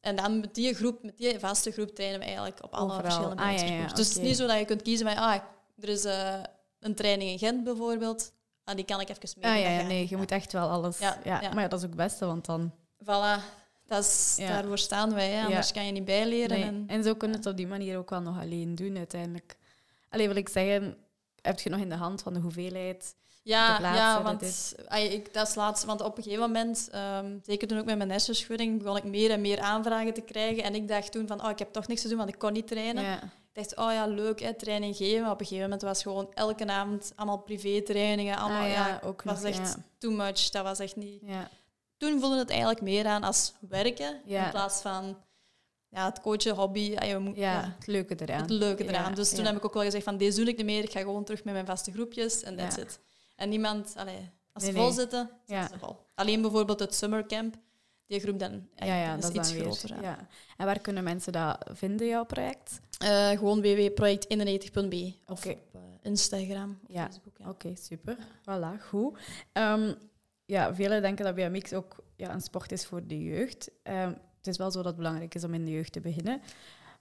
en 0.01 0.15
dan 0.15 0.39
met 0.39 0.55
die 0.55 0.73
groep, 0.73 1.03
met 1.03 1.17
die 1.17 1.39
vaste 1.39 1.71
groep, 1.71 1.95
trainen 1.95 2.19
we 2.19 2.25
eigenlijk 2.25 2.63
op 2.63 2.73
alle 2.73 2.83
Overal. 2.91 3.01
verschillende 3.03 3.41
Ah, 3.43 3.57
ja. 3.57 3.81
Dus 3.81 4.07
het 4.07 4.17
is 4.17 4.23
niet 4.23 4.37
zo 4.37 4.47
dat 4.47 4.57
je 4.59 4.65
kunt 4.65 4.81
kiezen 4.81 5.07
van, 5.07 5.15
ah, 5.17 5.35
er 5.79 5.89
is 5.89 6.03
eh, 6.05 6.33
een 6.79 6.95
training 6.95 7.31
in 7.31 7.37
Gent 7.39 7.63
bijvoorbeeld. 7.63 8.31
Ah, 8.69 8.75
die 8.75 8.85
kan 8.85 9.01
ik 9.01 9.09
even 9.09 9.39
mee. 9.41 9.51
Ah 9.51 9.59
ja, 9.59 9.87
nee, 9.87 10.05
je 10.09 10.17
moet 10.17 10.31
echt 10.31 10.51
wel 10.51 10.69
alles... 10.69 10.99
Ja, 10.99 11.17
Ja. 11.23 11.39
Maar 11.53 11.61
ja, 11.63 11.67
dat 11.67 11.79
is 11.79 11.85
ook 11.85 11.91
het 11.91 12.01
beste, 12.01 12.25
want 12.25 12.45
dan... 12.45 12.71
Voilà, 13.03 13.41
dat 13.87 14.03
is, 14.03 14.35
daarvoor 14.39 14.77
staan 14.77 15.13
wij. 15.13 15.29
Hè. 15.29 15.45
Anders 15.45 15.71
kan 15.71 15.85
je 15.85 15.91
niet 15.91 16.05
bijleren. 16.05 16.59
Nee. 16.59 16.67
En, 16.67 16.83
En 16.87 17.03
zo 17.03 17.13
kun 17.15 17.29
je 17.29 17.35
het 17.35 17.45
op 17.45 17.57
die 17.57 17.67
manier 17.67 17.97
ook 17.97 18.09
wel 18.09 18.21
nog 18.21 18.39
alleen 18.39 18.75
doen, 18.75 18.97
uiteindelijk. 18.97 19.57
Alleen 20.09 20.27
wil 20.27 20.35
ik 20.35 20.49
zeggen, 20.49 20.97
heb 21.41 21.59
je 21.59 21.69
nog 21.69 21.79
in 21.79 21.89
de 21.89 21.95
hand 21.95 22.21
van 22.21 22.33
de 22.33 22.39
hoeveelheid... 22.39 23.15
ja, 23.49 23.77
plaatsen, 23.77 24.03
ja, 24.03 24.13
dat 24.13 24.23
want 24.23 24.75
ai, 24.87 25.07
ik, 25.07 25.33
dat 25.33 25.47
is 25.47 25.55
laatst, 25.55 25.83
want 25.83 26.01
op 26.01 26.17
een 26.17 26.23
gegeven 26.23 26.45
moment, 26.45 26.87
ehm, 26.91 27.37
zeker 27.45 27.67
toen 27.67 27.77
ook 27.79 27.85
met 27.85 27.97
mijn 27.97 28.09
hersenschudding, 28.11 28.77
begon 28.83 28.97
ik 28.97 29.03
meer 29.03 29.31
en 29.31 29.41
meer 29.41 29.59
aanvragen 29.59 30.13
te 30.13 30.21
krijgen. 30.21 30.63
En 30.63 30.75
ik 30.75 30.87
dacht 30.87 31.11
toen 31.11 31.27
van, 31.27 31.43
oh, 31.43 31.49
ik 31.49 31.59
heb 31.59 31.71
toch 31.73 31.87
niks 31.87 32.01
te 32.01 32.07
doen, 32.07 32.17
want 32.17 32.29
ik 32.29 32.39
kon 32.39 32.53
niet 32.53 32.67
trainen. 32.67 33.03
Ja. 33.03 33.21
Ik 33.53 33.65
dacht, 33.65 33.75
oh 33.75 33.91
ja, 33.93 34.05
leuk, 34.07 34.39
hè, 34.41 34.53
training 34.53 34.95
geven. 34.95 35.21
Maar 35.21 35.31
op 35.31 35.39
een 35.39 35.45
gegeven 35.45 35.63
moment 35.69 35.81
was 35.81 36.01
gewoon 36.01 36.29
elke 36.33 36.67
avond 36.67 37.11
allemaal 37.15 37.37
privé-trainingen. 37.37 38.37
Allemaal, 38.37 38.61
Ah, 38.61 38.69
ja, 38.69 38.87
ja, 38.87 38.99
ook 39.03 39.21
was 39.23 39.41
nog, 39.41 39.51
echt 39.51 39.77
too 39.97 40.11
much. 40.11 40.49
Dat 40.49 40.63
was 40.63 40.79
echt 40.79 40.95
niet... 40.95 41.21
Ja. 41.25 41.49
Toen 41.97 42.19
voelde 42.19 42.37
het 42.37 42.49
eigenlijk 42.49 42.81
meer 42.81 43.05
aan 43.07 43.23
als 43.23 43.53
werken, 43.69 44.21
in 44.45 44.49
plaats 44.49 44.81
van 44.81 45.17
ja, 45.89 46.05
het 46.05 46.21
coachen, 46.21 46.55
hobby. 46.55 46.95
Ah, 46.95 47.17
moet- 47.17 47.35
Ja, 47.35 47.73
het 47.77 47.87
leuke 47.87 48.15
eraan. 48.21 48.41
het 48.41 48.49
leuke 48.49 48.83
eraan. 48.83 49.09
Ja, 49.09 49.15
dus 49.15 49.29
toen 49.29 49.45
heb 49.45 49.55
ik 49.55 49.65
ook 49.65 49.73
wel 49.73 49.83
gezegd 49.83 50.03
van 50.03 50.17
deze 50.17 50.39
doe 50.39 50.49
ik 50.49 50.57
niet 50.57 50.65
meer. 50.65 50.83
Ik 50.83 50.91
ga 50.91 50.99
gewoon 50.99 51.23
terug 51.23 51.43
met 51.43 51.53
mijn 51.53 51.65
vaste 51.65 51.91
groepjes 51.91 52.43
en 52.43 52.55
that's 52.57 52.77
it. 52.77 52.99
En 53.39 53.49
niemand, 53.49 53.93
allee, 53.97 54.29
als 54.53 54.63
ze 54.63 54.71
Nee, 54.71 54.79
vol 54.79 54.89
nee. 54.89 54.99
zitten, 54.99 55.29
Ja. 55.45 55.61
zitten 55.61 55.79
ze 55.79 55.85
vol. 55.85 55.97
Alleen 56.15 56.41
bijvoorbeeld 56.41 56.79
het 56.79 56.95
summercamp, 56.95 57.55
die 58.07 58.19
groep 58.19 58.39
dan, 58.39 58.67
Ja, 58.75 58.85
ja, 58.85 59.15
is 59.15 59.21
dat 59.21 59.31
is 59.31 59.37
iets 59.37 59.53
dan 59.53 59.61
groter. 59.61 59.95
Ja. 59.95 60.01
Ja. 60.01 60.27
En 60.57 60.65
waar 60.65 60.79
kunnen 60.79 61.03
mensen 61.03 61.31
dat 61.31 61.57
vinden, 61.73 62.07
jouw 62.07 62.25
project? 62.25 62.79
Eh, 62.97 63.29
gewoon 63.29 63.61
www.project91.be 63.61 65.13
of 65.25 65.45
op 65.45 65.57
eh, 65.73 65.81
Instagram 66.01 66.79
of. 66.87 66.95
Facebook. 66.95 67.33
Oké, 67.47 67.75
super. 67.75 68.17
Voilà, 68.41 68.81
goed. 68.89 69.17
Ehm, 69.51 69.93
ja, 70.45 70.75
velen 70.75 71.01
denken 71.01 71.25
dat 71.25 71.35
BMX 71.35 71.73
ook 71.73 71.95
ja, 72.15 72.33
een 72.33 72.41
sport 72.41 72.71
is 72.71 72.85
voor 72.85 73.07
de 73.07 73.23
jeugd. 73.23 73.71
Ehm, 73.83 74.13
het 74.37 74.47
is 74.47 74.57
wel 74.57 74.71
zo 74.71 74.77
dat 74.77 74.85
het 74.85 74.95
belangrijk 74.95 75.35
is 75.35 75.43
om 75.43 75.53
in 75.53 75.65
de 75.65 75.71
jeugd 75.71 75.91
te 75.91 75.99
beginnen. 75.99 76.41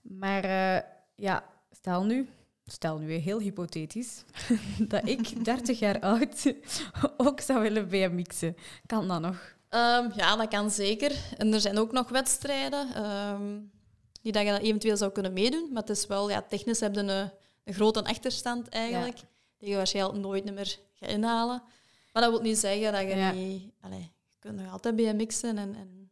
Maar 0.03 0.45
eh, 0.45 0.83
ja, 1.15 1.45
stel 1.71 2.05
nu, 2.05 2.29
stel 2.73 2.99
nu 2.99 3.13
heel 3.13 3.39
hypothetisch, 3.41 4.25
dat 4.89 5.09
ik 5.09 5.45
30 5.45 5.79
jaar 5.79 6.01
oud 6.01 6.55
ook 7.17 7.41
zou 7.41 7.61
willen 7.61 7.89
BMX'en. 7.89 8.57
Kan 8.87 9.09
dat 9.09 9.21
nog? 9.21 9.57
Ehm, 9.69 10.11
ja, 10.17 10.37
dat 10.37 10.49
kan 10.49 10.71
zeker. 10.71 11.13
En 11.37 11.53
er 11.53 11.61
zijn 11.61 11.79
ook 11.79 11.93
nog 11.93 12.09
wedstrijden 12.09 12.95
ehm, 12.95 13.61
die 14.23 14.33
dat 14.33 14.43
je 14.43 14.51
dan 14.51 14.61
eventueel 14.61 14.97
zou 14.97 15.13
kunnen 15.13 15.33
meedoen. 15.33 15.69
Maar 15.73 15.83
het 15.83 15.91
is 15.91 16.07
wel, 16.07 16.31
ja, 16.31 16.43
technisch 16.43 16.81
heb 16.81 16.95
je 16.95 17.01
een, 17.01 17.31
een 17.65 17.75
grote 17.75 18.05
achterstand 18.05 18.69
eigenlijk. 18.69 19.19
Die 19.59 19.69
je 19.69 19.77
waarschijnlijk 19.77 20.19
nooit 20.19 20.55
meer 20.55 20.79
gaat 20.95 21.11
inhalen. 21.11 21.63
Maar 22.13 22.23
dat 22.23 22.31
wil 22.31 22.41
niet 22.41 22.59
zeggen 22.59 22.93
dat 22.93 23.01
je 23.01 23.17
Ja. 23.17 23.33
niet... 23.33 23.73
Allee, 23.81 24.13
je 24.29 24.37
kunt 24.39 24.57
nog 24.61 24.73
altijd 24.73 24.97
BMX'en 24.97 25.59
en... 25.59 25.75
en 25.75 26.11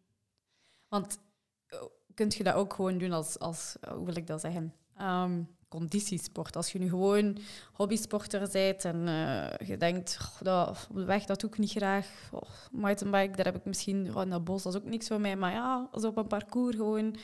Want 0.88 1.18
eh, 1.66 1.82
kunt 2.14 2.34
je 2.34 2.44
dat 2.44 2.54
ook 2.54 2.74
gewoon 2.74 2.98
doen 2.98 3.12
als, 3.12 3.38
als 3.38 3.76
hoe 3.94 4.04
wil 4.04 4.16
ik 4.16 4.26
dat 4.26 4.40
zeggen, 4.40 4.74
Ehm, 4.96 5.42
conditiesport. 5.68 6.56
Als 6.56 6.72
je 6.72 6.78
nu 6.78 6.88
gewoon 6.88 7.38
hobbysporter 7.72 8.48
bent 8.52 8.84
en 8.84 9.08
eh, 9.08 9.68
je 9.68 9.76
denkt, 9.76 10.18
"Goh, 10.20 10.42
dat, 10.42 10.86
op 10.90 10.96
de 10.96 11.04
weg 11.04 11.24
dat 11.24 11.40
doe 11.40 11.50
ik 11.50 11.58
niet 11.58 11.70
graag. 11.70 12.06
Oh, 12.32 12.50
mountainbike, 12.72 13.36
daar 13.36 13.44
heb 13.44 13.56
ik 13.56 13.64
misschien 13.64 14.16
oh, 14.16 14.22
in 14.22 14.30
dat 14.30 14.44
bos, 14.44 14.62
dat 14.62 14.74
is 14.74 14.80
ook 14.80 14.86
niks 14.86 15.06
voor 15.06 15.20
mij. 15.20 15.36
Maar 15.36 15.52
ja, 15.52 15.88
als 15.92 16.04
op 16.04 16.16
een 16.16 16.26
parcours 16.26 16.76
gewoon 16.76 17.16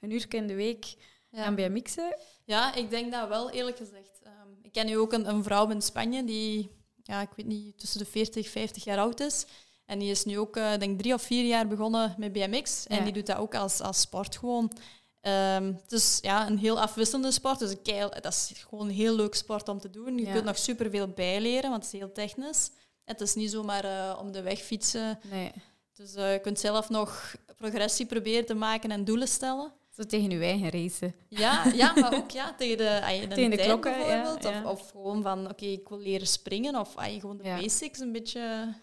een 0.00 0.10
uur 0.10 0.34
in 0.34 0.46
de 0.46 0.54
week 0.54 0.94
ja. 1.30 1.42
gaan 1.42 1.54
BMX'en. 1.54 2.16
Ja, 2.44 2.74
ik 2.74 2.90
denk 2.90 3.12
dat 3.12 3.28
wel, 3.28 3.50
eerlijk 3.50 3.76
gezegd. 3.76 4.20
Ehm, 4.22 4.48
ik 4.62 4.72
ken 4.72 4.86
nu 4.86 4.98
ook 4.98 5.12
een, 5.12 5.28
een 5.28 5.42
vrouw 5.42 5.68
in 5.68 5.82
Spanje 5.82 6.24
die, 6.24 6.70
ja, 7.02 7.20
ik 7.20 7.30
weet 7.36 7.46
niet, 7.46 7.78
tussen 7.78 7.98
de 7.98 8.06
40 8.06 8.44
en 8.44 8.50
50 8.50 8.84
jaar 8.84 8.98
oud 8.98 9.20
is. 9.20 9.46
En 9.86 9.98
die 9.98 10.10
is 10.10 10.24
nu 10.24 10.38
ook, 10.38 10.56
eh, 10.56 10.78
denk 10.78 10.98
drie 10.98 11.14
of 11.14 11.22
vier 11.22 11.44
jaar 11.44 11.66
begonnen 11.68 12.14
met 12.18 12.32
BMX. 12.32 12.86
En 12.86 13.04
die 13.04 13.12
doet 13.12 13.26
dat 13.26 13.36
ook 13.36 13.54
als, 13.54 13.80
als 13.80 14.00
sport 14.00 14.36
gewoon. 14.36 14.72
Ehm, 15.20 15.72
het 15.82 15.92
is 15.92 16.18
ja, 16.22 16.46
een 16.46 16.58
heel 16.58 16.80
afwisselende 16.80 17.30
sport. 17.30 17.58
Dus 17.58 17.70
een 17.70 17.82
keil, 17.82 18.10
dat 18.10 18.26
is 18.26 18.52
gewoon 18.68 18.88
een 18.88 18.94
heel 18.94 19.14
leuk 19.14 19.34
sport 19.34 19.68
om 19.68 19.78
te 19.80 19.90
doen. 19.90 20.18
Je 20.18 20.26
Ja. 20.26 20.32
kunt 20.32 20.44
nog 20.44 20.58
superveel 20.58 21.08
bijleren, 21.08 21.70
want 21.70 21.84
het 21.84 21.92
is 21.94 21.98
heel 22.00 22.12
technisch. 22.12 22.70
Het 23.04 23.20
is 23.20 23.34
niet 23.34 23.50
zomaar 23.50 23.84
eh, 23.84 24.18
om 24.20 24.32
de 24.32 24.42
weg 24.42 24.58
fietsen. 24.60 25.18
Nee, 25.30 25.52
Dus 25.92 26.14
eh, 26.14 26.32
je 26.32 26.38
kunt 26.38 26.58
zelf 26.60 26.88
nog 26.88 27.34
progressie 27.56 28.06
proberen 28.06 28.46
te 28.46 28.54
maken 28.54 28.90
en 28.90 29.04
doelen 29.04 29.28
stellen. 29.28 29.72
zo 29.90 30.02
tegen 30.06 30.30
je 30.30 30.38
eigen 30.40 30.70
racen. 30.70 31.14
Ja, 31.28 31.64
ja, 31.74 31.92
maar 31.94 32.14
ook 32.14 32.30
ja, 32.30 32.54
tegen 32.54 32.76
de, 32.76 33.00
ay, 33.02 33.22
een 33.22 33.28
Tegen 33.28 33.50
de 33.50 33.56
klokken, 33.56 33.92
bijvoorbeeld. 33.92 34.42
ja. 34.42 34.62
Of, 34.64 34.80
of 34.80 34.90
gewoon 34.90 35.22
van, 35.22 35.48
oké, 35.50 35.64
ik 35.64 35.88
wil 35.88 35.98
leren 35.98 36.26
springen. 36.26 36.76
Of 36.76 36.96
ay, 36.96 37.20
gewoon 37.20 37.36
de 37.36 37.42
basics 37.42 37.98
een 37.98 38.12
beetje... 38.12 38.74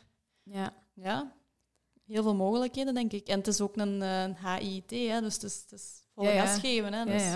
Ja. 0.44 0.74
Ja, 0.94 1.32
heel 2.08 2.24
veel 2.24 2.36
mogelijkheden, 2.36 2.94
denk 2.94 3.12
ik. 3.14 3.28
En 3.28 3.38
het 3.38 3.48
is 3.48 3.62
ook 3.62 3.78
een, 3.78 4.02
eh, 4.02 4.22
een 4.22 4.38
HIT, 4.38 4.90
hè, 4.92 5.22
dus 5.22 5.34
het 5.34 5.44
is, 5.44 5.62
het 5.62 5.72
is 5.72 6.06
volle 6.24 6.34
Ja, 6.34 6.46
gas 6.46 6.60
geven. 6.60 6.94
Hè, 6.94 7.06
dus 7.06 7.22
je 7.24 7.30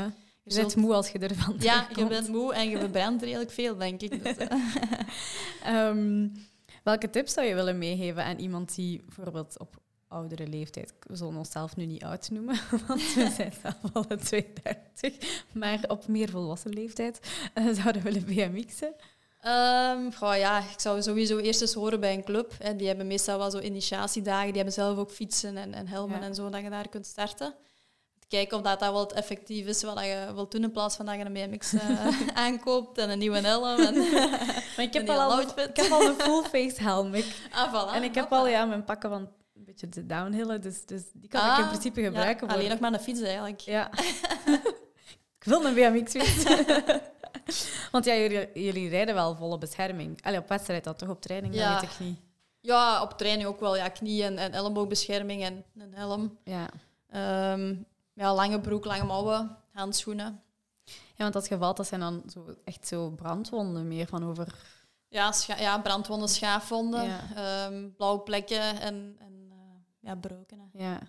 Je 0.44 0.56
bent 0.56 0.72
zult- 0.72 0.76
moe 0.76 0.94
als 0.94 1.10
je 1.10 1.20
ervan 1.20 1.56
Ja, 1.60 1.88
je 1.96 2.06
bent 2.06 2.28
moe 2.28 2.54
en 2.54 2.70
je 2.70 2.80
verbrandt 2.80 3.24
redelijk 3.24 3.52
veel, 3.52 3.78
denk 3.78 4.02
ik. 4.02 4.24
Dus, 4.24 4.38
eh. 4.38 4.58
Ehm, 5.66 6.28
welke 6.84 7.10
tips 7.10 7.34
zou 7.34 7.48
je 7.48 7.56
willen 7.56 7.78
meegeven 7.78 8.24
aan 8.24 8.38
iemand 8.38 8.76
die 8.76 9.02
bijvoorbeeld 9.06 9.60
op 9.60 9.80
oudere 10.08 10.48
leeftijd, 10.48 10.94
we 11.00 11.16
zullen 11.16 11.36
onszelf 11.38 11.76
nu 11.76 11.86
niet 11.86 12.04
oud 12.04 12.30
noemen, 12.30 12.56
want 12.88 13.14
we 13.14 13.32
zijn 13.36 13.54
zelf 13.62 13.76
alle 13.94 14.16
32, 14.18 15.44
maar 15.54 15.80
op 15.88 16.08
meer 16.08 16.30
volwassen 16.30 16.74
leeftijd 16.74 17.20
eh, 17.54 17.66
zouden 17.82 18.02
willen 18.02 18.26
BMX'en? 18.26 18.94
Ehm, 19.42 20.12
goh, 20.12 20.38
ja, 20.38 20.60
ik 20.60 20.80
zou 20.80 21.02
sowieso 21.02 21.38
eerst 21.38 21.62
eens 21.62 21.74
horen 21.74 22.00
bij 22.00 22.14
een 22.14 22.24
club. 22.24 22.54
Hè. 22.60 22.76
Die 22.76 22.88
hebben 22.88 23.08
meestal 23.08 23.38
wel 23.38 23.52
zo 23.52 23.60
initiatiedagen. 23.60 24.46
Die 24.48 24.56
hebben 24.56 24.74
zelf 24.74 24.98
ook 24.98 25.12
fietsen 25.12 25.58
en, 25.58 25.74
en 25.74 25.88
helmen 25.88 26.20
Ja. 26.20 26.26
en 26.26 26.36
zo, 26.36 26.50
dat 26.50 26.62
je 26.62 26.70
daar 26.70 26.90
kunt 26.90 27.06
starten. 27.06 27.54
Kijken 28.32 28.58
of 28.58 28.64
dat, 28.64 28.80
dat 28.80 28.92
wel 28.92 29.00
het 29.00 29.12
effectief 29.14 29.66
is 29.66 29.84
wat 29.84 30.00
je 30.00 30.32
wilt 30.34 30.52
doen 30.52 30.64
in 30.64 30.72
plaats 30.72 30.96
van 30.96 31.06
dat 31.06 31.16
je 31.16 31.26
een 31.26 31.34
BMX 31.34 31.74
eh, 31.74 32.08
aankoopt 32.34 32.98
en 32.98 33.10
een 33.10 33.20
nieuwe 33.20 33.38
helm. 33.40 33.80
En 33.80 33.96
Maar 34.76 34.86
ik 34.86 34.94
heb, 34.94 35.10
al, 35.10 35.40
ik 35.42 35.48
heb 35.56 35.92
een 35.92 36.16
full 36.18 36.44
face 36.44 36.84
helm. 36.84 37.14
Ik- 37.14 37.36
ah, 37.52 37.74
voilà, 37.74 37.96
en 37.96 38.04
ik 38.04 38.16
heb 38.16 38.32
al 38.32 38.48
ja, 38.48 38.66
mijn 38.66 38.84
pakken 38.84 39.10
van 39.10 39.22
een 39.56 39.64
beetje 39.66 39.90
de 39.90 40.06
downhillen, 40.06 40.62
dus, 40.62 40.86
dus 40.86 41.02
die 41.14 41.30
kan 41.30 41.42
ik 41.52 41.58
in 41.58 41.64
Ah, 41.64 41.68
principe 41.70 42.02
gebruiken. 42.02 42.48
alleen 42.48 42.70
nog 42.70 42.80
maar 42.80 42.94
een 42.94 43.00
fiets 43.00 43.22
eigenlijk. 43.22 43.60
Ja. 43.60 43.90
ik 45.40 45.44
wil 45.44 45.66
een 45.66 45.74
BMX 45.74 46.12
fiets. 46.12 46.44
Want 47.92 48.06
ja, 48.06 48.16
jullie, 48.16 48.50
jullie 48.54 48.90
rijden 48.90 49.16
wel 49.16 49.36
volle 49.36 49.58
bescherming. 49.58 50.24
Allee, 50.24 50.40
op 50.40 50.50
wedstrijd 50.50 50.84
dan 50.84 50.96
toch, 50.96 51.10
op 51.10 51.22
training, 51.22 51.54
Ja. 51.56 51.72
dat 51.74 51.82
weet 51.82 51.90
ik 51.92 52.00
niet. 52.00 52.20
Ja, 52.62 53.02
op 53.02 53.18
training 53.18 53.48
ook 53.48 53.60
wel. 53.60 53.76
Ja, 53.76 53.88
knie- 53.90 54.24
en, 54.24 54.38
en 54.38 54.52
elleboogbescherming 54.52 55.44
en 55.44 55.64
een 55.78 55.94
helm. 55.94 56.38
Ja. 56.44 56.70
Ehm, 57.10 57.76
ja, 58.22 58.34
lange 58.34 58.60
broek, 58.60 58.86
lange 58.86 59.04
mouwen, 59.04 59.58
handschoenen. 59.74 60.42
ja, 60.86 61.24
want 61.24 61.36
als 61.36 61.48
je 61.48 61.58
valt, 61.58 61.78
dat 61.78 61.88
zijn 61.88 62.00
dan 62.00 62.24
zo, 62.30 62.56
echt 62.64 62.88
zo 62.88 63.10
brandwonden 63.10 63.88
meer 63.88 64.08
van 64.08 64.24
over... 64.26 64.56
Ja, 65.08 65.34
ja 65.58 65.80
brandwonden, 65.80 66.30
schaafwonden, 66.30 67.04
Ja. 67.04 67.20
ehm, 67.36 67.90
blauwe 67.98 68.20
plekken 68.20 68.80
en, 68.82 69.16
en 69.20 69.48
eh, 69.52 69.58
ja, 70.00 70.16
breuken. 70.16 70.60
hè. 70.60 70.84
Ja. 70.84 71.00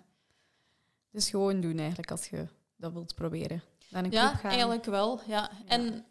Dus 1.10 1.30
gewoon 1.30 1.60
doen 1.60 1.78
eigenlijk 1.78 2.10
als 2.10 2.26
je 2.28 2.46
dat 2.76 2.92
wilt 2.92 3.14
proberen. 3.14 3.62
Naar 3.90 4.04
een 4.04 4.10
Ja, 4.10 4.42
eigenlijk 4.42 4.84
wel. 4.84 5.20
Ja. 5.26 5.50
En 5.66 6.04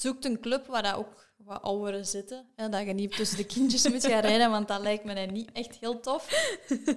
zoek 0.00 0.24
een 0.24 0.40
club 0.40 0.66
waar 0.66 0.82
daar 0.82 0.98
ook 0.98 1.26
wat 1.36 1.62
ouderen 1.62 2.06
zitten. 2.06 2.46
En 2.54 2.70
dat 2.70 2.86
je 2.86 2.92
niet 2.92 3.16
tussen 3.16 3.36
de 3.36 3.46
kindjes 3.46 3.88
moet 3.88 4.06
gaan 4.06 4.20
rijden, 4.20 4.50
want 4.50 4.68
dat 4.68 4.80
lijkt 4.80 5.04
me 5.04 5.12
niet 5.14 5.52
echt 5.52 5.76
heel 5.78 6.00
tof. 6.00 6.52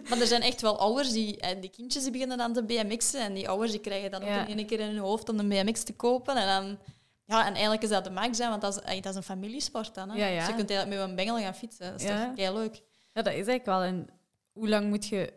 Maar 0.09 0.19
er 0.19 0.27
zijn 0.27 0.41
echt 0.41 0.61
wel 0.61 0.79
ouders 0.79 1.11
die... 1.11 1.39
En 1.39 1.59
die 1.59 1.69
kindjes 1.69 2.03
die 2.03 2.11
beginnen 2.11 2.37
dan 2.37 2.53
te 2.53 2.63
BMX'en. 2.63 3.21
En 3.21 3.33
die 3.33 3.49
ouders 3.49 3.71
die 3.71 3.79
krijgen 3.79 4.11
dan 4.11 4.25
Ja. 4.25 4.41
ook 4.41 4.47
in 4.47 4.57
één 4.57 4.67
keer 4.67 4.79
in 4.79 4.87
hun 4.87 4.97
hoofd 4.97 5.29
om 5.29 5.39
een 5.39 5.49
BMX 5.49 5.83
te 5.83 5.93
kopen. 5.93 6.35
En 6.35 6.47
dan... 6.47 6.79
Ja, 7.25 7.45
en 7.45 7.51
eigenlijk 7.53 7.83
is 7.83 7.89
dat 7.89 8.03
de 8.03 8.09
max, 8.09 8.37
hè, 8.37 8.49
want 8.49 8.61
dat 8.61 8.75
is, 8.75 8.81
ey, 8.83 9.01
dat 9.01 9.11
is 9.11 9.17
een 9.17 9.23
familiesport 9.23 9.95
dan. 9.95 10.09
Hè. 10.09 10.17
Ja, 10.17 10.25
ja. 10.27 10.37
Dus 10.39 10.47
je 10.47 10.55
kunt 10.55 10.69
eigenlijk 10.69 10.99
met 10.99 11.09
een 11.09 11.15
bengel 11.15 11.37
gaan 11.37 11.55
fietsen. 11.55 11.91
Dat 11.91 12.01
is 12.01 12.07
toch 12.07 12.33
kei 12.35 12.53
leuk. 12.53 12.75
Ja, 13.13 13.21
dat 13.21 13.33
is 13.33 13.47
eigenlijk 13.47 13.65
wel. 13.65 13.81
En 13.81 14.07
hoe 14.51 14.69
lang 14.69 14.89
moet 14.89 15.07
je 15.07 15.33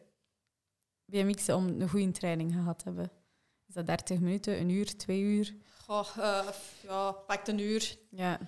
BMX'en 1.05 1.55
om 1.57 1.67
een 1.81 1.89
goede 1.89 2.11
training 2.11 2.53
gehad 2.53 2.79
te 2.79 2.85
hebben? 2.85 3.11
Is 3.69 3.75
dat 3.75 3.87
30 3.87 4.21
minuten, 4.21 4.61
een 4.61 4.69
uur, 4.69 4.97
twee 4.97 5.21
uur? 5.21 5.55
Goh, 5.87 6.17
eh, 6.19 6.49
ja, 6.83 7.13
pakt 7.13 7.49
een 7.49 7.59
uur. 7.59 7.97
Ja. 8.09 8.39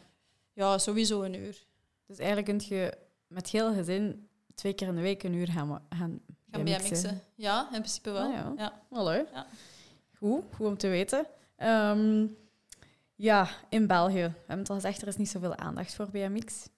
Ja, 0.52 0.78
sowieso 0.78 1.22
een 1.22 1.34
uur. 1.34 1.66
Dus 2.06 2.18
eigenlijk 2.18 2.46
kun 2.48 2.76
je 2.76 2.98
met 3.26 3.48
heel 3.48 3.74
gezin 3.74 4.28
twee 4.54 4.72
keer 4.72 4.88
in 4.88 4.94
de 4.94 5.00
week 5.00 5.22
een 5.22 5.34
uur 5.34 5.48
gaan, 5.48 5.82
gaan, 5.88 6.20
Gaan. 6.50 7.20
Ja, 7.34 7.62
in 7.62 7.78
principe 7.78 8.10
wel. 8.10 8.26
Ah, 8.26 8.32
ja. 8.32 8.52
ja. 8.56 8.82
Hallo. 8.90 9.12
Ja. 9.12 9.46
Goed, 10.18 10.44
goed 10.54 10.66
om 10.66 10.76
te 10.76 10.88
weten. 10.88 11.26
Ehm, 11.56 12.26
ja, 13.14 13.48
in 13.68 13.86
België. 13.86 14.14
We 14.22 14.32
hebben 14.38 14.58
het 14.58 14.70
al 14.70 14.74
gezegd, 14.74 15.02
er 15.02 15.08
is 15.08 15.16
niet 15.16 15.28
zoveel 15.28 15.56
aandacht 15.56 15.94
voor 15.94 16.10
BMX. 16.10 16.68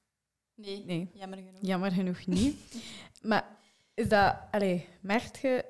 Nee, 0.55 0.85
Nee, 0.85 1.11
jammer 1.13 1.39
genoeg. 1.39 1.61
jammer 1.61 1.91
genoeg 1.93 2.27
niet. 2.27 2.57
maar 3.23 3.57
is 3.95 4.09
dat, 4.09 4.37
allee, 4.51 4.89
merk 5.01 5.37
je, 5.37 5.65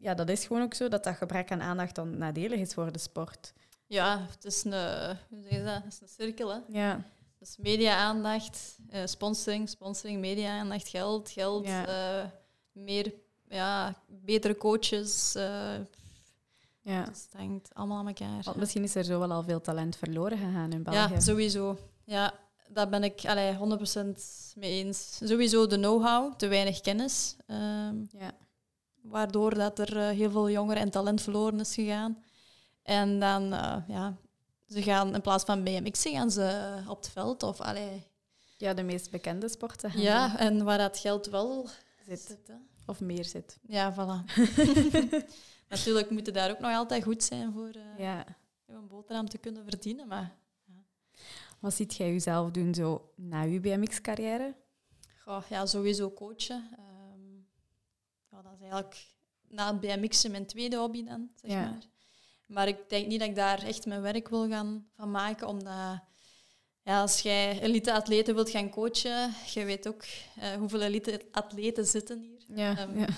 ja, 0.00 0.14
dat 0.14 0.28
is 0.28 0.46
gewoon 0.46 0.62
ook 0.62 0.74
zo, 0.74 0.88
dat 0.88 1.04
dat 1.04 1.16
gebrek 1.16 1.50
aan 1.50 1.62
aandacht 1.62 1.94
dan 1.94 2.18
nadelig 2.18 2.60
is 2.60 2.74
voor 2.74 2.92
de 2.92 2.98
sport. 2.98 3.52
Ja, 3.86 4.26
het 4.30 4.44
is 4.44 4.64
een, 4.64 4.72
hoe 5.28 5.42
zeg 5.42 5.50
je 5.52 5.64
dat? 5.64 5.82
Het 5.82 5.92
is 5.92 6.00
een 6.00 6.08
cirkel. 6.08 6.48
Hè? 6.50 6.58
Ja, 6.68 7.04
Dus 7.38 7.56
media-aandacht, 7.56 8.78
eh, 8.88 9.00
sponsoring, 9.04 9.68
sponsoring, 9.68 10.20
media-aandacht, 10.20 10.88
geld, 10.88 11.30
geld, 11.30 11.66
Ja. 11.66 11.86
eh, 12.22 12.28
meer, 12.72 13.12
ja, 13.48 13.94
betere 14.08 14.56
coaches. 14.56 15.34
eh 15.34 15.74
ja. 16.82 17.04
dus 17.04 17.22
het 17.22 17.32
hangt 17.36 17.74
allemaal 17.74 17.98
aan 17.98 18.06
elkaar. 18.06 18.42
Want 18.42 18.56
misschien 18.56 18.82
is 18.82 18.94
er 18.94 19.04
zo 19.04 19.18
wel 19.18 19.32
al 19.32 19.42
veel 19.42 19.60
talent 19.60 19.96
verloren 19.96 20.38
gegaan 20.38 20.72
in 20.72 20.82
België. 20.82 21.12
Ja, 21.14 21.20
sowieso. 21.20 21.78
Ja, 22.04 22.34
daar 22.68 22.88
ben 22.88 23.04
ik 23.04 23.24
allee, 23.24 23.54
100% 23.56 24.52
mee 24.56 24.84
eens. 24.84 25.18
Sowieso 25.24 25.66
de 25.66 25.76
know-how, 25.76 26.34
te 26.34 26.46
weinig 26.46 26.80
kennis. 26.80 27.36
ehm, 27.46 27.96
Ja. 28.18 28.32
waardoor 29.02 29.54
dat 29.54 29.78
er 29.78 29.96
eh, 29.96 30.08
heel 30.16 30.30
veel 30.30 30.50
jongeren 30.50 30.82
en 30.82 30.90
talent 30.90 31.22
verloren 31.22 31.60
is 31.60 31.74
gegaan. 31.74 32.24
En 32.86 33.20
dan, 33.20 33.52
eh, 33.52 33.76
ja, 33.88 34.16
ze 34.68 34.82
gaan 34.82 35.14
in 35.14 35.20
plaats 35.20 35.44
van 35.44 35.62
BMX'en, 35.64 36.12
gaan 36.12 36.30
ze 36.30 36.76
op 36.88 36.96
het 36.96 37.08
veld. 37.08 37.42
Of, 37.42 37.60
allee, 37.60 38.02
ja, 38.56 38.74
de 38.74 38.82
meest 38.82 39.10
bekende 39.10 39.48
sporten 39.48 39.90
gaan 39.90 40.00
ja, 40.02 40.38
en 40.38 40.64
waar 40.64 40.78
dat 40.78 40.98
geld 40.98 41.26
wel 41.26 41.68
zit. 42.06 42.38
Of 42.86 43.00
meer 43.00 43.24
zit. 43.24 43.58
Ja, 43.66 43.92
voilà. 43.94 44.34
Natuurlijk 45.68 46.10
moeten 46.10 46.32
daar 46.32 46.50
ook 46.50 46.58
nog 46.58 46.72
altijd 46.74 47.02
goed 47.02 47.22
zijn 47.22 47.52
voor 47.52 47.68
eh, 47.68 47.98
Ja. 47.98 48.24
een 48.66 48.86
boterham 48.88 49.28
te 49.28 49.38
kunnen 49.38 49.64
verdienen. 49.64 50.08
Maar 50.08 50.34
Wat 51.60 51.74
ziet 51.74 51.94
jij 51.94 52.12
jezelf 52.12 52.50
doen 52.50 52.74
zo 52.74 53.12
na 53.16 53.42
je 53.42 53.60
BMX-carrière? 53.60 54.54
goh, 55.24 55.42
ja, 55.48 55.66
sowieso 55.66 56.10
coachen. 56.12 56.68
Ehm, 56.76 57.34
ja, 58.30 58.42
dat 58.42 58.52
is 58.54 58.60
eigenlijk 58.60 59.06
na 59.48 59.66
het 59.72 59.80
BMX'en 59.80 60.30
mijn 60.30 60.46
tweede 60.46 60.76
hobby 60.76 61.04
dan, 61.04 61.30
zeg 61.34 61.50
Ja. 61.50 61.60
maar. 61.60 61.82
Maar 62.46 62.68
ik 62.68 62.88
denk 62.88 63.06
niet 63.06 63.20
dat 63.20 63.28
ik 63.28 63.34
daar 63.34 63.62
echt 63.62 63.86
mijn 63.86 64.02
werk 64.02 64.28
wil 64.28 64.48
gaan 64.48 64.88
van 64.96 65.10
maken, 65.10 65.48
omdat 65.48 66.00
ja, 66.82 67.00
als 67.00 67.20
jij 67.20 67.60
elite-atleten 67.60 68.34
wilt 68.34 68.50
gaan 68.50 68.70
coachen, 68.70 69.32
je 69.54 69.64
weet 69.64 69.88
ook 69.88 70.04
eh, 70.36 70.52
hoeveel 70.52 70.80
elite-atleten 70.80 71.86
zitten 71.86 72.20
hier. 72.20 72.44
Ja, 72.58 72.76
Ehm, 72.78 72.98
ja. 72.98 73.08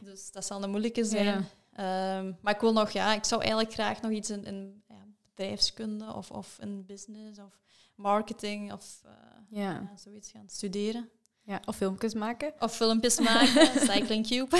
Dus 0.00 0.30
dat 0.30 0.44
zal 0.44 0.62
een 0.62 0.70
moeilijke 0.70 1.04
zijn. 1.04 1.24
Ja. 1.24 2.18
Ehm, 2.18 2.32
maar 2.40 2.54
ik 2.54 2.60
wil 2.60 2.72
nog, 2.72 2.90
ja, 2.90 3.14
ik 3.14 3.24
zou 3.24 3.40
eigenlijk 3.40 3.72
graag 3.72 4.00
nog 4.00 4.10
iets 4.10 4.30
in, 4.30 4.44
in 4.44 4.82
ja, 4.88 5.06
bedrijfskunde 5.34 6.14
of, 6.14 6.30
of 6.30 6.58
in 6.60 6.86
business 6.86 7.38
of 7.38 7.60
marketing 7.94 8.72
of 8.72 9.00
eh, 9.04 9.12
ja, 9.48 9.92
zoiets 9.96 10.30
gaan 10.30 10.48
studeren. 10.48 11.10
Ja. 11.44 11.60
Of 11.64 11.76
filmpjes 11.76 12.14
maken. 12.14 12.52
Of 12.58 12.76
filmpjes 12.76 13.18
maken, 13.30 13.80
Cycling 13.80 14.26
Cube. 14.26 14.56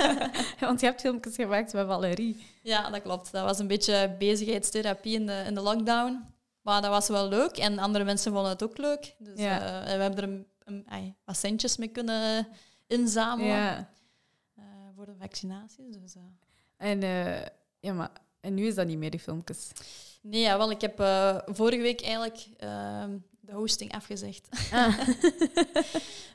Want 0.60 0.80
je 0.80 0.86
hebt 0.86 1.00
filmpjes 1.00 1.34
gemaakt 1.34 1.72
met 1.72 1.86
Valerie. 1.86 2.46
ja, 2.62 2.90
dat 2.90 3.02
klopt. 3.02 3.32
Dat 3.32 3.44
was 3.44 3.58
een 3.58 3.66
beetje 3.66 4.14
bezigheidstherapie 4.18 5.14
in 5.14 5.26
de, 5.26 5.42
in 5.46 5.54
de 5.54 5.60
lockdown. 5.60 6.24
Maar 6.62 6.82
dat 6.82 6.90
was 6.90 7.08
wel 7.08 7.28
leuk 7.28 7.56
en 7.56 7.78
andere 7.78 8.04
mensen 8.04 8.32
vonden 8.32 8.50
het 8.50 8.62
ook 8.62 8.78
leuk. 8.78 9.14
Dus 9.18 9.38
Ja. 9.40 9.80
eh, 9.80 9.96
we 9.96 10.02
hebben 10.02 10.18
er 10.18 10.28
een, 10.28 10.46
een, 10.88 11.16
wat 11.24 11.36
centjes 11.36 11.76
mee 11.76 11.88
kunnen 11.88 12.48
inzamelen 12.86 13.50
Ja. 13.56 13.88
eh, 14.56 14.64
voor 14.96 15.06
de 15.06 15.14
vaccinaties. 15.18 15.96
Dus, 16.00 16.14
eh, 16.14 16.90
En, 16.90 17.00
ja, 17.80 17.92
maar, 17.92 18.10
en 18.40 18.54
nu 18.54 18.66
is 18.66 18.74
dat 18.74 18.86
niet 18.86 18.98
meer, 18.98 19.10
die 19.10 19.20
filmpjes. 19.20 19.70
Nee, 20.22 20.40
ja, 20.40 20.56
wel, 20.58 20.70
ik 20.70 20.80
heb 20.80 20.96
vorige 21.56 21.82
week 21.82 22.00
eigenlijk 22.02 22.46
ehm, 22.56 23.16
de 23.48 23.54
hosting 23.54 23.92
afgezegd. 23.94 24.48
Ah. 24.72 24.98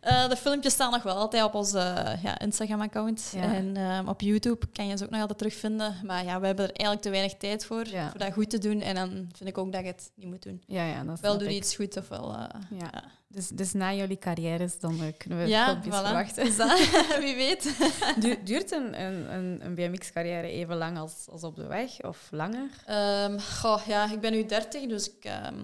Eh, 0.04 0.30
de 0.30 0.36
filmpjes 0.36 0.74
staan 0.74 0.92
nog 0.92 1.04
wel 1.04 1.16
altijd 1.16 1.44
op 1.44 1.54
ons 1.54 1.74
eh, 1.74 2.24
ja, 2.24 2.40
Instagram-account. 2.40 3.32
Ja. 3.36 3.54
En 3.54 3.78
ehm, 3.78 4.08
op 4.08 4.22
YouTube 4.22 4.68
kan 4.74 4.88
je 4.88 4.98
ze 4.98 5.04
ook 5.04 5.10
nog 5.10 5.20
altijd 5.20 5.38
terugvinden. 5.38 5.96
Maar 6.04 6.24
ja, 6.26 6.40
we 6.40 6.46
hebben 6.46 6.66
er 6.66 6.72
eigenlijk 6.72 7.02
te 7.02 7.10
weinig 7.10 7.34
tijd 7.38 7.66
voor, 7.66 7.88
Ja. 7.88 8.10
voor 8.10 8.20
dat 8.20 8.34
goed 8.34 8.50
te 8.50 8.58
doen. 8.58 8.82
En 8.82 8.96
dan 8.96 9.10
vind 9.36 9.50
ik 9.50 9.58
ook 9.58 9.72
dat 9.72 9.82
je 9.82 9.88
het 9.88 10.12
niet 10.16 10.28
moet 10.28 10.44
doen. 10.44 10.64
Ja, 10.68 10.86
ja, 10.86 11.04
dat 11.04 11.20
Wel 11.20 11.38
doe 11.38 11.50
je 11.50 11.56
iets 11.56 11.76
goed, 11.76 11.98
ofwel... 11.98 12.34
eh 12.34 12.40
Ja. 12.70 12.78
ja. 12.94 13.04
Dus, 13.28 13.48
dus 13.48 13.74
na 13.74 13.94
jullie 13.94 14.18
carrières 14.20 14.80
dan 14.80 15.14
kunnen 15.18 15.40
we 15.40 15.48
Ja, 15.48 15.66
filmpjes 15.66 15.94
voilà. 15.96 16.04
verwachten. 16.06 16.58
Dat, 16.58 16.80
wie 17.24 17.36
weet. 17.36 17.76
Du- 18.24 18.44
duurt 18.44 18.72
een, 18.72 19.02
een, 19.02 19.34
een, 19.34 19.60
een 19.66 19.76
BMX-carrière 19.76 20.48
even 20.48 20.76
lang 20.78 20.98
als, 20.98 21.28
als 21.32 21.44
op 21.44 21.56
de 21.56 21.68
weg? 21.68 22.02
Of 22.02 22.28
langer? 22.32 22.70
Ehm, 22.86 23.40
goh, 23.40 23.82
ja, 23.88 24.12
ik 24.12 24.20
ben 24.20 24.32
nu 24.32 24.46
30, 24.46 24.86
dus 24.88 25.10
ik, 25.12 25.26
ehm, 25.26 25.56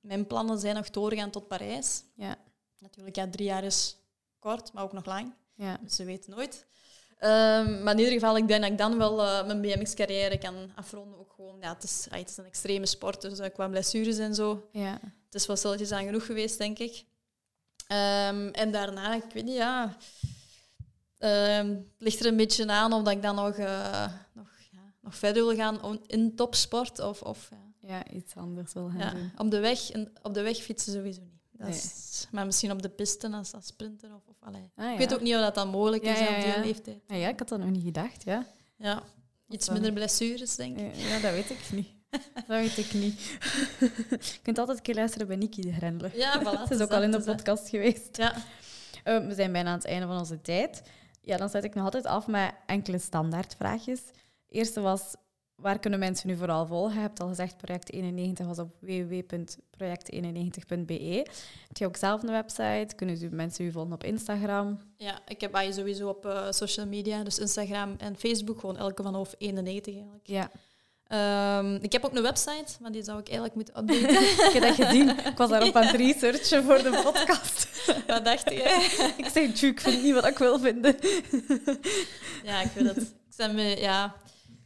mijn 0.00 0.26
plannen 0.26 0.58
zijn 0.58 0.74
nog 0.74 0.90
doorgaan 0.90 1.30
tot 1.30 1.48
Parijs. 1.48 2.02
Ja. 2.14 2.36
Natuurlijk, 2.78 3.16
ja, 3.16 3.28
drie 3.28 3.46
jaar 3.46 3.64
is 3.64 3.96
kort, 4.38 4.72
maar 4.72 4.84
ook 4.84 4.92
nog 4.92 5.04
lang. 5.04 5.34
Ja. 5.54 5.78
Dus 5.82 5.96
ze 5.96 6.04
weet 6.04 6.28
nooit. 6.28 6.66
Ehm, 7.18 7.82
maar 7.82 7.92
in 7.92 7.98
ieder 7.98 8.12
geval, 8.12 8.36
ik 8.36 8.48
denk 8.48 8.62
dat 8.62 8.70
ik 8.70 8.78
dan 8.78 8.98
wel 8.98 9.22
eh, 9.22 9.46
mijn 9.46 9.60
BMX-carrière 9.60 10.38
kan 10.38 10.70
afronden. 10.74 11.18
Ook 11.18 11.32
gewoon, 11.32 11.56
ja, 11.60 11.74
het, 11.74 11.82
is, 11.82 12.06
ah, 12.10 12.18
het 12.18 12.28
is 12.28 12.36
een 12.36 12.44
extreme 12.44 12.86
sport, 12.86 13.20
dus 13.20 13.38
eh, 13.38 13.52
qua 13.52 13.68
blessures 13.68 14.18
en 14.18 14.34
zo. 14.34 14.68
Ja. 14.72 15.00
Het 15.24 15.34
is 15.34 15.46
wel 15.46 15.56
stilletjes 15.56 15.92
aan 15.92 16.04
genoeg 16.04 16.26
geweest, 16.26 16.58
denk 16.58 16.78
ik. 16.78 17.04
Ehm, 17.86 18.48
en 18.48 18.70
daarna, 18.70 19.14
ik 19.14 19.32
weet 19.32 19.44
niet, 19.44 19.56
ja... 19.56 19.96
ehm, 21.18 21.68
het 21.68 21.84
ligt 21.98 22.20
er 22.20 22.26
een 22.26 22.36
beetje 22.36 22.66
aan 22.66 22.92
of 22.92 23.02
dat 23.02 23.12
ik 23.12 23.22
dan 23.22 23.34
nog, 23.34 23.56
eh, 23.56 24.12
nog, 24.32 24.50
ja, 24.70 24.92
nog 25.00 25.14
verder 25.14 25.44
wil 25.44 25.56
gaan 25.56 26.00
in 26.06 26.36
topsport. 26.36 27.00
Of, 27.00 27.22
of 27.22 27.48
ja, 27.50 27.67
ja, 27.88 28.08
iets 28.10 28.34
anders 28.36 28.72
wil 28.72 28.88
gaan 28.88 28.98
ja, 28.98 29.10
doen. 29.10 29.30
op, 29.36 29.50
de 29.50 29.60
weg, 29.60 29.90
op 30.22 30.34
de 30.34 30.42
weg 30.42 30.56
fietsen 30.56 30.92
sowieso 30.92 31.20
niet. 31.20 31.32
Dat 31.52 31.68
Nee. 31.68 31.76
is, 31.76 32.26
maar 32.30 32.46
misschien 32.46 32.70
op 32.70 32.82
de 32.82 32.88
piste 32.88 33.30
als, 33.30 33.54
als 33.54 33.66
sprinter. 33.66 34.14
Of, 34.14 34.22
of, 34.26 34.36
allee. 34.40 34.70
Ah, 34.76 34.84
ja. 34.84 34.92
Ik 34.92 34.98
weet 34.98 35.14
ook 35.14 35.20
niet 35.20 35.34
of 35.34 35.40
dat 35.40 35.54
dan 35.54 35.68
mogelijk 35.68 36.02
is 36.02 36.20
op 36.20 36.26
die 36.26 36.46
ja. 36.46 36.60
leeftijd. 36.60 37.00
Ah, 37.06 37.18
ja, 37.18 37.28
ik 37.28 37.38
had 37.38 37.48
dat 37.48 37.58
nog 37.58 37.70
niet 37.70 37.84
gedacht, 37.84 38.24
ja. 38.24 38.46
Ja, 38.76 39.02
iets 39.48 39.68
minder 39.68 39.92
blessures, 39.92 40.56
denk 40.56 40.78
ik. 40.78 40.94
Ja, 40.94 41.18
dat 41.20 41.32
weet 41.32 41.50
ik 41.50 41.70
niet. 41.72 41.88
Dat 42.34 42.46
weet 42.46 42.78
ik 42.78 42.92
niet. 42.92 43.20
Je 44.08 44.38
kunt 44.42 44.58
altijd 44.58 44.76
een 44.76 44.82
keer 44.82 44.94
luisteren 44.94 45.26
bij 45.26 45.36
Niki 45.36 45.62
de 45.62 45.72
Grendler. 45.72 46.16
Ja, 46.16 46.40
voilà. 46.42 46.68
Is 46.72 46.80
ook 46.80 46.90
al 46.90 47.02
in 47.02 47.10
de 47.10 47.20
podcast 47.20 47.68
geweest. 47.68 48.16
Ja. 48.16 48.34
Eh, 49.04 49.26
we 49.26 49.34
zijn 49.34 49.52
bijna 49.52 49.70
aan 49.70 49.76
het 49.76 49.86
einde 49.86 50.06
van 50.06 50.18
onze 50.18 50.40
tijd. 50.40 50.82
Ja, 51.20 51.36
dan 51.36 51.48
sluit 51.48 51.64
ik 51.64 51.74
nog 51.74 51.84
altijd 51.84 52.06
af 52.06 52.26
met 52.26 52.54
enkele 52.66 52.98
standaardvraagjes. 52.98 54.00
De 54.46 54.54
eerste 54.54 54.80
was, 54.80 55.14
waar 55.60 55.78
kunnen 55.78 55.98
mensen 55.98 56.28
nu 56.28 56.36
vooral 56.36 56.66
volgen? 56.66 56.94
Je 56.94 57.00
hebt 57.00 57.20
al 57.20 57.28
gezegd, 57.28 57.56
Project 57.56 57.92
91 57.92 58.46
was 58.46 58.58
op 58.58 58.70
www.project91.be. 58.80 61.26
Heb 61.68 61.76
je 61.76 61.86
ook 61.86 61.96
zelf 61.96 62.22
een 62.22 62.30
website? 62.30 62.88
Kunnen 62.96 63.22
u- 63.22 63.28
mensen 63.30 63.64
u 63.64 63.72
volgen 63.72 63.92
op 63.92 64.04
Instagram? 64.04 64.78
ja, 64.96 65.18
ik 65.26 65.40
heb 65.40 65.56
je 65.56 65.72
sowieso 65.72 66.08
op 66.08 66.26
eh, 66.26 66.46
social 66.50 66.86
media, 66.86 67.22
dus 67.22 67.38
Instagram 67.38 67.94
en 67.98 68.16
Facebook, 68.18 68.60
gewoon 68.60 68.76
elke 68.76 69.02
van 69.02 69.14
hoofd 69.14 69.34
91 69.38 69.94
eigenlijk. 69.94 70.26
Ja. 70.26 70.50
Ehm, 71.06 71.74
ik 71.74 71.92
heb 71.92 72.04
ook 72.04 72.16
een 72.16 72.22
website, 72.22 72.72
maar 72.80 72.92
die 72.92 73.02
zou 73.02 73.18
ik 73.18 73.26
eigenlijk 73.28 73.54
moeten 73.56 73.78
updaten. 73.80 74.46
ik 74.46 74.50
heb 74.52 74.62
dat 74.62 74.74
gezien. 74.86 75.08
Ik 75.08 75.36
was 75.36 75.50
daarop 75.50 75.76
aan 75.76 75.86
het 75.86 75.96
researchen 76.06 76.64
voor 76.64 76.82
de 76.82 77.00
podcast. 77.04 77.68
Wat 78.06 78.24
dacht 78.24 78.50
je? 78.50 79.12
ik 79.16 79.26
zei, 79.32 79.52
tjoe, 79.52 79.70
ik 79.70 79.80
vind 79.80 80.02
niet 80.02 80.14
wat 80.14 80.26
ik 80.26 80.38
wil 80.38 80.58
vinden. 80.58 80.96
ja, 82.44 82.60
ik 82.60 82.70
weet 82.74 82.94
het. 82.94 83.14
Ik 83.36 83.54
ben 83.54 83.78
ja, 83.78 84.14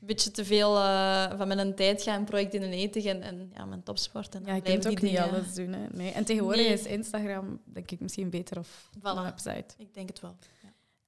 beetje 0.07 0.31
te 0.31 0.45
veel 0.45 0.77
uh, 0.77 1.33
van 1.37 1.49
mijn 1.49 1.75
tijd 1.75 2.03
gaan 2.03 2.25
projecten 2.25 2.63
eten 2.63 3.03
en, 3.03 3.23
en 3.23 3.51
ja, 3.55 3.65
mijn 3.65 3.83
topsport. 3.83 4.35
En 4.35 4.43
ja, 4.45 4.55
je 4.55 4.63
kunt 4.63 4.89
ook 4.89 5.01
niet 5.01 5.19
alles 5.19 5.55
doen. 5.55 5.73
Hè. 5.73 5.87
Nee. 5.91 6.13
En 6.13 6.25
tegenwoordig 6.25 6.67
nee. 6.67 6.73
is 6.73 6.85
Instagram, 6.87 7.61
denk 7.65 7.91
ik, 7.91 8.01
misschien 8.01 8.31
beter 8.31 8.59
of 8.59 8.91
voilà. 8.99 9.03
een 9.03 9.23
website. 9.23 9.75
Ik 9.77 9.95
denk 9.95 10.09
het 10.09 10.21
wel. 10.21 10.37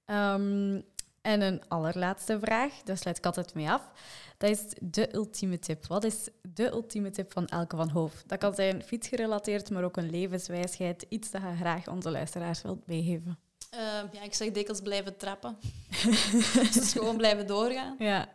Ja. 0.06 0.34
Um, 0.34 0.84
en 1.24 1.40
een 1.40 1.62
allerlaatste 1.68 2.38
vraag, 2.40 2.72
daar 2.84 2.98
sluit 2.98 3.18
ik 3.18 3.26
altijd 3.26 3.54
mee 3.54 3.70
af. 3.70 3.82
Dat 4.38 4.50
is 4.50 4.60
de 4.80 5.14
ultieme 5.14 5.58
tip. 5.58 5.86
Wat 5.86 6.04
is 6.04 6.28
de 6.42 6.70
ultieme 6.70 7.10
tip 7.10 7.32
van 7.32 7.46
Elke 7.46 7.76
van 7.76 7.88
Hoof? 7.88 8.22
Dat 8.26 8.38
kan 8.38 8.54
zijn 8.54 8.82
fietsgerelateerd, 8.82 9.70
maar 9.70 9.84
ook 9.84 9.96
een 9.96 10.10
levenswijsheid. 10.10 11.06
Iets 11.08 11.30
dat 11.30 11.42
je 11.42 11.56
graag 11.56 11.88
onze 11.88 12.10
luisteraars 12.10 12.62
wilt 12.62 12.86
meegeven. 12.86 13.38
Uh, 13.74 13.80
ja, 14.12 14.22
ik 14.22 14.34
zeg 14.34 14.50
dikwijls 14.50 14.80
blijven 14.80 15.16
trappen. 15.16 15.58
dus 16.74 16.92
gewoon 16.92 17.16
blijven 17.16 17.46
doorgaan. 17.46 17.94
Ja. 17.98 18.28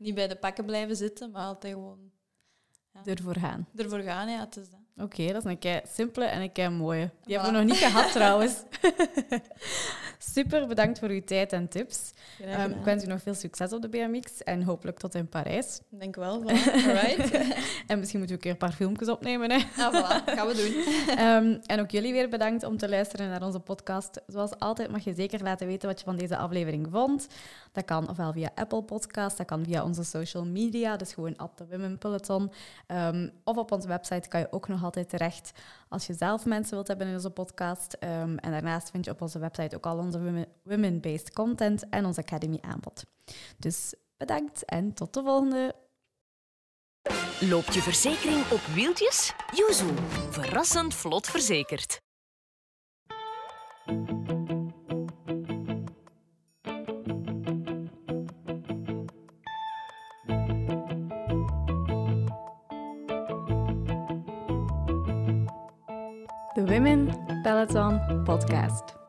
Niet 0.00 0.14
bij 0.14 0.28
de 0.28 0.36
pakken 0.36 0.64
blijven 0.64 0.96
zitten, 0.96 1.30
maar 1.30 1.44
altijd 1.46 1.74
gewoon... 1.74 2.10
Ja. 2.92 3.04
Ervoor 3.04 3.36
gaan. 3.36 3.68
Ervoor 3.76 4.00
gaan, 4.00 4.28
ja. 4.28 4.40
Het 4.40 4.56
is. 4.56 4.68
Oké, 5.02 5.20
okay, 5.20 5.32
dat 5.32 5.44
is 5.44 5.50
een 5.50 5.58
kei 5.58 5.80
simpele 5.92 6.24
en 6.24 6.40
een 6.40 6.52
kei 6.52 6.68
mooie. 6.68 7.10
Die 7.24 7.38
voilà. 7.38 7.40
hebben 7.40 7.60
we 7.60 7.66
nog 7.66 7.76
niet 7.76 7.84
gehad 7.84 8.12
trouwens. 8.18 8.62
Super 10.18 10.66
bedankt 10.66 10.98
voor 10.98 11.08
uw 11.08 11.24
tijd 11.24 11.52
en 11.52 11.68
tips. 11.68 12.12
Um, 12.40 12.70
ik 12.70 12.84
wens 12.84 13.04
u 13.04 13.06
nog 13.06 13.22
veel 13.22 13.34
succes 13.34 13.72
op 13.72 13.82
de 13.82 13.88
BMX 13.88 14.42
en 14.42 14.62
hopelijk 14.62 14.98
tot 14.98 15.14
in 15.14 15.28
Parijs. 15.28 15.80
Denk 15.88 16.16
wel, 16.16 16.42
voilà. 16.42 16.72
Alright. 16.72 17.30
en 17.86 17.98
misschien 17.98 18.18
moeten 18.18 18.26
we 18.26 18.32
een 18.32 18.38
keer 18.38 18.50
een 18.50 18.56
paar 18.56 18.72
filmpjes 18.72 19.08
opnemen. 19.08 19.50
Hè? 19.50 19.58
Ah, 19.76 19.94
voilà. 19.94 20.24
Gaan 20.24 20.46
we 20.46 20.54
doen. 20.54 21.26
um, 21.26 21.60
en 21.66 21.80
ook 21.80 21.90
jullie 21.90 22.12
weer 22.12 22.28
bedankt 22.28 22.64
om 22.64 22.76
te 22.76 22.88
luisteren 22.88 23.28
naar 23.28 23.42
onze 23.42 23.60
podcast. 23.60 24.20
Zoals 24.26 24.58
altijd 24.58 24.90
mag 24.90 25.04
je 25.04 25.14
zeker 25.14 25.42
laten 25.42 25.66
weten 25.66 25.88
wat 25.88 25.98
je 25.98 26.04
van 26.04 26.16
deze 26.16 26.36
aflevering 26.36 26.88
vond. 26.90 27.26
Dat 27.72 27.84
kan 27.84 28.08
ofwel 28.08 28.32
via 28.32 28.50
Apple 28.54 28.82
Podcast, 28.82 29.36
dat 29.36 29.46
kan 29.46 29.64
via 29.64 29.84
onze 29.84 30.04
social 30.04 30.44
media, 30.44 30.96
dus 30.96 31.12
gewoon 31.12 31.36
at 31.36 31.58
de 31.58 31.66
Women 31.70 31.98
Peloton. 31.98 32.50
Um, 32.88 33.30
of 33.44 33.56
op 33.56 33.72
onze 33.72 33.88
website 33.88 34.28
kan 34.28 34.40
je 34.40 34.52
ook 34.52 34.68
nog 34.68 34.80
altijd 34.96 35.08
terecht 35.08 35.50
als 35.88 36.06
je 36.06 36.14
zelf 36.14 36.44
mensen 36.44 36.74
wilt 36.74 36.88
hebben 36.88 37.06
in 37.06 37.14
onze 37.14 37.30
podcast. 37.30 37.96
Um, 38.00 38.38
en 38.38 38.50
daarnaast 38.50 38.90
vind 38.90 39.04
je 39.04 39.10
op 39.10 39.22
onze 39.22 39.38
website 39.38 39.76
ook 39.76 39.86
al 39.86 39.98
onze 39.98 40.48
women-based 40.62 41.32
content 41.32 41.88
en 41.88 42.04
onze 42.04 42.20
academy 42.20 42.58
aanbod. 42.60 43.04
Dus 43.58 43.94
bedankt 44.16 44.64
en 44.64 44.94
tot 44.94 45.14
de 45.14 45.22
volgende. 45.22 45.74
Loopt 47.40 47.74
je 47.74 47.82
verzekering 47.82 48.50
op 48.50 48.60
wieltjes? 48.60 49.32
Yuzu, 49.54 49.94
verrassend 50.30 50.94
vlot 50.94 51.26
verzekerd. 51.26 52.00
Women 66.70 67.10
Peloton 67.42 67.98
Podcast. 68.24 68.99